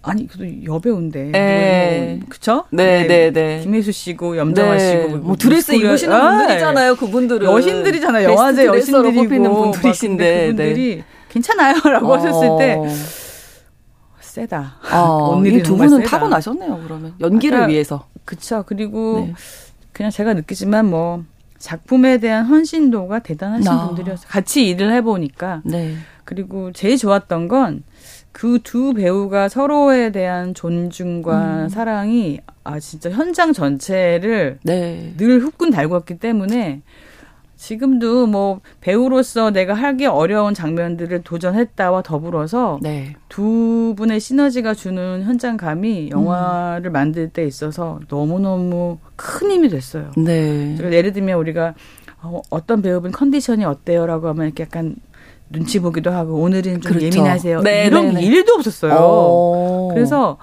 아니 0.00 0.26
그래도 0.26 0.64
여배우인데 0.64 1.24
네. 1.32 2.16
뭐, 2.18 2.28
그쵸? 2.30 2.64
네, 2.70 3.06
네, 3.06 3.30
네. 3.30 3.60
김혜수 3.62 3.92
씨고 3.92 4.38
염정아 4.38 4.76
네. 4.76 4.78
씨고 4.78 5.08
뭐, 5.08 5.18
뭐 5.18 5.36
드레스 5.36 5.72
입으시는 5.74 6.16
아, 6.16 6.38
분들이잖아요. 6.38 6.96
그분들은 6.96 7.46
여신들이잖아요. 7.46 8.30
영화제 8.30 8.64
여신들이고 8.64 9.22
뽑히는 9.22 9.52
분들이신데 9.52 10.40
그분들이 10.46 10.96
네. 10.96 11.04
괜찮아요라고 11.28 12.06
어. 12.10 12.16
하셨을 12.16 12.48
때 12.58 12.78
세다. 14.32 14.76
아, 14.90 15.42
이두 15.44 15.76
분은 15.76 16.04
타고 16.04 16.28
나셨네요. 16.28 16.80
그러면 16.84 17.14
연기를 17.20 17.58
아까, 17.58 17.66
위해서. 17.66 18.06
그쵸. 18.24 18.64
그리고 18.66 19.24
네. 19.26 19.34
그냥 19.92 20.10
제가 20.10 20.32
느끼지만 20.34 20.86
뭐 20.86 21.24
작품에 21.58 22.18
대한 22.18 22.46
헌신도가 22.46 23.18
대단하신 23.20 23.70
아. 23.70 23.86
분들이었어요. 23.88 24.26
같이 24.28 24.66
일을 24.68 24.92
해보니까. 24.94 25.60
네. 25.64 25.94
그리고 26.24 26.72
제일 26.72 26.96
좋았던 26.96 27.48
건 27.48 27.82
그 28.32 28.58
두 28.62 28.94
배우가 28.94 29.50
서로에 29.50 30.10
대한 30.10 30.54
존중과 30.54 31.64
음. 31.64 31.68
사랑이 31.68 32.38
아 32.64 32.80
진짜 32.80 33.10
현장 33.10 33.52
전체를 33.52 34.58
네. 34.62 35.12
늘 35.18 35.40
훅군 35.40 35.70
달궜기 35.70 36.18
때문에 36.18 36.80
지금도 37.62 38.26
뭐 38.26 38.60
배우로서 38.80 39.52
내가 39.52 39.72
하기 39.72 40.06
어려운 40.06 40.52
장면들을 40.52 41.22
도전했다와 41.22 42.02
더불어서 42.02 42.80
네. 42.82 43.14
두 43.28 43.94
분의 43.96 44.18
시너지가 44.18 44.74
주는 44.74 45.22
현장감이 45.22 46.10
영화를 46.10 46.90
음. 46.90 46.92
만들 46.92 47.28
때 47.28 47.46
있어서 47.46 48.00
너무너무 48.08 48.98
큰 49.14 49.52
힘이 49.52 49.68
됐어요. 49.68 50.10
네. 50.16 50.76
예를 50.76 51.12
들면 51.12 51.38
우리가 51.38 51.74
어, 52.22 52.42
어떤 52.50 52.82
배우분 52.82 53.12
컨디션이 53.12 53.64
어때요라고 53.64 54.26
하면 54.30 54.46
이렇게 54.46 54.64
약간 54.64 54.96
눈치 55.48 55.78
보기도 55.78 56.10
하고 56.10 56.40
오늘은 56.40 56.80
좀 56.80 56.94
그렇죠. 56.94 57.06
예민하세요. 57.06 57.60
네, 57.60 57.86
이런 57.86 58.06
네, 58.08 58.12
네. 58.14 58.26
일도 58.26 58.54
없었어요. 58.54 58.92
오. 58.92 59.90
그래서 59.94 60.36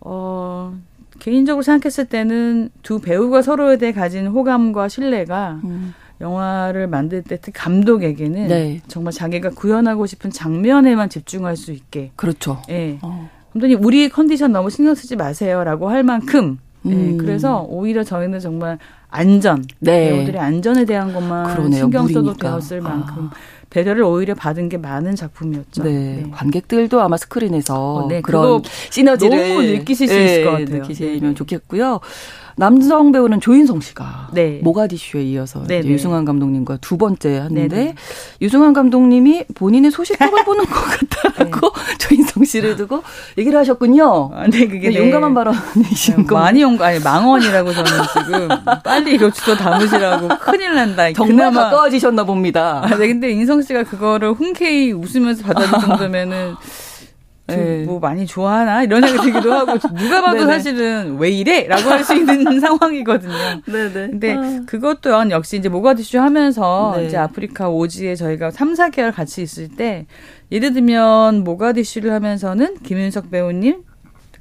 어 0.00 0.74
개인적으로 1.18 1.62
생각했을 1.62 2.06
때는 2.06 2.70
두 2.82 2.98
배우가 2.98 3.42
서로에 3.42 3.76
대해 3.76 3.92
가진 3.92 4.26
호감과 4.26 4.88
신뢰가 4.88 5.60
음. 5.64 5.92
영화를 6.20 6.86
만들 6.86 7.22
때 7.22 7.38
특히 7.40 7.52
감독에게는 7.52 8.48
네. 8.48 8.80
정말 8.88 9.12
자기가 9.12 9.50
구현하고 9.50 10.06
싶은 10.06 10.30
장면에만 10.30 11.08
집중할 11.08 11.56
수 11.56 11.72
있게. 11.72 12.12
그렇죠. 12.16 12.62
예. 12.70 12.98
어. 13.02 13.28
감독님 13.52 13.84
우리 13.84 14.08
컨디션 14.08 14.52
너무 14.52 14.70
신경 14.70 14.94
쓰지 14.94 15.16
마세요라고 15.16 15.88
할 15.88 16.02
만큼. 16.02 16.58
예. 16.86 16.90
음. 16.90 17.12
예. 17.12 17.16
그래서 17.16 17.66
오히려 17.68 18.04
저희는 18.04 18.40
정말 18.40 18.78
안전, 19.08 19.64
네. 19.78 20.10
배우들의 20.10 20.40
안전에 20.40 20.84
대한 20.84 21.12
것만 21.12 21.54
그러네요. 21.54 21.82
신경 21.82 22.06
써도 22.08 22.34
되었을 22.34 22.80
아. 22.80 22.82
만큼 22.82 23.30
배려를 23.70 24.02
오히려 24.04 24.34
받은 24.34 24.68
게 24.68 24.78
많은 24.78 25.16
작품이었죠. 25.16 25.82
네. 25.84 25.90
네. 26.22 26.30
관객들도 26.30 27.00
아마 27.00 27.16
스크린에서 27.16 27.94
어, 27.94 28.08
네. 28.08 28.20
그런 28.20 28.62
시너지를 28.90 29.48
너무 29.48 29.62
느끼실 29.62 30.08
수 30.08 30.18
있을 30.18 30.44
것 30.44 30.50
같아요. 30.52 30.82
느끼시면 30.82 31.34
좋겠고요. 31.34 32.00
남성 32.58 33.12
배우는 33.12 33.40
조인성 33.40 33.80
씨가 33.80 34.28
네. 34.32 34.60
모가디슈에 34.62 35.22
이어서 35.24 35.62
네, 35.66 35.82
네. 35.82 35.88
유승환 35.88 36.24
감독님과 36.24 36.78
두 36.80 36.96
번째 36.96 37.36
하는데 37.38 37.68
네, 37.68 37.84
네. 37.84 37.94
유승환 38.40 38.72
감독님이 38.72 39.44
본인의 39.54 39.90
소식적을 39.90 40.42
보는 40.44 40.64
것 40.64 40.74
같다라고 40.74 41.72
네. 41.74 41.98
조인성 41.98 42.44
씨를 42.44 42.76
두고 42.76 43.02
얘기를 43.36 43.58
하셨군요. 43.58 44.30
아, 44.34 44.46
네, 44.46 44.66
그게 44.66 44.88
네. 44.88 44.96
용감한 44.96 45.34
발언이신 45.34 46.26
거. 46.26 46.36
많이 46.36 46.62
용감, 46.62 46.86
아니 46.88 46.98
망언이라고 47.00 47.72
저는 47.74 47.90
지금 48.24 48.48
빨리 48.82 49.14
이거 49.16 49.30
주소 49.30 49.54
담으시라고 49.54 50.28
큰일 50.40 50.74
난다. 50.74 51.12
정말 51.12 51.50
그나마. 51.50 51.64
가까워지셨나 51.64 52.24
봅니다. 52.24 52.80
아, 52.82 52.96
네, 52.96 53.06
근데 53.08 53.30
인성 53.32 53.60
씨가 53.60 53.82
그거를 53.84 54.32
흔쾌히 54.32 54.92
웃으면서 54.92 55.42
받아줄 55.44 55.78
정도면은 55.86 56.54
네. 57.48 57.84
뭐 57.84 58.00
많이 58.00 58.26
좋아하나 58.26 58.82
이런 58.82 59.00
생각이 59.06 59.30
들기도 59.30 59.52
하고 59.52 59.78
누가 59.94 60.20
봐도. 60.22 60.46
사실은 60.46 61.16
왜 61.18 61.30
이래라고 61.30 61.90
할 61.90 62.02
수 62.04 62.14
있는 62.14 62.58
상황이거든요. 62.60 63.32
네네. 63.66 63.92
근데 63.92 64.34
아. 64.34 64.60
그것도 64.66 65.12
역시 65.30 65.56
이제 65.56 65.68
모가디슈 65.68 66.18
하면서 66.18 66.94
네. 66.96 67.06
이제 67.06 67.16
아프리카 67.16 67.68
오지에 67.68 68.16
저희가 68.16 68.50
3, 68.50 68.74
4개월 68.74 69.12
같이 69.14 69.42
있을 69.42 69.68
때 69.68 70.06
예를 70.50 70.72
들면 70.72 71.44
모가디슈를 71.44 72.12
하면서는 72.12 72.78
김윤석 72.82 73.30
배우님 73.30 73.82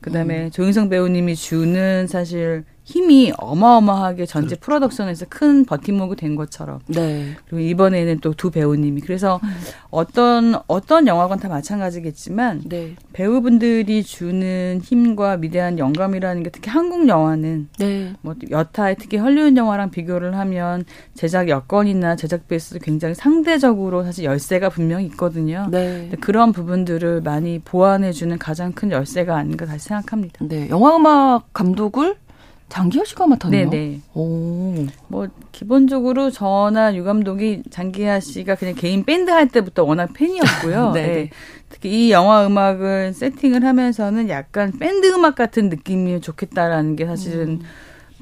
그다음에 0.02 0.46
음. 0.46 0.52
조인성 0.52 0.90
배우님이 0.90 1.36
주는 1.36 2.06
사실 2.08 2.64
힘이 2.86 3.34
어마어마하게 3.38 4.26
전체 4.28 4.56
프로덕션에서 4.56 5.26
큰 5.30 5.66
버팀목이 5.66 6.16
된 6.16 6.36
것처럼. 6.36 6.80
네. 6.88 7.36
그리고 7.48 7.60
이번에는 7.60 8.20
또 8.20 8.36
두 8.36 8.52
배우님이 8.52 9.02
그래서 9.02 9.40
음. 9.44 9.50
어떤 9.90 10.56
어떤 10.68 11.08
영화관 11.08 11.40
다 11.40 11.48
마찬가지겠지만 11.48 12.64
네. 12.66 12.96
배우분들이 13.14 14.04
주는 14.04 14.80
힘과 14.84 15.38
미대한 15.38 15.80
영감이라는 15.80 16.44
게 16.44 16.50
특히 16.50 16.70
한국 16.70 17.08
영화는 17.08 17.70
네. 17.80 18.14
뭐 18.22 18.36
여타의 18.52 18.98
특히 19.00 19.18
헐리우드 19.18 19.58
영화랑 19.58 19.90
비교를 19.90 20.38
하면 20.38 20.84
제작 21.14 21.50
여건이나 21.50 22.16
제작 22.16 22.48
베이스도 22.48 22.80
굉장히 22.80 23.16
상대적으로 23.16 24.04
사실 24.04 24.26
열쇠가 24.26 24.70
분명히 24.70 25.06
있거든요. 25.06 25.68
네. 25.72 26.12
그런 26.20 26.52
부분들을 26.52 27.22
많이 27.22 27.60
보완해 27.60 28.12
주는 28.12 28.38
가장 28.38 28.74
큰 28.74 28.92
열쇠가 28.92 29.36
아닌가 29.36 29.66
다시 29.66 29.88
생각합니다. 29.88 30.46
네, 30.46 30.70
영화 30.70 30.96
음악 30.96 31.54
감독을 31.54 32.16
장기하 32.70 33.06
씨가 33.06 33.28
맡았네요. 33.28 33.70
네네. 33.70 34.02
오. 34.16 34.86
뭐 35.08 35.28
기본적으로 35.52 36.32
저나 36.32 36.96
유 36.96 37.04
감독이 37.04 37.64
장기하 37.70 38.20
씨가 38.20 38.56
그냥 38.56 38.76
개인 38.76 39.04
밴드 39.06 39.32
할 39.32 39.48
때부터 39.48 39.84
워낙 39.84 40.10
팬이었고요. 40.14 40.92
네. 40.94 41.02
네. 41.02 41.30
특히 41.70 42.08
이 42.08 42.12
영화 42.12 42.46
음악을 42.46 43.14
세팅을 43.14 43.64
하면서는 43.64 44.30
약간 44.30 44.72
밴드 44.80 45.08
음악 45.14 45.36
같은 45.36 45.70
느낌이 45.70 46.22
좋겠다라는 46.22 46.96
게 46.96 47.06
사실은 47.06 47.48
음. 47.48 47.62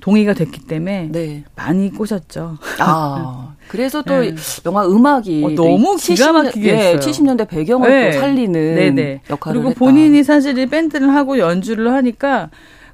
동의가 0.01 0.33
됐기 0.33 0.65
때문에 0.65 1.09
네. 1.13 1.43
많이 1.55 1.89
꼬셨죠. 1.89 2.57
아. 2.79 3.55
그래서 3.69 4.01
또 4.01 4.19
네. 4.19 4.35
영화 4.65 4.85
음악이 4.85 5.43
어, 5.45 5.49
너무 5.51 5.95
기가 5.95 6.33
막히게 6.33 6.71
네, 6.73 6.95
70년대 6.97 7.47
배경을 7.47 7.89
네. 7.89 8.11
또 8.11 8.19
살리는 8.19 8.75
네네. 8.75 9.21
역할을 9.29 9.61
그리고 9.61 9.69
했다. 9.69 9.79
본인이 9.79 10.21
사실 10.23 10.53
밴드를 10.67 11.15
하고 11.15 11.39
연주를 11.39 11.93
하니까 11.93 12.49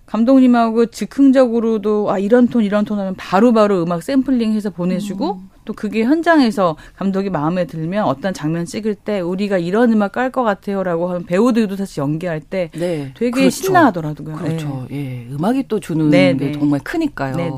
감독님하고 0.09 0.87
즉흥적으로도 0.87 2.09
아 2.11 2.17
이런 2.17 2.47
톤 2.47 2.63
이런 2.63 2.83
톤 2.83 2.99
하면 2.99 3.15
바로바로 3.15 3.53
바로 3.75 3.83
음악 3.83 4.01
샘플링해서 4.01 4.71
보내주고 4.71 5.33
음. 5.35 5.48
또 5.65 5.73
그게 5.73 6.03
현장에서 6.03 6.75
감독이 6.97 7.29
마음에 7.29 7.65
들면 7.65 8.03
어떤 8.05 8.33
장면 8.33 8.65
찍을 8.65 8.95
때 8.95 9.19
우리가 9.19 9.57
이런 9.57 9.91
음악 9.91 10.11
깔 10.11 10.29
것 10.29 10.43
같아요라고 10.43 11.09
하는 11.09 11.25
배우들도 11.25 11.75
사실 11.75 12.01
연기할 12.01 12.39
때 12.39 12.69
네. 12.73 13.11
되게 13.15 13.31
그렇죠. 13.31 13.49
신나하더라고요. 13.49 14.35
그렇죠. 14.35 14.85
네. 14.89 15.25
예, 15.27 15.33
음악이 15.33 15.67
또 15.67 15.79
주는 15.79 16.09
네, 16.09 16.35
게 16.37 16.47
네. 16.47 16.51
정말 16.51 16.79
크니까요. 16.81 17.35
네, 17.35 17.51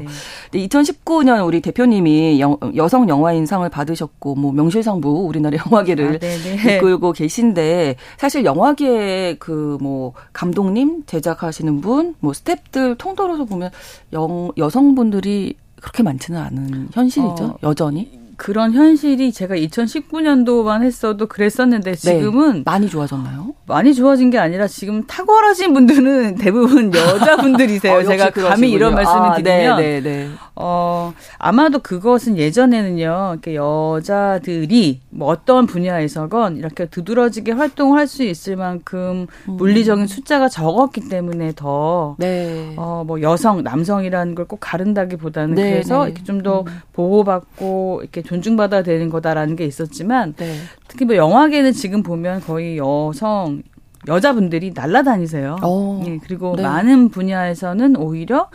네. 0.51 0.67
2019년 0.67 1.45
우리 1.45 1.59
대표님이 1.59 2.39
여, 2.39 2.87
성 2.87 3.09
영화인상을 3.09 3.67
받으셨고 3.67 4.35
뭐 4.35 4.53
명실상부 4.53 5.25
우리나라 5.27 5.57
영화계를 5.65 6.19
아, 6.21 6.75
이끌고 6.75 7.11
계신데 7.11 7.95
사실 8.17 8.45
영화계의 8.45 9.37
그 9.39 9.71
뭐 9.81 10.13
감독님 10.33 11.03
제작하시는 11.05 11.81
분, 11.81 12.15
뭐 12.19 12.33
스탭들 12.33 12.97
통틀어서 12.97 13.45
보면 13.45 13.71
영, 14.13 14.51
여성분들이 14.57 15.55
그렇게 15.81 16.03
많지는 16.03 16.39
않은 16.39 16.89
현실이죠. 16.93 17.43
어, 17.43 17.57
여전히. 17.63 18.20
그런 18.41 18.73
현실이 18.73 19.31
제가 19.33 19.55
2019년도만 19.55 20.83
했어도 20.83 21.27
그랬었는데 21.27 21.91
네. 21.91 21.95
지금은 21.95 22.53
네, 22.53 22.63
많이 22.65 22.89
좋아졌나요? 22.89 23.53
많이 23.67 23.93
좋아진 23.93 24.29
게 24.31 24.37
아니라 24.37 24.67
지금 24.67 25.05
탁월하신 25.05 25.73
분들은 25.73 26.35
대부분 26.41 26.93
여자분들이세요. 26.93 27.97
어, 27.99 28.03
제가 28.03 28.31
감히 28.31 28.71
이런 28.71 28.95
말씀을 28.95 29.21
아, 29.21 29.35
드리면 29.35 29.77
네, 29.77 30.01
네, 30.01 30.01
네. 30.01 30.29
어 30.55 31.13
아마도 31.37 31.79
그것은 31.79 32.37
예전에는요. 32.37 33.29
이렇게 33.33 33.55
여자들이 33.55 35.01
뭐 35.11 35.27
어떤 35.29 35.65
분야에서건 35.65 36.57
이렇게 36.57 36.85
두드러지게 36.85 37.51
활동할 37.53 38.07
수 38.07 38.23
있을 38.23 38.55
만큼 38.55 39.27
음. 39.47 39.53
물리적인 39.53 40.07
숫자가 40.07 40.49
적었기 40.49 41.09
때문에 41.09 41.53
더 41.55 42.15
네. 42.17 42.73
어뭐 42.75 43.21
여성 43.21 43.63
남성이라는 43.63 44.35
걸 44.35 44.41
꼭 44.51 44.57
가른다기보다는 44.59 45.55
네, 45.55 45.71
그래서 45.71 46.07
이렇게 46.07 46.23
좀더 46.23 46.61
음. 46.67 46.81
보호받고 46.91 47.99
이렇게 48.01 48.21
존중받아야 48.31 48.81
되는 48.81 49.09
거다라는 49.09 49.57
게 49.57 49.65
있었지만 49.65 50.33
네. 50.37 50.55
특히 50.87 51.03
뭐 51.03 51.15
영화계는 51.17 51.73
지금 51.73 52.01
보면 52.01 52.39
거의 52.39 52.77
여성 52.77 53.61
여자분들이 54.07 54.71
날라다니세요. 54.73 55.57
어. 55.61 56.03
예, 56.07 56.17
그리고 56.23 56.55
네. 56.55 56.63
많은 56.63 57.09
분야에서는 57.09 57.97
오히려 57.97 58.49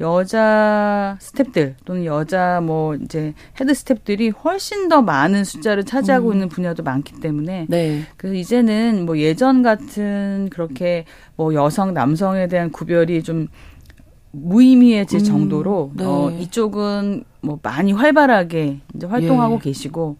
여자 0.00 1.16
스탭들 1.20 1.74
또는 1.84 2.04
여자 2.04 2.60
뭐 2.62 2.94
이제 2.96 3.32
head 3.58 3.72
스탭들이 3.72 4.34
훨씬 4.44 4.88
더 4.88 5.00
많은 5.00 5.44
숫자를 5.44 5.84
차지하고 5.84 6.28
음. 6.28 6.32
있는 6.34 6.48
분야도 6.48 6.82
많기 6.82 7.20
때문에 7.20 7.66
네. 7.68 8.02
그래서 8.16 8.34
이제는 8.34 9.06
뭐 9.06 9.16
예전 9.18 9.62
같은 9.62 10.48
그렇게 10.50 11.04
뭐 11.36 11.54
여성 11.54 11.94
남성에 11.94 12.48
대한 12.48 12.70
구별이 12.70 13.22
좀 13.22 13.46
무의미해질 14.32 15.20
음. 15.20 15.24
정도로 15.24 15.92
네. 15.94 16.04
어 16.04 16.30
이쪽은 16.38 17.24
뭐 17.40 17.58
많이 17.62 17.92
활발하게 17.92 18.78
이제 18.94 19.06
활동하고 19.06 19.56
예. 19.56 19.58
계시고 19.58 20.18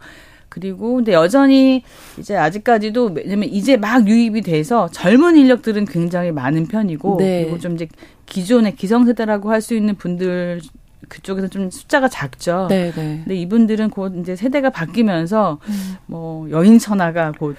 그리고 0.49 0.97
근데 0.97 1.13
여전히 1.13 1.85
이제 2.19 2.37
아직까지도 2.37 3.13
왜냐면 3.15 3.49
이제 3.51 3.77
막 3.77 4.07
유입이 4.09 4.41
돼서 4.43 4.89
젊은 4.91 5.37
인력들은 5.37 5.85
굉장히 5.85 6.33
많은 6.33 6.67
편이고 6.67 7.19
네. 7.19 7.45
그리고 7.45 7.59
좀 7.61 7.75
이제 7.75 7.87
기존의 8.27 8.75
기성세대라고 8.75 9.51
할 9.51 9.61
수 9.61 9.75
있는 9.75 9.95
분들 9.95 10.61
그쪽에서 11.09 11.49
좀 11.49 11.71
숫자가 11.71 12.09
작죠. 12.09 12.67
네, 12.69 12.93
네. 12.95 13.21
근데 13.25 13.35
이분들은 13.37 13.91
곧 13.91 14.15
이제 14.19 14.37
세대가 14.37 14.71
바뀌면서 14.71 15.59
음. 15.69 15.97
뭐 16.07 16.51
여인 16.51 16.79
천하가 16.79 17.33
곧 17.33 17.57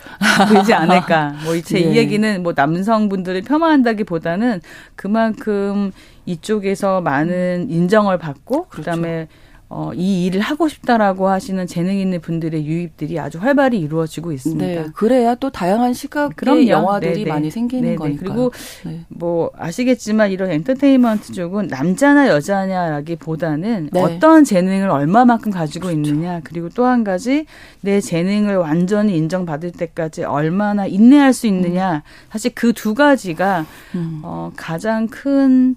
보이지 0.49 0.73
않을까. 0.73 1.35
뭐 1.43 1.59
제이 1.59 1.87
네. 1.87 1.95
얘기는 1.95 2.43
뭐 2.43 2.53
남성분들을 2.55 3.41
폄하한다기보다는 3.41 4.61
그만큼 4.95 5.91
이쪽에서 6.25 7.01
많은 7.01 7.67
인정을 7.69 8.17
받고 8.17 8.67
그렇죠. 8.67 8.91
그다음에 8.91 9.27
어, 9.73 9.91
이 9.95 10.25
일을 10.25 10.41
하고 10.41 10.67
싶다라고 10.67 11.29
하시는 11.29 11.65
재능 11.65 11.95
있는 11.95 12.19
분들의 12.19 12.65
유입들이 12.65 13.17
아주 13.17 13.39
활발히 13.39 13.79
이루어지고 13.79 14.33
있습니다. 14.33 14.65
네, 14.65 14.85
그래야 14.93 15.33
또 15.35 15.49
다양한 15.49 15.93
시각의 15.93 16.35
그럼요. 16.35 16.67
영화들이 16.67 17.13
네네. 17.13 17.23
네. 17.23 17.29
많이 17.29 17.49
생기는 17.51 17.95
거니까. 17.95 18.19
그리고 18.21 18.51
네. 18.83 19.05
뭐 19.07 19.49
아시겠지만 19.55 20.29
이런 20.31 20.51
엔터테인먼트 20.51 21.31
쪽은 21.31 21.67
남자나 21.67 22.27
여자냐라기보다는 22.27 23.89
네. 23.93 24.01
어떤 24.01 24.43
재능을 24.43 24.89
얼마만큼 24.89 25.51
가지고 25.53 25.87
그렇죠. 25.87 26.09
있느냐 26.09 26.41
그리고 26.43 26.67
또 26.67 26.81
한 26.85 27.05
가지 27.05 27.45
내 27.79 28.01
재능을 28.01 28.57
완전히 28.57 29.15
인정받을 29.15 29.71
때까지 29.71 30.23
얼마나 30.25 30.85
인내할 30.87 31.31
수 31.31 31.47
있느냐 31.47 31.97
음. 31.97 32.01
사실 32.29 32.51
그 32.53 32.73
두 32.73 32.93
가지가 32.95 33.65
음. 33.95 34.21
어, 34.23 34.51
가장 34.57 35.07
큰 35.07 35.75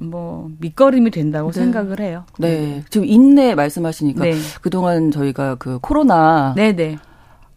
뭐 0.00 0.50
밑거름이 0.60 1.10
된다고 1.10 1.50
네. 1.50 1.60
생각을 1.60 2.00
해요. 2.00 2.24
네. 2.38 2.82
지금 2.90 3.06
인내 3.06 3.54
말씀하시니까 3.54 4.24
네. 4.24 4.34
그동안 4.60 5.10
저희가 5.10 5.56
그 5.56 5.78
코로나 5.80 6.54
네네. 6.56 6.98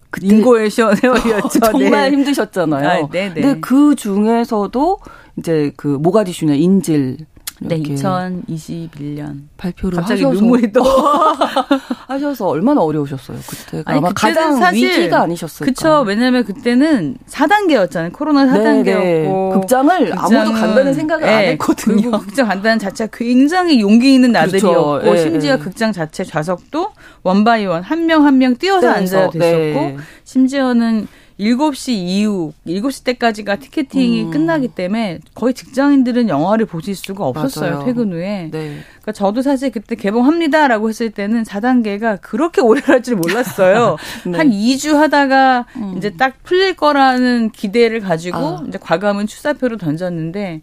그 0.09 0.25
인고의 0.25 0.69
세월이었죠. 0.71 1.59
정말 1.59 2.11
네. 2.11 2.17
힘드셨잖아요. 2.17 3.05
아, 3.05 3.09
네네. 3.09 3.33
근데 3.33 3.59
그 3.59 3.95
중에서도 3.95 4.99
이제 5.37 5.71
그 5.75 5.87
모가디슈나 5.87 6.53
인질 6.55 7.17
네, 7.59 7.79
2021년 7.81 9.41
발표를 9.57 9.97
갑자기 9.97 10.23
하셔서 10.23 10.39
눈물이 10.41 10.71
또 10.71 10.83
하셔서 12.07 12.47
얼마나 12.47 12.81
어려우셨어요 12.81 13.37
그때가 13.47 13.91
아니, 13.91 13.97
아마 13.99 14.11
가장 14.13 14.57
사실, 14.57 14.89
위기가 14.89 15.21
아니셨을까. 15.21 15.65
그쵸. 15.65 16.03
왜냐면 16.05 16.43
그때는 16.43 17.17
4단계였잖아요. 17.27 18.13
코로나 18.13 18.45
4단계였고 18.45 19.53
극장을, 19.53 20.09
극장을 20.09 20.19
아무도 20.43 20.59
간다는 20.59 20.93
생각을 20.93 21.25
네, 21.25 21.33
안 21.33 21.43
했거든요. 21.53 21.95
그리고 21.95 22.19
극장 22.19 22.47
간다는 22.47 22.79
자체가 22.79 23.09
굉장히 23.17 23.79
용기 23.81 24.13
있는 24.13 24.31
나들이었고 24.31 24.99
그렇죠. 24.99 25.13
네, 25.13 25.17
심지어 25.23 25.55
네. 25.57 25.61
극장 25.63 25.91
자체 25.91 26.23
좌석도 26.23 26.91
원바이원 27.23 27.83
한 27.83 28.05
명 28.05 28.23
한 28.25 28.37
명 28.37 28.55
띄어서 28.55 28.87
앉아야 28.89 29.29
됐었고 29.31 29.39
네. 29.39 29.97
심지어는 30.23 31.07
7시 31.39 31.91
이후, 31.91 32.53
7시 32.65 33.03
때까지가 33.03 33.57
티켓팅이 33.57 34.23
음. 34.23 34.31
끝나기 34.31 34.67
때문에 34.67 35.19
거의 35.35 35.53
직장인들은 35.53 36.29
영화를 36.29 36.65
보실 36.65 36.95
수가 36.95 37.25
없었어요. 37.25 37.71
맞아요. 37.71 37.85
퇴근 37.85 38.11
후에. 38.11 38.49
네. 38.51 38.77
그러니까 38.87 39.11
저도 39.11 39.41
사실 39.43 39.69
그때 39.71 39.95
개봉합니다라고 39.95 40.89
했을 40.89 41.11
때는 41.11 41.43
4단계가 41.43 42.19
그렇게 42.21 42.61
오래 42.61 42.81
갈 42.81 43.01
줄 43.03 43.15
몰랐어요. 43.15 43.97
네. 44.25 44.37
한 44.37 44.49
2주 44.49 44.93
하다가 44.95 45.65
음. 45.75 45.93
이제 45.97 46.09
딱 46.17 46.33
풀릴 46.43 46.75
거라는 46.75 47.51
기대를 47.51 47.99
가지고 47.99 48.37
아. 48.37 48.63
이제 48.67 48.79
과감은 48.81 49.27
출사표를 49.27 49.77
던졌는데 49.77 50.61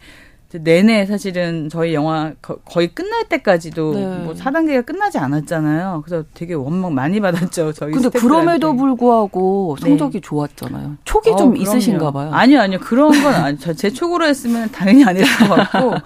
내내 0.62 1.06
사실은 1.06 1.68
저희 1.68 1.94
영화 1.94 2.32
거의 2.40 2.88
끝날 2.88 3.24
때까지도 3.28 3.94
네. 3.94 4.18
뭐 4.24 4.34
4단계가 4.34 4.84
끝나지 4.86 5.18
않았잖아요. 5.18 6.02
그래서 6.04 6.24
되게 6.34 6.54
원망 6.54 6.94
많이 6.94 7.20
받았죠. 7.20 7.72
저희 7.72 7.92
근데. 7.92 8.08
그럼에도 8.10 8.74
불구하고 8.76 9.76
성적이 9.80 10.12
네. 10.12 10.20
좋았잖아요. 10.20 10.96
촉이 11.04 11.30
어, 11.32 11.36
좀 11.36 11.50
그럼요. 11.50 11.56
있으신가 11.56 12.10
봐요. 12.10 12.30
아니요, 12.32 12.60
아니요. 12.60 12.78
그런 12.80 13.10
건 13.10 13.34
아니죠. 13.34 13.74
제 13.74 13.90
촉으로 13.90 14.26
했으면 14.26 14.70
당연히 14.70 15.04
아닐 15.04 15.24
것 15.24 15.48
같고. 15.48 15.94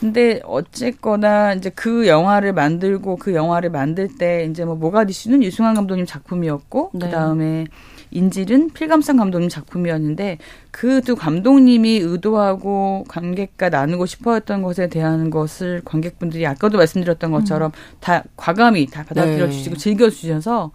근데 0.00 0.40
어쨌거나 0.44 1.52
이제 1.52 1.70
그 1.74 2.08
영화를 2.08 2.54
만들고 2.54 3.16
그 3.16 3.34
영화를 3.34 3.68
만들 3.68 4.08
때 4.08 4.46
이제 4.50 4.64
뭐 4.64 4.74
모가디슈는 4.74 5.42
유승환 5.42 5.74
감독님 5.74 6.06
작품이었고 6.06 6.92
네. 6.94 7.06
그다음에 7.06 7.66
인질은 8.12 8.70
필감상 8.70 9.16
감독님 9.16 9.48
작품이었는데 9.48 10.38
그 10.70 11.00
두 11.00 11.16
감독님이 11.16 11.98
의도하고 11.98 13.04
관객과 13.08 13.70
나누고 13.70 14.06
싶어했던 14.06 14.62
것에 14.62 14.88
대한 14.88 15.30
것을 15.30 15.82
관객분들이 15.84 16.46
아까도 16.46 16.78
말씀드렸던 16.78 17.30
것처럼 17.32 17.70
음. 17.70 17.96
다 18.00 18.22
과감히 18.36 18.86
다 18.86 19.04
받아들여 19.04 19.46
네. 19.46 19.52
주시고 19.52 19.76
즐겨 19.76 20.10
주셔서 20.10 20.70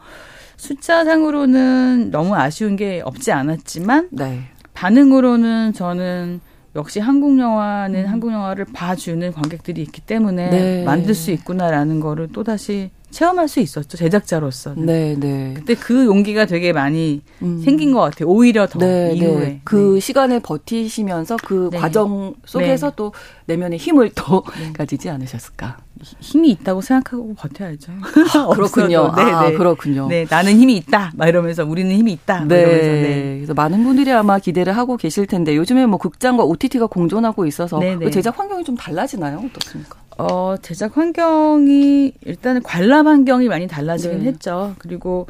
숫자상으로는 0.57 2.11
너무 2.11 2.35
아쉬운 2.35 2.75
게 2.75 3.01
없지 3.03 3.31
않았지만 3.31 4.09
네. 4.11 4.43
반응으로는 4.73 5.73
저는 5.73 6.41
역시 6.75 6.99
한국 6.99 7.39
영화는 7.39 8.01
음. 8.01 8.09
한국 8.09 8.33
영화를 8.33 8.65
봐주는 8.73 9.31
관객들이 9.31 9.81
있기 9.81 10.01
때문에 10.01 10.49
네. 10.49 10.83
만들 10.83 11.13
수 11.13 11.31
있구나라는 11.31 11.99
거를 11.99 12.29
또 12.33 12.43
다시 12.43 12.89
체험할 13.15 13.47
수 13.47 13.61
있었죠 13.61 13.97
제작자로서는. 13.97 14.85
네, 14.85 15.15
네. 15.17 15.53
그때 15.55 15.73
그 15.73 16.05
용기가 16.05 16.45
되게 16.45 16.73
많이 16.73 17.21
음. 17.41 17.61
생긴 17.63 17.93
것 17.93 18.01
같아요. 18.01 18.27
오히려 18.27 18.67
더 18.67 18.77
네, 18.79 19.07
네. 19.07 19.13
이후에 19.15 19.39
네. 19.39 19.61
그 19.63 19.93
네. 19.93 19.99
시간을 20.01 20.41
버티시면서 20.41 21.37
그 21.45 21.69
네. 21.71 21.77
과정 21.77 22.35
속에서 22.43 22.89
네. 22.89 22.95
또 22.97 23.13
내면의 23.45 23.79
힘을 23.79 24.11
또 24.15 24.43
가지지 24.73 25.09
않으셨을까? 25.09 25.77
힘이 26.19 26.51
있다고 26.51 26.81
생각하고 26.81 27.33
버텨야죠. 27.35 27.93
아, 28.35 28.47
그렇군요. 28.53 29.13
네, 29.15 29.21
아, 29.21 29.49
그렇군요. 29.51 30.09
네, 30.09 30.25
나는 30.29 30.59
힘이 30.59 30.75
있다. 30.75 31.13
막 31.15 31.27
이러면서 31.29 31.63
우리는 31.63 31.95
힘이 31.95 32.11
있다. 32.11 32.43
네. 32.43 32.59
이러면서, 32.59 32.85
네. 32.85 33.35
그래서 33.37 33.53
많은 33.53 33.81
분들이 33.85 34.11
아마 34.11 34.39
기대를 34.39 34.75
하고 34.75 34.97
계실 34.97 35.25
텐데 35.25 35.55
요즘에 35.55 35.85
뭐 35.85 35.97
극장과 35.99 36.43
OTT가 36.43 36.87
공존하고 36.87 37.45
있어서 37.45 37.79
그 37.79 38.11
제작 38.11 38.37
환경이 38.37 38.65
좀 38.65 38.75
달라지나요? 38.75 39.41
어떻습니까? 39.45 40.04
어, 40.17 40.55
제작 40.61 40.97
환경이 40.97 42.13
일단은 42.25 42.63
관람 42.63 43.07
환경이 43.07 43.47
많이 43.47 43.67
달라지긴 43.67 44.19
네. 44.19 44.25
했죠. 44.27 44.75
그리고 44.79 45.27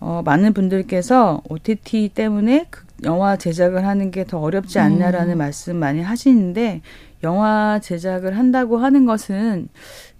어, 0.00 0.22
많은 0.24 0.52
분들께서 0.52 1.42
OTT 1.48 2.10
때문에 2.14 2.66
그 2.70 2.84
영화 3.04 3.36
제작을 3.36 3.86
하는 3.86 4.10
게 4.10 4.24
더 4.24 4.38
어렵지 4.38 4.78
않냐라는 4.78 5.32
음. 5.34 5.38
말씀 5.38 5.76
많이 5.76 6.02
하시는데 6.02 6.82
영화 7.24 7.80
제작을 7.82 8.36
한다고 8.36 8.78
하는 8.78 9.06
것은 9.06 9.68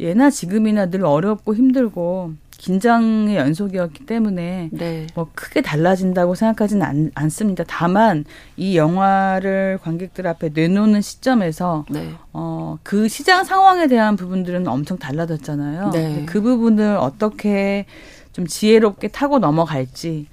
예나 0.01 0.31
지금이나 0.31 0.87
늘 0.87 1.05
어렵고 1.05 1.55
힘들고 1.55 2.33
긴장의 2.59 3.37
연속이었기 3.37 4.05
때문에 4.05 4.69
네. 4.73 5.07
뭐 5.15 5.31
크게 5.35 5.63
달라진다고 5.63 6.35
생각하지는 6.35 6.83
않, 6.85 7.11
않습니다. 7.15 7.65
다만 7.67 8.25
이 8.57 8.77
영화를 8.77 9.79
관객들 9.83 10.27
앞에 10.27 10.51
내놓는 10.53 11.01
시점에서 11.01 11.87
네. 11.89 12.11
어, 12.33 12.77
그 12.83 13.09
시장 13.09 13.45
상황에 13.45 13.87
대한 13.87 14.17
부분들은 14.17 14.67
엄청 14.67 14.99
달라졌잖아요. 14.99 15.91
네. 15.93 16.27
그 16.27 16.43
부분을 16.43 16.97
어떻게 16.97 17.87
좀 18.33 18.47
지혜롭게 18.47 19.09
타고 19.09 19.39
넘어갈지 19.39 20.27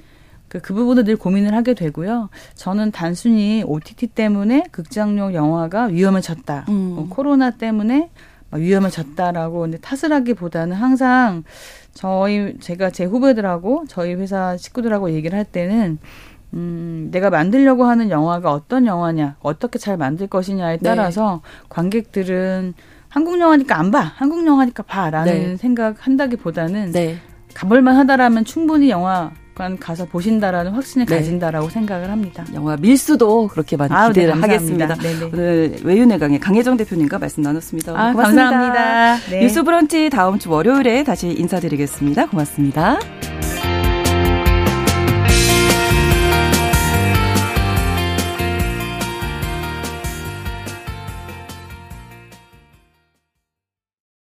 그, 0.48 0.60
그 0.60 0.74
부분을 0.74 1.04
늘 1.04 1.18
고민을 1.18 1.54
하게 1.54 1.74
되고요. 1.76 2.30
저는 2.56 2.92
단순히 2.92 3.64
OTT 3.66 4.08
때문에 4.08 4.64
극장용 4.72 5.34
영화가 5.34 5.86
위험해졌다. 5.86 6.66
음. 6.70 6.74
뭐 6.96 7.08
코로나 7.10 7.52
때문에 7.52 8.10
위험해졌다라고 8.52 9.62
근데 9.62 9.78
탓을 9.78 10.14
하기보다는 10.14 10.76
항상 10.76 11.44
저희 11.94 12.58
제가 12.60 12.90
제 12.90 13.06
후배들하고 13.06 13.86
저희 13.88 14.14
회사 14.14 14.58
식구들하고 14.58 15.12
얘기를 15.12 15.38
할 15.38 15.46
때는 15.46 16.00
음, 16.54 17.10
내가 17.12 17.30
만들려고 17.30 17.86
하는 17.86 18.10
영화가 18.10 18.52
어떤 18.52 18.86
영화냐, 18.86 19.36
어떻게 19.42 19.78
잘 19.78 19.98
만들 19.98 20.28
것이냐에 20.28 20.78
네. 20.78 20.84
따라서 20.84 21.42
네. 21.44 21.66
관객들은 21.70 22.74
한국 23.10 23.40
영화니까 23.40 23.78
안 23.78 23.92
봐, 23.92 24.00
한국 24.00 24.46
영화니까 24.46 24.84
봐라는 24.84 25.34
네. 25.34 25.58
생각 25.58 26.06
한다기보다는 26.06 26.92
네. 26.92 27.18
가볼만 27.54 27.96
하다라면 27.96 28.46
충분히 28.46 28.90
영화 28.90 29.32
관 29.56 29.78
가서 29.78 30.06
보신다라는 30.06 30.72
확신을 30.74 31.06
네. 31.06 31.18
가진다라고 31.18 31.70
생각을 31.70 32.12
합니다. 32.12 32.46
영화 32.54 32.76
밀수도 32.78 33.48
그렇게 33.48 33.78
많이 33.78 33.94
아, 33.94 34.10
기대를 34.10 34.36
네, 34.36 34.42
하겠습니다. 34.42 34.96
네네. 34.96 35.30
오늘 35.34 35.78
외윤의 35.84 36.20
강의 36.20 36.40
강혜정 36.40 36.78
대표님과 36.78 37.18
말씀 37.18 37.42
나눴습니다. 37.42 37.94
아, 37.94 38.12
고맙습니다. 38.12 38.50
감사합니다. 38.50 39.16
네. 39.32 39.40
뉴스 39.42 39.64
브런치 39.64 40.10
다음 40.10 40.38
주 40.38 40.52
월요일에 40.52 41.04
다시 41.04 41.30
인사드리겠습니다. 41.30 42.28
고맙습니다. 42.28 43.00